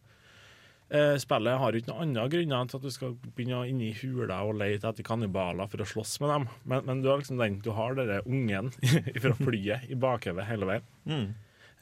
[0.90, 4.42] eh, Spillet har ikke noen andre grunner enn at du skal begynne inn i hula
[4.48, 6.48] og lete etter kannibaler for å slåss med dem.
[6.64, 8.72] Men, men du har liksom den, du har denne ungen
[9.24, 10.88] fra flyet i bakhodet hele veien.
[11.08, 11.26] Mm.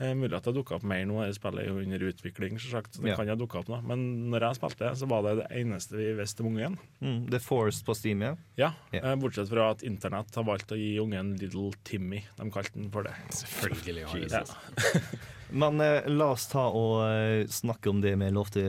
[0.00, 2.96] Eh, mulig at det dukka opp mer nå, det spillet er jo under utvikling, selvsagt,
[2.96, 3.16] så det Ja.
[3.16, 3.82] kan ha dukke opp nå.
[3.86, 6.78] Men når jeg spilte, så var det det eneste vi visste om ungen.
[7.00, 7.30] Mm.
[7.30, 8.36] The Forest på Steam, ja.
[8.56, 9.12] Ja, yeah.
[9.12, 12.24] eh, Bortsett fra at internett har valgt å gi ungen Little Timmy.
[12.36, 13.14] De kalte den for det.
[13.30, 15.02] Selvfølgelig har det det.
[15.52, 18.62] Men eh, la oss ta og eh, snakke om det vi lovte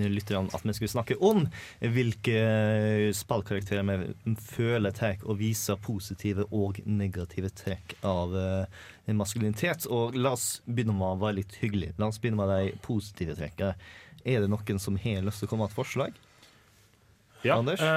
[0.00, 1.44] lytterne at vi skulle snakke om.
[1.84, 8.64] Hvilke eh, spillkarakterer vi føler tar og viser positive og negative trekk av eh,
[9.10, 9.86] maskulinitet.
[9.90, 11.92] Og la oss begynne med å være litt hyggelig.
[11.98, 13.74] La oss begynne med de positive trekkene.
[14.24, 16.20] Er det noen som har lyst til å komme med et forslag?
[17.42, 17.80] Ja, Anders?
[17.82, 17.88] eh,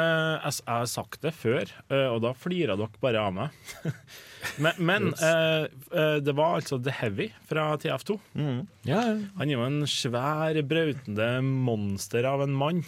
[0.41, 3.59] jeg, jeg har sagt det før, eh, og da flirer dere bare av meg.
[4.63, 8.15] men men eh, eh, det var altså The Heavy fra TF2.
[8.89, 9.03] Ja,
[9.37, 12.81] Han er jo en svær, brautende monster av en mann.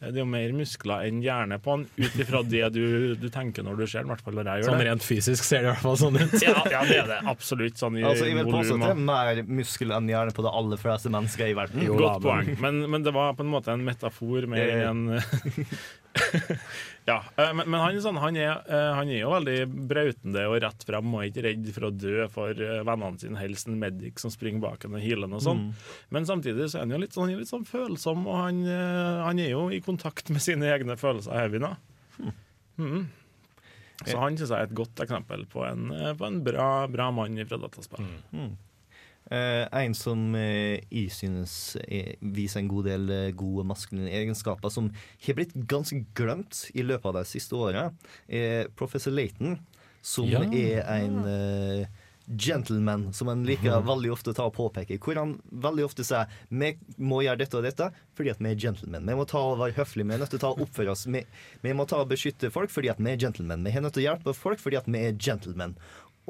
[0.00, 3.28] Eh, Det er jo mer muskler enn hjerne på han, ut ifra det du, du
[3.32, 4.16] tenker når du ser den.
[4.16, 4.86] Sånn det.
[4.88, 6.36] rent fysisk ser det i hvert fall sånn ut.
[6.46, 7.20] Ja, ja, det er det.
[7.30, 7.76] Absolutt.
[7.80, 10.52] Sånn i Altså, jeg vil påstå at det er mer muskel enn hjerne på de
[10.62, 11.84] aller fleste mennesker i verden.
[11.86, 12.54] Jo, Godt da, poeng.
[12.64, 14.90] Men, men det var på en måte en metafor mer ja.
[14.90, 15.20] enn
[17.10, 17.16] Ja.
[17.36, 19.56] eh, Men, men han, sånn, han, er, eh, han er jo veldig
[19.90, 23.68] brautende og rett frem og ikke redd for å dø for eh, vennene sine, helst
[23.70, 25.64] en medic som springer bak henne og henne og sånn.
[26.14, 28.62] Men samtidig så er han jo litt sånn, litt sånn følsom, og han,
[29.26, 31.74] han er jo i kontakt med sine egne følelser, Heavy, da.
[32.80, 33.02] mm.
[34.06, 37.36] Så han synes jeg er et godt eksempel på en, på en bra, bra mann
[37.44, 38.06] fra dataspill.
[39.30, 41.52] Eh, en som eh, jeg synes
[41.86, 44.88] er, viser en god del eh, gode maskuline egenskaper, som
[45.26, 47.92] har blitt ganske glemt i løpet av de siste åra,
[48.26, 49.60] er professor Laton,
[50.02, 50.40] som Ja.
[50.50, 51.86] er en eh,
[52.30, 54.98] gentleman, som han liker veldig ofte å påpeke.
[55.02, 58.58] Hvor han veldig ofte sier vi må gjøre dette og dette fordi at vi er
[58.66, 59.06] gentlemen.
[59.06, 61.06] Vi må ta og være høflige, vi er nødt til å ta og oppføre oss.
[61.10, 61.22] Vi,
[61.62, 63.62] vi må ta og beskytte folk fordi at vi er gentlemen.
[63.66, 65.74] Vi er nødt til å hjelpe folk fordi at vi er gentlemen.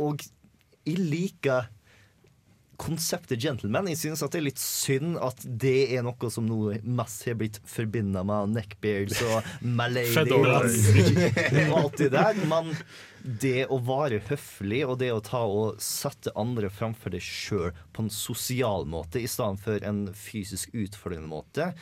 [0.00, 0.24] Og
[0.84, 1.68] jeg liker
[2.80, 3.88] konseptet gentleman.
[3.92, 7.36] Jeg synes at det er litt synd at det er noe som nå mest har
[7.40, 9.50] blitt forbindet med neckbeards og
[9.80, 10.48] malady og
[11.82, 12.40] alt det der.
[12.50, 12.72] Men
[13.20, 18.06] det å være høflig og det å ta og sette andre framfor deg sjøl på
[18.06, 21.72] en sosial måte i stedet for en fysisk utfordrende måte,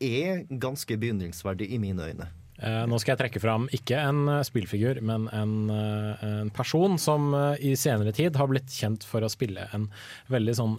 [0.00, 2.30] er ganske beundringsverdig i mine øyne.
[2.60, 6.98] Eh, nå skal jeg trekke fram ikke en eh, spillfigur, men en, eh, en person
[7.00, 9.88] som i senere tid har blitt kjent for å spille en
[10.32, 10.76] veldig sånn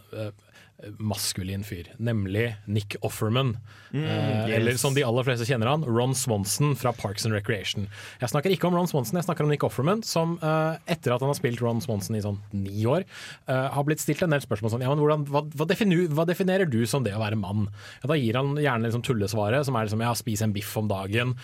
[0.98, 3.56] maskulin fyr, nemlig Nick Offerman.
[3.94, 7.88] Eh, Eller som de aller fleste kjenner han, Ron Swanson fra Parks and Recreation.
[8.22, 11.24] Jeg snakker ikke om Ron Swanson, jeg snakker om Nick Offerman, som eh, etter at
[11.24, 13.06] han har spilt Ron Swanson i sånn ni år,
[13.48, 16.26] eh, har blitt stilt en del spørsmål sånn ja, men hvordan, hva, hva, definer, hva
[16.30, 17.68] definerer du som det å være mann?
[18.02, 20.90] Ja, da gir han gjerne liksom tullesvaret, som er liksom ja, spis en biff om
[20.92, 21.36] dagen,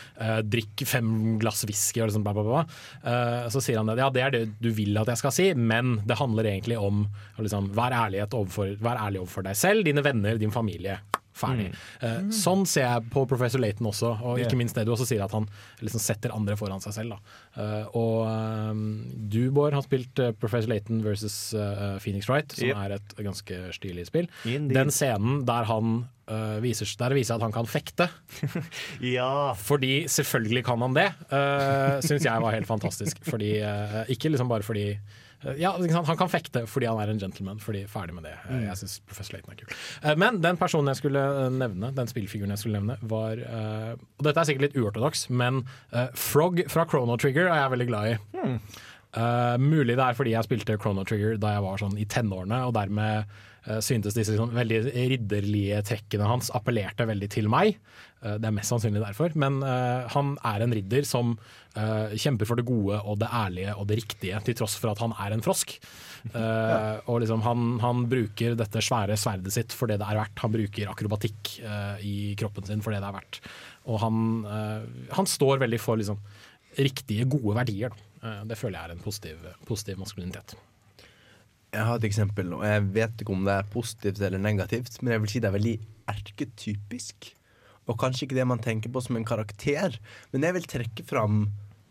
[0.48, 2.64] drikk fem glass whisky og liksom bla, bla, bla.
[3.54, 5.98] Så sier han det, ja det er det du vil at jeg skal si, men
[6.08, 10.04] det handler egentlig om å liksom, vær, ærlighet overfor, vær ærlig overfor deg selv, dine
[10.06, 11.00] venner, din familie.
[11.38, 11.68] Ferdig.
[12.02, 15.22] Eh, sånn ser jeg på Professor Laton også, og ikke minst det du også sier,
[15.22, 15.46] at han
[15.86, 17.14] liksom setter andre foran seg selv.
[17.14, 17.36] Da.
[17.62, 18.82] Eh, og eh,
[19.30, 21.54] du, Bård, har spilt Professor Laton versus
[22.02, 22.78] Phoenix Wright, som Yep.
[22.82, 24.26] er et ganske stilig spill.
[24.50, 24.74] Indeed.
[24.80, 25.98] Den scenen der han
[26.28, 28.10] Uh, viser, der viser at han kan fekte,
[29.16, 29.54] Ja.
[29.56, 33.22] fordi selvfølgelig kan han det, uh, syns jeg var helt fantastisk.
[33.24, 34.90] Fordi, uh, ikke liksom bare fordi
[35.58, 35.72] ja.
[36.08, 37.60] Han kan fekte fordi han er en gentleman.
[37.62, 38.34] Fordi Ferdig med det.
[38.50, 39.76] Eh, Jeg syns Professor Laton er kul.
[40.02, 43.94] Eh, men den personen jeg skulle eh, nevne, den spillfiguren jeg skulle nevne, var eh,
[44.18, 47.88] Og dette er sikkert litt uortodoks, men eh, Frog fra Chrono Trigger er jeg veldig
[47.92, 48.18] glad i.
[49.18, 52.60] Eh, mulig det er fordi jeg spilte Chrono Trigger da jeg var sånn i tenårene,
[52.68, 53.46] og dermed eh,
[53.84, 54.82] syntes disse sånn, veldig
[55.14, 57.80] ridderlige trekkene hans appellerte veldig til meg.
[58.24, 59.36] Eh, det er mest sannsynlig derfor.
[59.40, 61.36] Men uh, han er en ridder som
[61.78, 65.02] uh, kjemper for det gode og det ærlige og det riktige, til tross for at
[65.04, 65.78] han er en frosk.
[66.34, 70.44] Eh, Og liksom han, han bruker dette svære sverdet sitt for det det er verdt.
[70.44, 73.42] Han bruker akrobatikk eh, i kroppen sin for det det er verdt.
[73.88, 76.20] Og han, eh, han står veldig for liksom,
[76.78, 77.96] riktige, gode verdier.
[78.22, 80.58] Eh, Det føler jeg er en positiv, positiv maskulinitet.
[81.78, 85.14] Jeg har et eksempel, og jeg vet ikke om det er positivt eller negativt, men
[85.14, 85.76] jeg vil si det er veldig
[86.10, 87.32] erketypisk.
[87.88, 89.96] Og kanskje ikke det man tenker på som en karakter,
[90.34, 91.46] men jeg vil trekke fram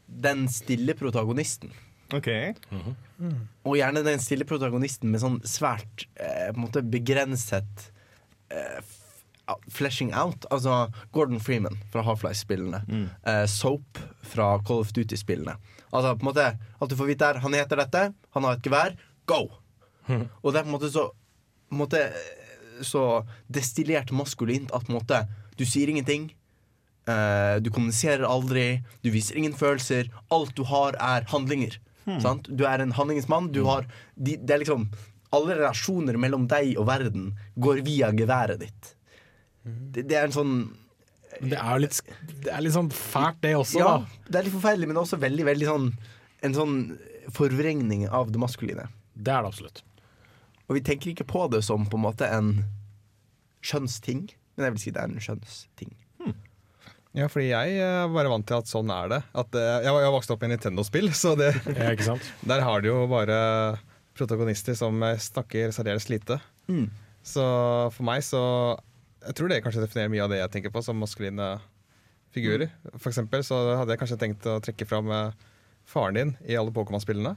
[0.07, 1.73] den stille protagonisten.
[2.15, 2.29] OK.
[3.67, 7.89] Og gjerne den stille protagonisten med sånn svært eh, på en måte begrenset
[8.55, 8.79] eh,
[9.73, 10.47] fleshing out.
[10.55, 12.83] Altså Gordon Freeman fra Half-Life-spillene.
[13.27, 15.57] Eh, Soap fra Call of Duty-spillene.
[15.91, 16.49] Altså på en måte
[16.79, 18.99] Alt du får vite er han heter dette, han har et gevær,
[19.31, 19.47] go!
[20.43, 21.09] Og det er på en måte så
[21.67, 22.03] på en måte,
[22.85, 25.23] Så destillert maskulint at på en måte
[25.57, 26.29] du sier ingenting.
[27.09, 30.11] Uh, du kommuniserer aldri, du viser ingen følelser.
[30.31, 31.79] Alt du har, er handlinger.
[32.23, 32.47] Sant?
[32.53, 33.27] Du er en handlingens.
[33.55, 34.91] Du har, de, det er liksom
[35.35, 38.93] Alle relasjoner mellom deg og verden går via geværet ditt.
[39.65, 40.53] Det, det er en sånn
[41.43, 41.99] det er jo litt,
[42.45, 44.23] det er litt sånn fælt, det også, Ja, da.
[44.31, 45.91] det er litt forferdelig, men også veldig, veldig sånn
[46.47, 46.77] En sånn
[47.35, 48.87] forvrengning av det maskuline.
[49.17, 49.83] Det er det absolutt.
[50.67, 52.51] Og vi tenker ikke på det som på en måte en
[53.67, 54.27] skjønnsting,
[54.57, 55.95] men jeg vil si det er en skjønnsting
[57.17, 59.21] Ja, fordi jeg er bare vant til at sånn er det.
[59.33, 62.27] At, eh, jeg, har vokst opp i Nintendo-spill, så det, Ja, ikke sant?
[62.51, 63.39] der har de jo bare
[64.17, 66.37] protagonister som eh, snakker særdeles lite.
[66.69, 66.91] Mm.
[67.27, 67.43] Så
[67.95, 68.41] for meg så
[69.25, 71.57] Jeg tror det kanskje definerer mye av det jeg tenker på som maskuline
[72.37, 72.69] figurer.
[72.99, 75.47] For eksempel så hadde jeg kanskje tenkt å trekke fram eh,
[75.89, 77.33] faren din i alle Pokémon-spillene.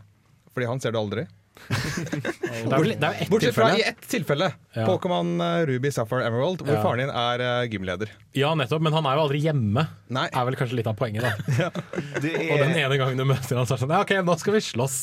[0.52, 1.24] Fordi han ser du aldri.
[1.70, 4.48] Det er jo det er jo ett Bortsett fra i ett tilfelle.
[4.74, 4.86] Ja.
[4.88, 6.82] Pokémon eh, Ruby Sapphire Emerald, hvor Ja.
[6.84, 8.10] faren din er uh, gymleder.
[8.38, 9.84] Ja, nettopp, men han er jo aldri hjemme.
[10.14, 10.28] Nei.
[10.34, 11.70] Er vel kanskje litt av poenget, da.
[12.24, 14.14] Det, Og den er, ene gangen du møter han, så er det sånn Ja, OK,
[14.26, 14.98] nå skal vi slåss.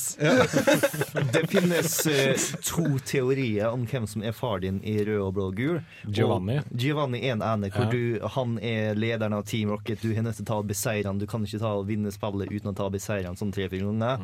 [1.34, 5.48] det finnes uh, to teorier om hvem som er far din i rød og blå
[5.50, 5.80] og gul.
[6.06, 6.58] Giovanni.
[6.62, 7.90] Og Giovanni er en ene, hvor Ja.
[7.92, 10.02] du, han er lederen av Team Rocket.
[10.02, 11.18] Du har nødt til å ta og beseire han.
[11.22, 13.84] Du kan ikke ta og vinne spillet uten å ta og beseire han sånn tre-fire
[13.86, 14.22] ganger.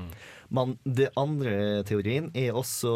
[0.52, 2.92] Men det andre teorien er også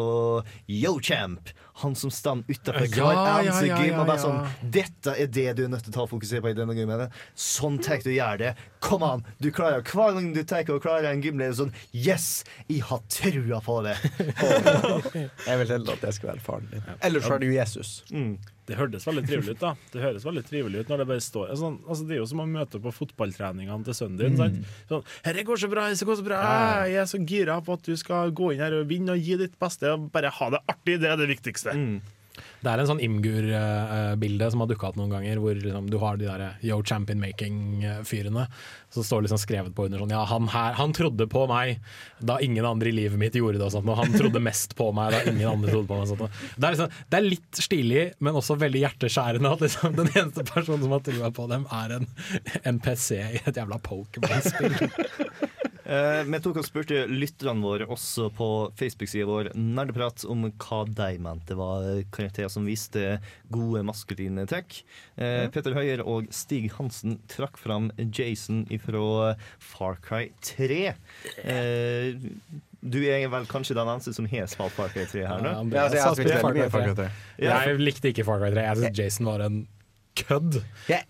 [0.69, 1.49] Yo Champ.
[1.81, 4.23] Han som står utafor Ja, hver eneste ja, gym og bare ja.
[4.23, 7.07] sånn Dette er det du er nødt til å fokusere på i denne gymmen.
[7.37, 8.51] Sånn tenker du å gjøre det.
[8.83, 9.25] Kom an!
[9.41, 12.43] Du klarer Hver gang du tenker å klare en gymleder sånn Yes!
[12.69, 13.97] Jeg har trua på det.
[15.47, 16.85] Jeg vil heller at jeg skal være faren din.
[17.05, 17.91] Ellers så er det jo Jesus.
[18.67, 19.59] Det hørtes veldig trivelig ut.
[19.61, 22.25] da Det høres veldig trivelig ut når det bare står sånn, altså, Det er jo
[22.27, 24.35] som å møte på fotballtreningene til sønnen din.
[24.37, 24.59] sant?
[24.89, 26.41] Sånn, 'Herre går så bra, det går så bra.
[26.85, 29.37] Jeg er så gira på at du skal gå inn her og vinne og gi
[29.37, 29.87] ditt beste.
[29.93, 30.99] Og bare ha det artig.
[30.99, 32.01] Det er det viktigste.
[32.63, 36.17] Det er en sånn Imgur-bilde som har dukka opp noen ganger, hvor liksom, du har
[36.17, 38.47] de der Yo Champion Making-fyrene.
[38.93, 41.81] Så står det liksom skrevet på under sånn Ja, han her, han trodde på meg
[42.23, 44.89] da ingen andre i livet mitt gjorde det, og sånt, og han trodde mest på
[44.95, 46.09] meg da ingen andre trodde på meg.
[46.09, 50.11] Sånt, det, er liksom, det er litt stilig, men også veldig hjerteskjærende at liksom, den
[50.13, 52.09] eneste personen som har trua på dem, er en
[52.77, 54.89] NPC i et jævla Pokémon-spill.
[55.87, 58.47] Eh, Vi tok og spurte lytterne våre også på
[58.79, 63.17] Facebook-sida vår Nerdeprat om hva de mente var karakterer som viste
[63.53, 64.81] gode maskuline trekk.
[65.15, 70.81] Eh, Petter Høyer og Stig Hansen trakk fram Jason fra Far Cry 3.
[71.45, 72.19] Eh,
[72.87, 75.55] du er vel kanskje den eneste som har spilt Far Cry 3 her nå?
[75.71, 77.09] Ja, altså, jeg har har spilt spilt veldig mye Far Far Cry Cry 3.
[77.39, 77.47] 3.
[77.47, 77.57] Ja.
[77.63, 78.67] Jeg likte ikke Far Cry 3.
[78.67, 79.57] Jeg syns Jason var en
[80.17, 80.59] kødd.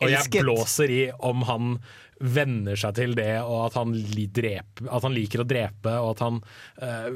[0.03, 1.77] Og jeg blåser i om han
[2.19, 6.15] venner seg til det, og at han, li drep, at han liker å drepe, og
[6.15, 6.39] at han
[6.81, 7.09] eh,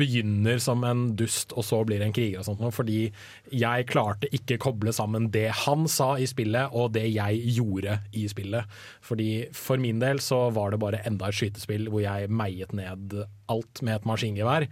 [0.00, 3.06] begynner som en dust og så blir en kriger og sånt noe, fordi
[3.52, 8.26] jeg klarte ikke koble sammen det han sa i spillet og det jeg gjorde i
[8.30, 8.76] spillet.
[9.04, 13.20] Fordi for min del så var det bare enda et skytespill hvor jeg meiet ned
[13.52, 14.66] alt med et maskingevær,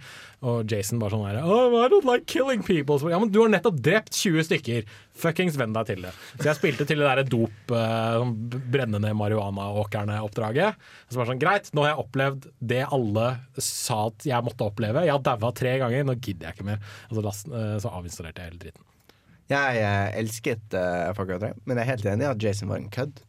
[0.44, 2.98] og Jason bare sånn her oh, I don't like killing people.
[2.98, 4.88] Så, ja, men du har nettopp drept 20 stykker.
[5.14, 6.10] Fuckings venn deg til det.
[6.40, 8.24] Så jeg spilte til det derre dop, eh,
[8.74, 9.14] brennende brenne
[9.74, 10.80] ned marihuanaåkrene-oppdraget.
[11.08, 13.28] Så var sånn, Greit, nå har jeg opplevd det alle
[13.58, 15.04] sa at jeg måtte oppleve.
[15.04, 16.82] Jeg har daua tre ganger, nå gidder jeg ikke mer.
[17.10, 18.88] Og så, last, eh, så avinstallerte jeg hele dritten.
[19.52, 22.70] Jeg eh, elsket uh, Far Cry 3, men jeg er helt enig i at Jason
[22.70, 23.20] var en kødd.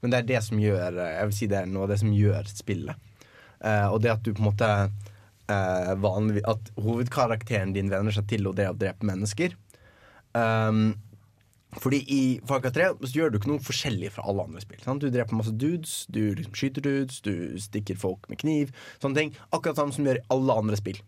[0.00, 2.00] Men det er det som gjør eh, Jeg vil si det er noe av det
[2.00, 3.06] som gjør spillet.
[3.58, 8.28] Uh, og det at du på en måte uh, vanlig, At hovedkarakteren din venner seg
[8.30, 9.58] til å drepe mennesker.
[10.36, 10.94] Um,
[11.76, 14.80] fordi i Far Cry 3 så gjør du ikke noe forskjellig fra alle andre spill.
[14.80, 15.04] Sant?
[15.04, 18.72] Du dreper masse dudes, du liksom skyter dudes, du stikker folk med kniv.
[19.02, 19.34] Sånne ting.
[19.52, 21.02] Akkurat samme som du gjør i alle andre spill.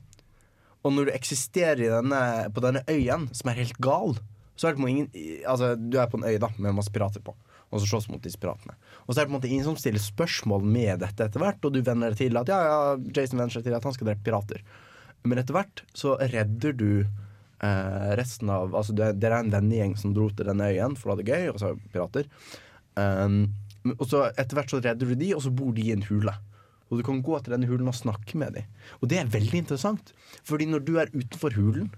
[0.85, 2.21] Og når du eksisterer denne,
[2.53, 4.19] på denne øyen, som er helt gal,
[4.57, 5.09] så er det på ingen
[5.49, 7.33] Altså, du er på en øy da med masse pirater på,
[7.71, 8.77] og så slåss mot disse piratene.
[9.07, 11.65] Og så er det på en måte ingen som stiller spørsmål med dette etter hvert,
[11.65, 12.79] og du venner deg til at ja, ja,
[13.17, 14.61] Jason venner seg til at han skal drepe pirater.
[15.25, 16.91] Men etter hvert så redder du
[17.65, 21.11] eh, resten av Altså, det, det er en vennegjeng som dro til denne øyen for
[21.11, 22.29] å ha det gøy, og så pirater.
[22.99, 23.43] Um,
[23.97, 26.35] og så etter hvert så redder du de, og så bor de i en hule.
[26.91, 28.69] Og du kan gå til denne hulen og snakke med dem.
[28.99, 30.13] Og det er veldig interessant,
[30.47, 31.89] fordi når du er utenfor hulen,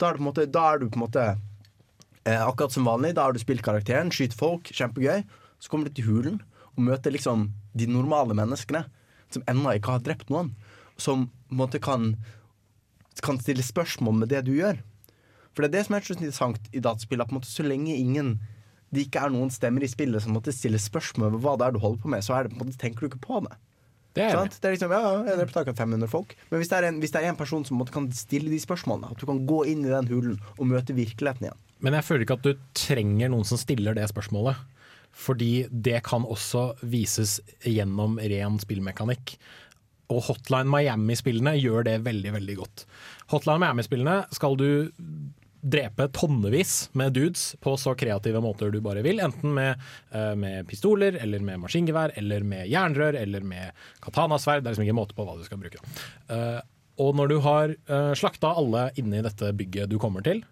[0.00, 1.24] da er, du på en måte, på en måte
[2.24, 3.12] eh, akkurat som vanlig.
[3.16, 5.26] Da har du spilt karakteren, skyter folk, kjempegøy.
[5.60, 6.40] Så kommer du til hulen
[6.72, 8.86] og møter liksom de normale menneskene
[9.30, 10.54] som ennå ikke har drept noen.
[10.96, 12.14] Som på en måte kan,
[13.20, 14.80] kan stille spørsmål med det du gjør.
[15.60, 17.20] For det er det som er så interessant i dataspill.
[17.20, 18.38] At måte så lenge ingen
[18.90, 21.74] det ikke er noen stemmer i spillet som måtte stille spørsmål ved hva det er
[21.76, 23.52] du holder på med, så er det, måte, tenker du ikke på det.
[24.16, 24.56] Det er det.
[24.56, 26.32] Det er liksom, ja, ja, jeg tak akkurat 500 folk.
[26.48, 28.58] Men hvis det er en, hvis det er en person som måte kan stille de
[28.58, 31.62] spørsmålene, at du kan gå inn i den hulen og møte virkeligheten igjen.
[31.84, 34.58] Men jeg føler ikke at du trenger noen som stiller det spørsmålet.
[35.20, 39.36] Fordi det kan også vises gjennom ren spillmekanikk.
[40.10, 42.84] Og Hotline Miami-spillene gjør det veldig veldig godt.
[43.30, 44.70] Hotline Miami-spillene skal du
[45.60, 49.20] drepe tonnevis med dudes på så kreative måter du bare vil.
[49.20, 49.80] Enten med,
[50.12, 54.62] eh, med pistoler, eller med maskingevær, eller med jernrør, eller med katanasverd.
[54.62, 55.82] Det er liksom ikke måte på hva du skal bruke.
[56.28, 56.60] Eh,
[57.00, 60.42] og når du har uh, slakta alle inni dette bygget du kommer til,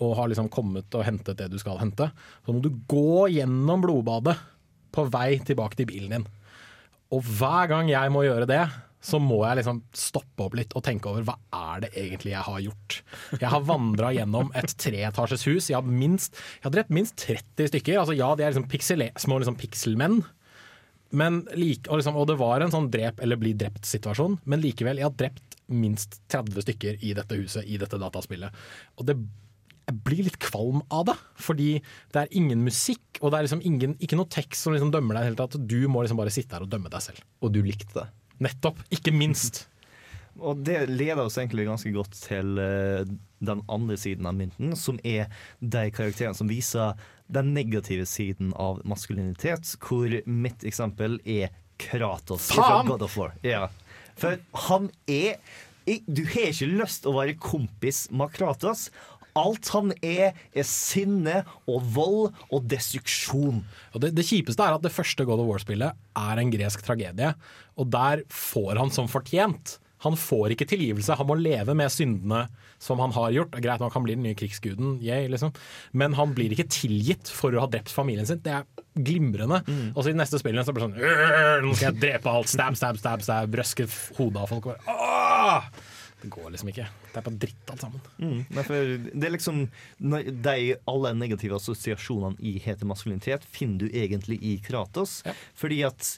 [0.00, 2.10] og har liksom kommet og hentet det du skal hente,
[2.46, 4.38] så må du gå gjennom blodbadet
[4.94, 6.28] på vei tilbake til bilen din.
[7.12, 8.62] Og hver gang jeg må gjøre det,
[9.00, 12.46] så må jeg liksom stoppe opp litt og tenke over hva er det egentlig jeg
[12.48, 12.96] har gjort.
[13.38, 15.68] Jeg har vandra gjennom et treetasjes hus.
[15.70, 18.00] Jeg har, minst, jeg har drept minst 30 stykker.
[18.00, 20.22] Altså Ja, de er liksom piksele- små liksom pikselmenn.
[21.14, 24.98] Men like, og, liksom, og det var en sånn drep eller bli drept-situasjon, men likevel,
[25.00, 28.52] jeg har drept minst 30 stykker i dette huset, i dette dataspillet.
[28.98, 29.16] Og det
[29.88, 31.68] jeg blir litt kvalm av det, fordi
[32.12, 35.16] det er ingen musikk, og det er liksom ingen, ikke noe tekst som liksom dømmer
[35.16, 35.60] deg i det.
[35.64, 37.22] Du må liksom bare sitte her og dømme deg selv.
[37.40, 38.04] Og du likte det.
[38.44, 38.80] Nettopp.
[38.94, 39.64] Ikke minst.
[40.38, 43.08] Og det leder oss egentlig ganske godt til eh,
[43.42, 45.26] den andre siden av mynten, som er
[45.58, 46.98] de karakterene som viser
[47.28, 53.34] den negative siden av maskulinitet, hvor mitt eksempel er Kratos fra God of War.
[53.46, 53.68] Ja.
[54.18, 55.38] For han er
[55.88, 58.88] Du har ikke lyst til å være kompis med Kratos.
[59.38, 63.62] Alt han er, er sinne og vold og destruksjon.
[63.94, 67.34] Og det, det kjipeste er at det første God of War-spillet er en gresk tragedie,
[67.78, 69.78] og der får han som fortjent.
[70.04, 72.44] Han får ikke tilgivelse, han må leve med syndene
[72.82, 73.56] som han har gjort.
[73.58, 75.50] Greit nok, han blir den nye krigsguden, yay, liksom.
[75.90, 78.38] men han blir ikke tilgitt for å ha drept familien sin.
[78.44, 79.64] Det er glimrende.
[79.94, 82.30] Og så i de neste spillene så blir det sånn «Øh, Nå skal jeg drepe
[82.30, 82.50] alt.
[82.50, 83.58] Stab, stab, stab, stab.
[83.58, 83.88] Røske
[84.18, 84.70] hodet av folk.
[84.86, 85.70] «Åh!»
[86.18, 86.86] Det går liksom ikke.
[87.12, 88.06] Det er bare dritt alt sammen.
[88.18, 89.60] Mm, derfor, det er liksom
[89.98, 90.54] De
[90.90, 95.20] alle negative assosiasjonene i hetemaskulinitet finner du egentlig i Kratos.
[95.26, 95.36] Ja.
[95.54, 96.16] Fordi at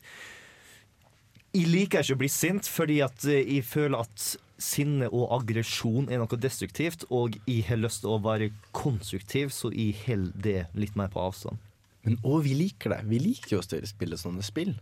[1.52, 4.26] Jeg liker ikke å bli sint, fordi at eh, jeg føler at
[4.60, 9.72] sinne og aggresjon er noe destruktivt, og jeg har lyst til å være konstruktiv, så
[9.74, 11.58] jeg holder det litt mer på avstand.
[12.06, 13.00] Men òg vi liker det.
[13.10, 14.76] Vi liker jo å spille sånne spill.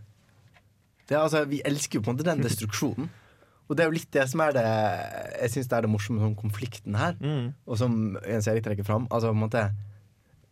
[1.08, 3.08] Det er, altså, vi elsker jo på en måte den destruksjonen.
[3.68, 4.62] Og det er jo litt det som er det
[5.42, 7.52] Jeg synes det er det morsomme med sånn konflikten her, Mm.
[7.66, 9.06] og som en Erik trekker fram.
[9.10, 9.64] Altså, på en måte,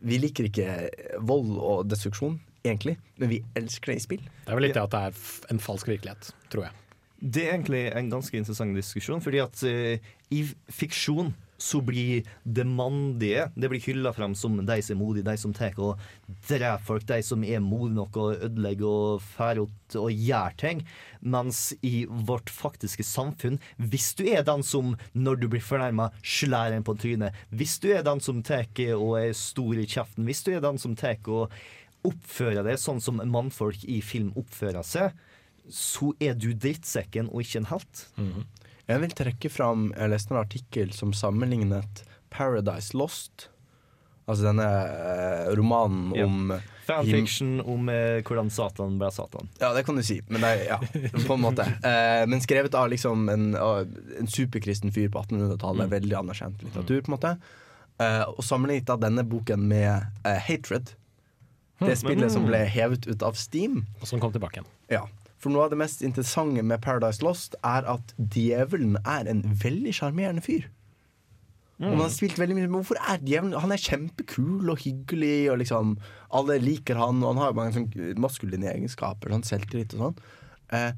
[0.01, 0.89] vi liker ikke
[1.25, 4.21] vold og destruksjon, egentlig, men vi elsker det i spill.
[4.45, 5.13] Det er vel litt det at det er
[5.49, 6.71] en falsk virkelighet, tror jeg.
[7.19, 9.97] Det er egentlig en ganske interessant diskusjon, fordi at uh,
[10.29, 15.25] i fiksjon så blir det mandige Det blir hylla frem som de som er modige,
[15.25, 16.01] de som tar og
[16.47, 20.83] dreper folk, de som er modige nok og ødelegger og drar og gjør ting.
[21.21, 26.77] Mens i vårt faktiske samfunn, hvis du er den som, når du blir fornærma, slår
[26.77, 28.67] en på trynet, hvis du er den som tar
[28.97, 31.53] og er stor i kjeften, hvis du er den som tar og
[32.07, 35.15] oppfører deg sånn som mannfolk i film oppfører seg,
[35.67, 38.05] så er du drittsekken og ikke en helt.
[38.87, 42.03] Jeg vil trekke fram Jeg leste en artikkel som sammenlignet
[42.33, 43.49] Paradise Lost.
[44.27, 46.25] Altså denne eh, romanen Ja.
[46.27, 46.51] om
[46.87, 49.47] Fanfiction om eh, hvordan Satan ble Satan.
[49.59, 50.77] Ja, det kan du si, men det ja,
[51.27, 51.65] på en måte.
[51.83, 55.89] Eh, men skrevet av liksom en, en superkristen fyr på 1800-tallet.
[55.91, 57.33] Veldig anerkjent litteratur, på en måte.
[58.03, 59.91] Eh, og sammenlignet av denne boken med
[60.23, 60.93] eh, Hatred.
[61.83, 63.81] Det spillet som ble hevet ut av Steam.
[64.01, 64.69] Og som kom tilbake igjen.
[64.91, 65.03] Ja.
[65.37, 69.93] For noe av det mest interessante med Paradise Lost er at djevelen er en veldig
[69.93, 70.65] sjarmerende fyr.
[71.77, 75.51] Og man har spilt veldig mye Men hvorfor er djevelen Han er kjempekul og hyggelig,
[75.51, 75.91] og liksom
[76.33, 80.17] alle liker han, og han har mange sånn maskuline egenskaper, sånn selvtillit og sånn.
[80.75, 80.89] Eh,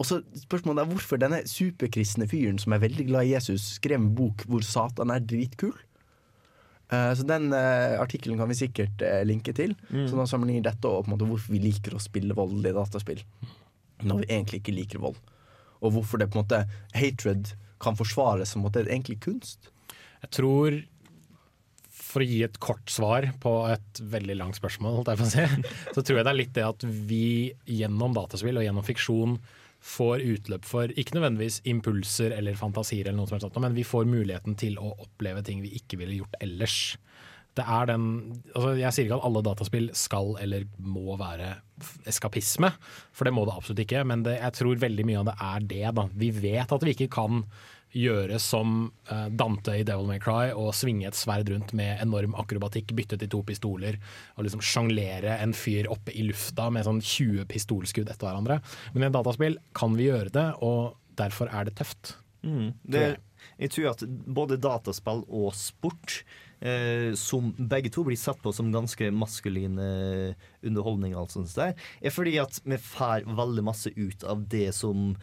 [0.00, 3.98] og så spørsmålet er hvorfor denne superkristne fyren som er veldig glad i Jesus, skrev
[3.98, 5.74] en bok hvor Satan er dritkul.
[6.94, 9.74] Eh, så den eh, artikkelen kan vi sikkert eh, linke til.
[9.90, 13.20] Så da sammenligner dette og på en måte hvorfor vi liker å spille voldelig dataspill
[14.06, 15.18] når vi egentlig ikke liker vold.
[15.80, 16.62] Og hvorfor det på en måte
[16.96, 19.70] hatred kan forsvares som måte egentlig kunst.
[20.20, 20.80] Jeg tror
[22.10, 25.44] For å gi et kort svar på et veldig langt spørsmål, si,
[25.94, 29.36] så tror jeg det er litt det at vi gjennom dataspill og gjennom fiksjon
[29.80, 34.10] får utløp for ikke nødvendigvis impulser eller fantasier, eller noe som helst men vi får
[34.10, 36.80] muligheten til å oppleve ting vi ikke ville gjort ellers.
[37.58, 38.04] Det er den,
[38.54, 41.56] altså jeg sier ikke at alle dataspill skal eller må være
[42.08, 42.70] eskapisme,
[43.16, 44.04] for det må det absolutt ikke.
[44.06, 45.84] Men det, jeg tror veldig mye av det er det.
[45.98, 46.06] Da.
[46.22, 47.44] Vi vet at vi ikke kan
[47.90, 52.36] gjøre som eh, Dante i Devil May Cry og svinge et sverd rundt med enorm
[52.38, 53.98] akrobatikk, bytte til to pistoler
[54.36, 58.60] og liksom sjonglere en fyr oppe i lufta med sånn 20 pistolskudd etter hverandre.
[58.94, 62.14] Men i et dataspill kan vi gjøre det, og derfor er det tøft.
[62.86, 63.08] Det,
[63.60, 64.06] jeg tror at
[64.38, 66.20] både dataspill og sport,
[66.60, 71.56] eh, som begge to blir sett på som ganske maskuline underholdninger, underholdning, og alt sånt
[71.56, 75.14] der, er fordi at vi får veldig masse ut av det som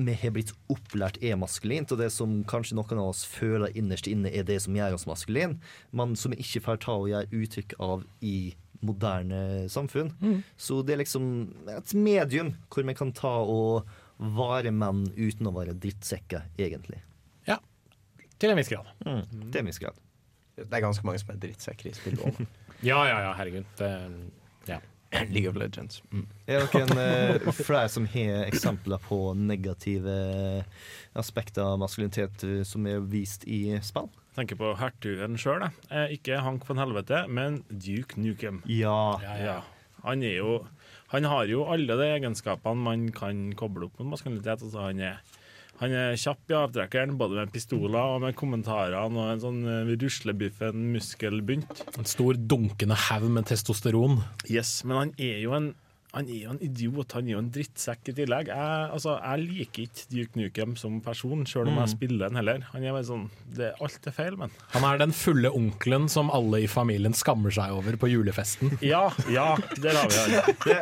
[0.00, 4.08] vi har blitt opplært er maskulint, og det som kanskje noen av oss føler innerst
[4.08, 5.58] inne er det som gjør oss maskuline,
[5.92, 10.14] men som vi ikke får ta og gjøre uttrykk av i moderne samfunn.
[10.56, 11.26] Så det er liksom
[11.68, 13.90] et medium hvor vi kan ta og
[14.20, 17.02] være menn uten å være drittsekker, egentlig.
[17.50, 17.58] Ja,
[18.38, 18.88] til en viss grad.
[19.04, 19.98] Til en viss grad.
[20.64, 22.20] Det er ganske mange som er drittsekker i spill.
[22.80, 23.66] Ja, ja, ja, herregud.
[23.76, 23.88] Det,
[24.70, 24.78] ja.
[25.34, 25.98] League of Legends.
[26.14, 26.22] Mm.
[26.48, 30.14] Er det noen uh, flere som har eksempler på negative
[31.18, 34.08] aspekter av maskulinitet eh, som er vist i spill?
[34.36, 35.76] Tenker på hertugen sjøl, jeg.
[35.90, 38.62] Eh, Ikke Hank von Helvete, men Duke Nukem.
[38.70, 39.18] Ja.
[39.24, 39.44] Ja, ja.
[39.50, 39.58] Ja.
[40.06, 40.60] Han er jo
[41.10, 44.62] Han har jo alle de egenskapene man kan koble opp mot maskulinitet.
[44.62, 45.18] Altså han er
[45.80, 49.92] han er kjapp i avtrekkeren, både med pistoler og med kommentarene og en sånn eh,
[50.02, 51.84] ruslebiffen muskelbunt.
[51.96, 54.20] En stor dunkende haug med testosteron.
[54.52, 55.70] Yes, men han er jo en
[56.10, 58.48] han er jo en idiot, han er jo en drittsekk i tillegg.
[58.50, 62.64] Jeg, altså, jeg liker ikke Duke Nukem som person, sjøl om jeg spiller den heller.
[62.72, 66.32] Han er bare sånn, det, Alt er feil, men Han er den fulle onkelen som
[66.34, 68.74] alle i familien skammer seg over på julefesten.
[68.90, 70.56] Ja, ja, der har vi han.
[70.64, 70.76] Det,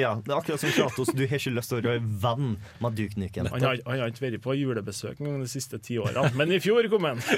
[0.00, 1.12] ja, det er akkurat som Kratos.
[1.14, 3.50] Du har ikke lyst til å være venn med Duke Nukem.
[3.52, 6.58] Han har, han har ikke vært på julebesøk engang de siste ti årene, men i
[6.64, 7.22] fjor kom han.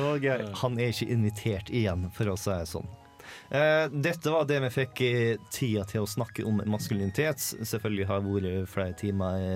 [0.00, 0.24] Og
[0.62, 2.88] han er ikke invitert igjen, for å si det sånn.
[3.50, 5.00] Eh, dette var det vi fikk
[5.50, 7.42] tida til å snakke om maskulinitet.
[7.66, 9.46] Selvfølgelig har det vært flere timer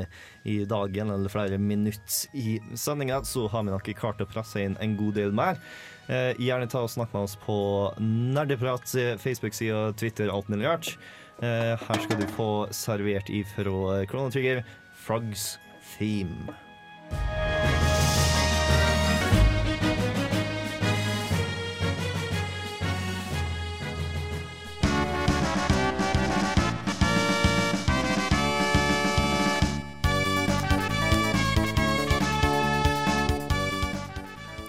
[0.51, 4.75] i dagen, eller flere minutter i sendinga, så har vi nok klart å presse inn
[4.83, 5.62] en god del mer.
[6.09, 7.57] Eh, gjerne ta og snakk med oss på
[8.03, 10.97] Nerdeprat, eh, Facebook-sida, Twitter, alt mulig rart.
[11.41, 14.62] Her skal du få servert ifra Chrono Trigger,
[14.95, 15.59] Frogs
[15.97, 16.55] Theme.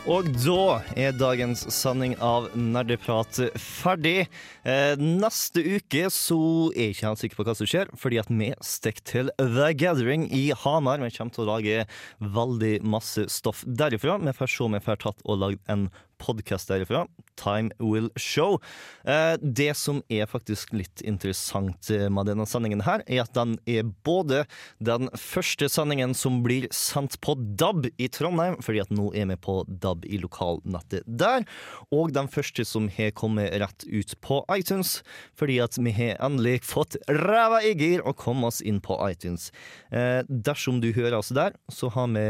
[0.05, 4.27] Og da er dagens sending av Nerdeprat ferdig.
[4.61, 6.37] Eh, neste uke så
[6.75, 9.71] er jeg ikke helt sikker på hva som skjer, fordi at vi stikker til The
[9.73, 11.01] Gathering i Hamar.
[11.01, 11.87] Vi kommer til å lage
[12.21, 14.19] veldig masse stoff derifra.
[14.21, 15.87] Vi får se om vi får tatt og lagd en
[16.25, 17.05] podkast derifra.
[17.39, 18.59] Time will show.
[19.05, 23.57] Eh, det som er faktisk litt interessant eh, med denne sendingen her, er at den
[23.69, 24.43] er både
[24.83, 29.39] den første sendingen som blir sendt på DAB i Trondheim, fordi at nå er vi
[29.45, 31.45] på DAB i lokalnettet der,
[31.93, 34.97] og den første som har kommet rett ut på iTunes,
[35.37, 39.51] fordi at vi har endelig fått ræva i gir og kommet oss inn på iTunes.
[39.91, 42.25] Eh, dersom du hører oss der, så har vi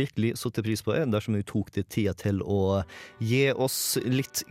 [0.00, 2.82] virkelig satt pris på det, dersom du tok deg tida til å
[3.20, 4.42] gi oss litt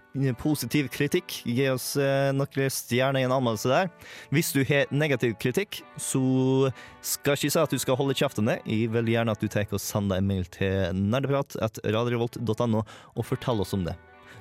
[0.41, 1.41] positiv kritikk.
[1.45, 3.91] Gi oss eh, noen stjerner i en anmeldelse der.
[4.34, 6.72] Hvis du har negativ kritikk, så
[7.06, 8.66] skal ikke si at du skal holde kjeften om.
[8.66, 13.76] Jeg vil gjerne at du tar og sender en mail til nerdeprat.radiorevolt.no og fortell oss
[13.78, 13.95] om det.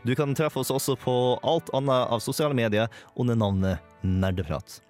[0.05, 1.15] Du kan treffe oss også på
[1.49, 4.83] alt annet av sosiale medier under navnet Nerdeprat.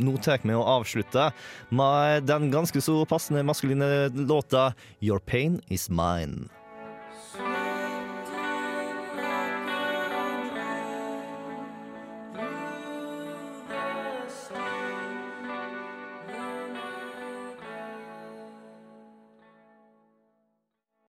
[0.00, 1.26] Nå tar vi å avslutte
[1.74, 4.70] med den ganske så passende maskuline låta
[5.02, 6.48] Your Pain Is Mine.